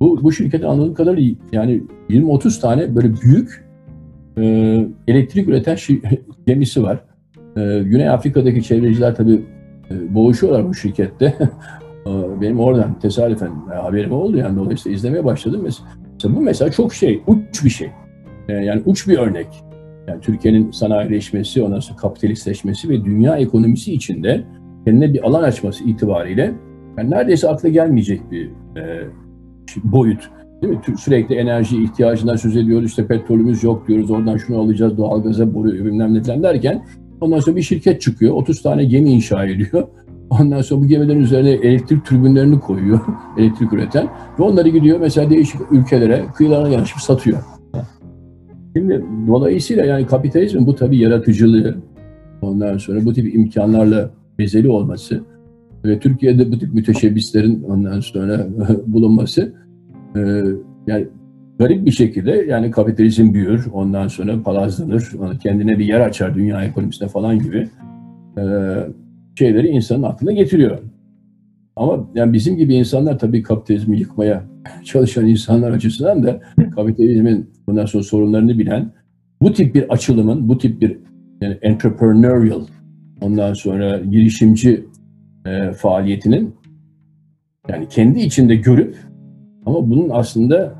bu, 0.00 0.22
bu 0.22 0.32
şirket 0.32 0.64
anladığım 0.64 0.94
kadarıyla 0.94 1.34
yani 1.52 1.82
20-30 2.10 2.60
tane 2.60 2.96
böyle 2.96 3.14
büyük 3.22 3.68
e, 4.38 4.44
elektrik 5.08 5.48
üreten 5.48 5.76
gemisi 6.46 6.82
var. 6.82 7.04
E, 7.56 7.82
Güney 7.82 8.08
Afrika'daki 8.08 8.62
çevreciler 8.62 9.14
tabii 9.14 9.40
e, 9.90 10.14
boğuşuyorlar 10.14 10.68
bu 10.68 10.74
şirkette. 10.74 11.34
E, 12.06 12.40
benim 12.40 12.60
oradan 12.60 12.98
tesadüfen 12.98 13.50
haberim 13.82 14.12
oldu 14.12 14.36
yani 14.36 14.56
dolayısıyla 14.56 14.96
izlemeye 14.96 15.24
başladım. 15.24 15.60
Mesela, 15.64 16.36
bu 16.36 16.40
mesela 16.40 16.70
çok 16.70 16.94
şey, 16.94 17.22
uç 17.26 17.64
bir 17.64 17.70
şey. 17.70 17.90
E, 18.48 18.52
yani 18.52 18.82
uç 18.86 19.08
bir 19.08 19.18
örnek. 19.18 19.46
Yani 20.08 20.20
Türkiye'nin 20.20 20.70
sanayileşmesi, 20.70 21.62
ondan 21.62 21.80
sonra 21.80 21.96
kapitalistleşmesi 21.96 22.88
ve 22.88 23.04
dünya 23.04 23.36
ekonomisi 23.36 23.92
içinde 23.92 24.44
kendine 24.84 25.14
bir 25.14 25.26
alan 25.26 25.42
açması 25.42 25.84
itibariyle 25.84 26.54
yani 26.98 27.10
neredeyse 27.10 27.48
akla 27.48 27.68
gelmeyecek 27.68 28.30
bir 28.30 28.50
e, 28.76 29.08
boyut. 29.84 30.30
Değil 30.62 30.72
mi? 30.72 30.80
Sürekli 30.98 31.34
enerji 31.34 31.82
ihtiyacından 31.82 32.36
söz 32.36 32.56
ediyoruz. 32.56 32.90
İşte 32.90 33.06
petrolümüz 33.06 33.64
yok 33.64 33.88
diyoruz. 33.88 34.10
Oradan 34.10 34.36
şunu 34.36 34.58
alacağız. 34.58 34.96
Doğalgaza 34.96 35.54
boru 35.54 35.72
bilmem 35.72 36.14
ne 36.14 36.24
derken 36.24 36.84
ondan 37.20 37.40
sonra 37.40 37.56
bir 37.56 37.62
şirket 37.62 38.00
çıkıyor. 38.00 38.34
30 38.34 38.62
tane 38.62 38.84
gemi 38.84 39.10
inşa 39.10 39.44
ediyor. 39.44 39.88
Ondan 40.30 40.62
sonra 40.62 40.80
bu 40.80 40.86
gemilerin 40.86 41.20
üzerine 41.20 41.50
elektrik 41.50 42.04
türbinlerini 42.04 42.60
koyuyor. 42.60 43.00
elektrik 43.38 43.72
üreten. 43.72 44.08
Ve 44.38 44.42
onları 44.42 44.68
gidiyor 44.68 45.00
mesela 45.00 45.30
değişik 45.30 45.60
ülkelere 45.70 46.24
kıyılarına 46.34 46.68
yanaşıp 46.68 46.98
satıyor. 46.98 47.38
Şimdi 48.76 49.04
dolayısıyla 49.28 49.84
yani 49.84 50.06
kapitalizmin 50.06 50.66
bu 50.66 50.74
tabii 50.74 50.98
yaratıcılığı, 50.98 51.76
ondan 52.42 52.78
sonra 52.78 53.04
bu 53.04 53.12
tip 53.12 53.34
imkanlarla 53.34 54.10
bezeli 54.38 54.68
olması 54.68 55.24
ve 55.84 55.98
Türkiye'de 55.98 56.52
bu 56.52 56.58
tip 56.58 56.74
müteşebbislerin 56.74 57.62
ondan 57.62 58.00
sonra 58.00 58.46
bulunması 58.86 59.52
e, 60.16 60.20
yani 60.86 61.08
garip 61.58 61.86
bir 61.86 61.90
şekilde 61.90 62.30
yani 62.30 62.70
kapitalizm 62.70 63.34
büyür, 63.34 63.66
ondan 63.72 64.08
sonra 64.08 64.42
palazlanır, 64.42 65.10
kendine 65.42 65.78
bir 65.78 65.84
yer 65.84 66.00
açar 66.00 66.34
dünya 66.34 66.64
ekonomisine 66.64 67.08
falan 67.08 67.38
gibi 67.38 67.68
e, 68.38 68.42
şeyleri 69.38 69.68
insanın 69.68 70.02
aklına 70.02 70.32
getiriyor. 70.32 70.78
Ama 71.76 72.10
yani 72.14 72.32
bizim 72.32 72.56
gibi 72.56 72.74
insanlar 72.74 73.18
tabii 73.18 73.42
kapitalizmi 73.42 73.98
yıkmaya 73.98 74.44
çalışan 74.84 75.26
insanlar 75.26 75.70
açısından 75.70 76.22
da 76.22 76.40
kapitalizmin 76.74 77.50
bundan 77.66 77.86
sonra 77.86 78.02
sorunlarını 78.04 78.58
bilen 78.58 78.92
bu 79.42 79.52
tip 79.52 79.74
bir 79.74 79.92
açılımın, 79.92 80.48
bu 80.48 80.58
tip 80.58 80.80
bir 80.80 80.98
yani 81.40 81.58
entrepreneurial 81.62 82.66
ondan 83.20 83.52
sonra 83.52 83.98
girişimci 83.98 84.84
e, 85.48 85.72
faaliyetinin 85.72 86.54
yani 87.68 87.88
kendi 87.88 88.20
içinde 88.20 88.56
görüp 88.56 88.96
ama 89.66 89.90
bunun 89.90 90.10
aslında 90.12 90.74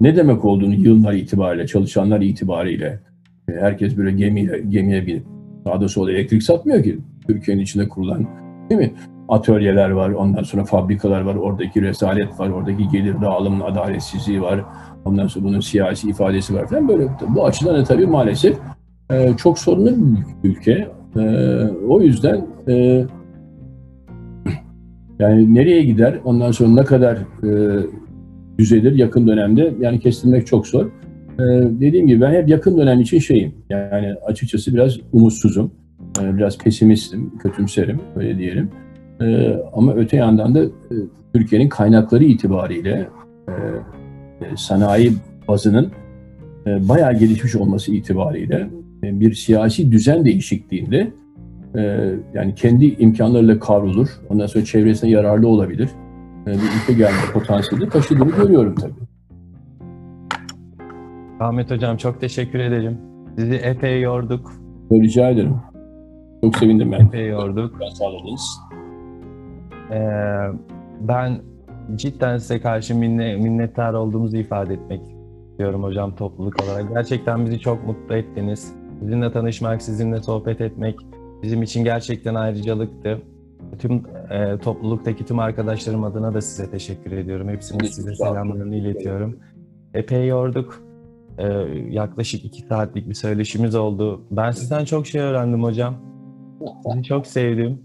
ne 0.00 0.16
demek 0.16 0.44
olduğunu 0.44 0.74
yıllar 0.74 1.12
itibariyle, 1.12 1.66
çalışanlar 1.66 2.20
itibariyle 2.20 3.00
e, 3.48 3.52
herkes 3.52 3.96
böyle 3.96 4.12
gemiye, 4.12 4.64
gemiye 4.68 5.06
binip 5.06 5.24
sağda 5.64 5.88
solda 5.88 6.12
elektrik 6.12 6.42
satmıyor 6.42 6.82
ki. 6.82 6.98
Türkiye'nin 7.26 7.62
içinde 7.62 7.88
kurulan 7.88 8.26
değil 8.70 8.80
mi? 8.80 8.92
Atölyeler 9.28 9.90
var, 9.90 10.10
ondan 10.10 10.42
sonra 10.42 10.64
fabrikalar 10.64 11.20
var, 11.20 11.34
oradaki 11.34 11.82
resalet 11.82 12.40
var, 12.40 12.48
oradaki 12.48 12.88
gelir 12.88 13.20
dağılımının 13.20 13.64
adaletsizliği 13.64 14.42
var. 14.42 14.60
Ondan 15.04 15.26
sonra 15.26 15.44
bunun 15.44 15.60
siyasi 15.60 16.10
ifadesi 16.10 16.54
var 16.54 16.66
falan 16.66 16.88
böyle. 16.88 17.08
Bu 17.28 17.46
açıdan 17.46 17.74
da 17.74 17.84
tabii 17.84 18.06
maalesef 18.06 18.58
e, 19.10 19.36
çok 19.36 19.58
sorunlu 19.58 19.90
bir 20.42 20.48
ülke. 20.50 20.88
E, 21.16 21.20
o 21.88 22.00
yüzden 22.00 22.46
e, 22.68 23.04
yani 25.18 25.54
nereye 25.54 25.82
gider, 25.82 26.20
ondan 26.24 26.52
sonra 26.52 26.70
ne 26.70 26.84
kadar 26.84 27.16
e, 27.16 27.80
düzelir 28.58 28.92
yakın 28.92 29.28
dönemde 29.28 29.74
yani 29.80 30.00
kestirmek 30.00 30.46
çok 30.46 30.66
zor. 30.66 30.86
Ee, 31.38 31.42
dediğim 31.80 32.06
gibi 32.06 32.20
ben 32.20 32.32
hep 32.32 32.48
yakın 32.48 32.78
dönem 32.78 33.00
için 33.00 33.18
şeyim. 33.18 33.54
Yani 33.70 34.14
açıkçası 34.26 34.74
biraz 34.74 34.96
umutsuzum. 35.12 35.70
Ee, 36.20 36.36
biraz 36.36 36.58
pesimistim, 36.58 37.38
kötümserim 37.38 38.00
öyle 38.16 38.38
diyelim. 38.38 38.70
Ee, 39.20 39.56
ama 39.72 39.94
öte 39.94 40.16
yandan 40.16 40.54
da 40.54 40.64
e, 40.64 40.94
Türkiye'nin 41.34 41.68
kaynakları 41.68 42.24
itibariyle 42.24 43.08
e, 43.48 43.52
e, 44.44 44.56
sanayi 44.56 45.12
bazının 45.48 45.90
e, 46.66 46.88
bayağı 46.88 47.18
gelişmiş 47.18 47.56
olması 47.56 47.92
itibariyle 47.92 48.70
e, 49.04 49.20
bir 49.20 49.34
siyasi 49.34 49.92
düzen 49.92 50.24
değişikliğinde 50.24 51.10
e, 51.76 52.14
yani 52.34 52.54
kendi 52.54 52.84
imkanlarıyla 52.86 53.58
kavrulur. 53.58 54.08
Ondan 54.28 54.46
sonra 54.46 54.64
çevresine 54.64 55.10
yararlı 55.10 55.48
olabilir 55.48 55.88
e, 56.46 56.50
bir 56.50 56.82
ülke 56.82 56.92
gelme 56.92 57.32
potansiyeli 57.32 57.88
taşıdığını 57.88 58.30
görüyorum 58.30 58.74
tabii. 58.74 59.06
Ahmet 61.40 61.70
Hocam 61.70 61.96
çok 61.96 62.20
teşekkür 62.20 62.58
ederim. 62.58 62.98
Sizi 63.38 63.54
epey 63.54 64.00
yorduk. 64.00 64.52
Rica 64.92 65.30
ederim. 65.30 65.56
Çok 66.44 66.56
sevindim 66.56 66.92
ben. 66.92 67.06
Epey 67.06 67.28
yorduk. 67.28 67.76
Ben 67.80 67.88
sağladınız. 67.88 68.60
Ee, 69.90 69.98
ben 71.00 71.38
cidden 71.94 72.38
size 72.38 72.60
karşı 72.60 72.94
minne, 72.94 73.36
minnettar 73.36 73.94
olduğumuzu 73.94 74.36
ifade 74.36 74.74
etmek 74.74 75.00
istiyorum 75.50 75.82
hocam 75.82 76.14
topluluk 76.16 76.54
olarak. 76.64 76.94
Gerçekten 76.94 77.46
bizi 77.46 77.60
çok 77.60 77.86
mutlu 77.86 78.14
ettiniz. 78.14 78.74
Sizinle 79.00 79.32
tanışmak, 79.32 79.82
sizinle 79.82 80.20
sohbet 80.20 80.60
etmek 80.60 80.96
bizim 81.42 81.62
için 81.62 81.84
gerçekten 81.84 82.34
ayrıcalıktı. 82.34 83.22
Tüm 83.78 84.02
e, 84.30 84.58
topluluktaki 84.58 85.24
tüm 85.24 85.38
arkadaşlarım 85.38 86.04
adına 86.04 86.34
da 86.34 86.40
size 86.40 86.70
teşekkür 86.70 87.12
ediyorum. 87.12 87.48
Hepsinin 87.48 87.84
size 87.84 88.14
selamlarını 88.14 88.76
iletiyorum. 88.76 89.38
Epey 89.94 90.26
yorduk. 90.26 90.82
E, 91.38 91.46
yaklaşık 91.90 92.44
iki 92.44 92.62
saatlik 92.62 93.08
bir 93.08 93.14
söyleşimiz 93.14 93.74
oldu. 93.74 94.20
Ben 94.30 94.50
sizden 94.50 94.84
çok 94.84 95.06
şey 95.06 95.20
öğrendim 95.20 95.62
hocam. 95.62 95.94
Sizi 96.86 97.02
çok 97.02 97.26
sevdim. 97.26 97.80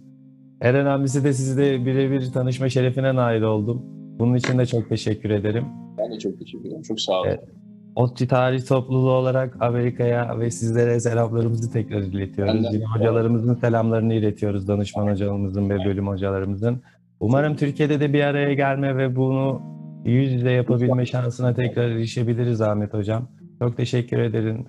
En 0.61 0.75
önemlisi 0.75 1.23
de 1.23 1.33
sizle 1.33 1.85
birebir 1.85 2.31
tanışma 2.31 2.69
şerefine 2.69 3.15
nail 3.15 3.41
oldum. 3.41 3.81
Bunun 4.19 4.35
için 4.35 4.59
de 4.59 4.65
çok 4.65 4.89
teşekkür 4.89 5.29
ederim. 5.29 5.65
Ben 5.97 6.11
de 6.11 6.19
çok 6.19 6.39
teşekkür 6.39 6.65
ederim. 6.65 6.81
Çok 6.81 6.99
sağ 6.99 7.21
olun. 7.21 7.27
Evet. 7.27 7.60
ODTÜ 7.95 8.27
Tarih 8.27 8.65
Topluluğu 8.67 9.11
olarak 9.11 9.57
Amerika'ya 9.59 10.39
ve 10.39 10.51
sizlere 10.51 10.99
selamlarımızı 10.99 11.71
tekrar 11.71 12.01
iletiyoruz. 12.01 12.73
Yine 12.73 12.85
hocalarımızın 12.85 13.55
selamlarını 13.55 14.13
iletiyoruz, 14.13 14.67
danışman 14.67 15.11
hocalarımızın 15.11 15.69
ve 15.69 15.77
bölüm 15.85 16.07
hocalarımızın. 16.07 16.81
Umarım 17.19 17.55
Türkiye'de 17.55 17.99
de 17.99 18.13
bir 18.13 18.21
araya 18.21 18.53
gelme 18.53 18.97
ve 18.97 19.15
bunu 19.15 19.61
yüz 20.05 20.31
yüze 20.31 20.51
yapabilme 20.51 21.05
şansına 21.05 21.53
tekrar 21.53 21.89
erişebiliriz 21.89 22.61
Ahmet 22.61 22.93
Hocam. 22.93 23.27
Çok 23.59 23.77
teşekkür 23.77 24.19
ederim. 24.19 24.65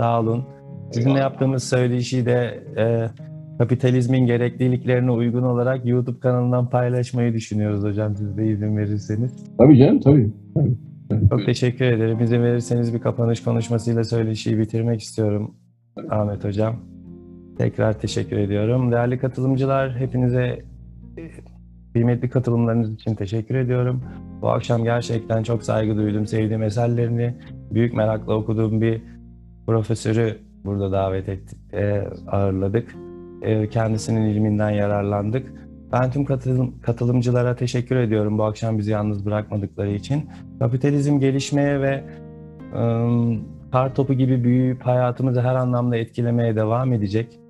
Sağ 0.00 0.20
olun. 0.20 0.44
Sizinle 0.92 1.18
yaptığımız 1.18 1.64
söyleşiyi 1.64 2.26
de 2.26 2.62
e, 2.76 3.08
kapitalizmin 3.58 4.26
gerekliliklerine 4.26 5.10
uygun 5.10 5.42
olarak 5.42 5.86
YouTube 5.86 6.20
kanalından 6.20 6.70
paylaşmayı 6.70 7.32
düşünüyoruz 7.32 7.84
hocam 7.84 8.16
siz 8.16 8.36
de 8.36 8.46
izin 8.46 8.76
verirseniz. 8.76 9.32
Tabii 9.58 9.78
canım 9.78 10.00
tabii. 10.00 10.30
tabii. 10.54 10.74
Çok 11.30 11.46
teşekkür 11.46 11.84
ederim. 11.84 12.20
İzin 12.20 12.42
verirseniz 12.42 12.94
bir 12.94 13.00
kapanış 13.00 13.42
konuşmasıyla 13.42 14.04
söyleşiyi 14.04 14.58
bitirmek 14.58 15.00
istiyorum 15.00 15.54
Ahmet 16.10 16.44
Hocam. 16.44 16.76
Tekrar 17.58 18.00
teşekkür 18.00 18.36
ediyorum. 18.36 18.92
Değerli 18.92 19.18
katılımcılar 19.18 19.96
hepinize 19.96 20.62
e, 21.18 21.30
kıymetli 21.92 22.30
katılımlarınız 22.30 22.94
için 22.94 23.14
teşekkür 23.14 23.54
ediyorum. 23.54 24.02
Bu 24.42 24.50
akşam 24.50 24.84
gerçekten 24.84 25.42
çok 25.42 25.62
saygı 25.62 25.96
duydum. 25.96 26.26
Sevdiğim 26.26 26.62
eserlerini 26.62 27.34
büyük 27.70 27.94
merakla 27.94 28.34
okuduğum 28.34 28.80
bir 28.80 29.02
profesörü 29.66 30.38
burada 30.64 30.92
davet 30.92 31.28
ettik, 31.28 31.58
e, 31.74 32.08
ağırladık. 32.28 32.94
E, 33.42 33.68
kendisinin 33.68 34.30
ilminden 34.30 34.70
yararlandık. 34.70 35.63
Ben 35.94 36.10
tüm 36.10 36.24
katılım, 36.24 36.74
katılımcılara 36.82 37.56
teşekkür 37.56 37.96
ediyorum 37.96 38.38
bu 38.38 38.44
akşam 38.44 38.78
bizi 38.78 38.90
yalnız 38.90 39.26
bırakmadıkları 39.26 39.90
için. 39.90 40.28
Kapitalizm 40.58 41.20
gelişmeye 41.20 41.80
ve 41.80 42.04
ım, 42.76 43.40
kar 43.72 43.94
topu 43.94 44.14
gibi 44.14 44.44
büyüyüp 44.44 44.86
hayatımızı 44.86 45.40
her 45.40 45.54
anlamda 45.54 45.96
etkilemeye 45.96 46.56
devam 46.56 46.92
edecek. 46.92 47.40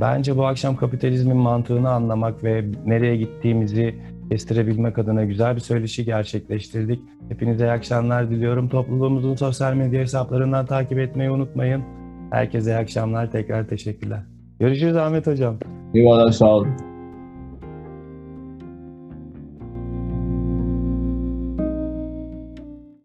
Bence 0.00 0.36
bu 0.36 0.46
akşam 0.46 0.76
kapitalizmin 0.76 1.36
mantığını 1.36 1.90
anlamak 1.90 2.44
ve 2.44 2.64
nereye 2.86 3.16
gittiğimizi 3.16 3.94
kestirebilmek 4.30 4.98
adına 4.98 5.24
güzel 5.24 5.54
bir 5.54 5.60
söyleşi 5.60 6.04
gerçekleştirdik. 6.04 7.00
Hepinize 7.28 7.64
iyi 7.64 7.70
akşamlar 7.70 8.30
diliyorum. 8.30 8.68
Topluluğumuzun 8.68 9.34
sosyal 9.34 9.74
medya 9.74 10.00
hesaplarından 10.00 10.66
takip 10.66 10.98
etmeyi 10.98 11.30
unutmayın. 11.30 11.82
Herkese 12.30 12.70
iyi 12.70 12.76
akşamlar. 12.76 13.30
Tekrar 13.30 13.68
teşekkürler. 13.68 14.22
Görüşürüz 14.60 14.96
Ahmet 14.96 15.26
Hocam. 15.26 15.58
Eyvallah 15.94 16.32
sağ 16.32 16.54
olun. 16.54 16.89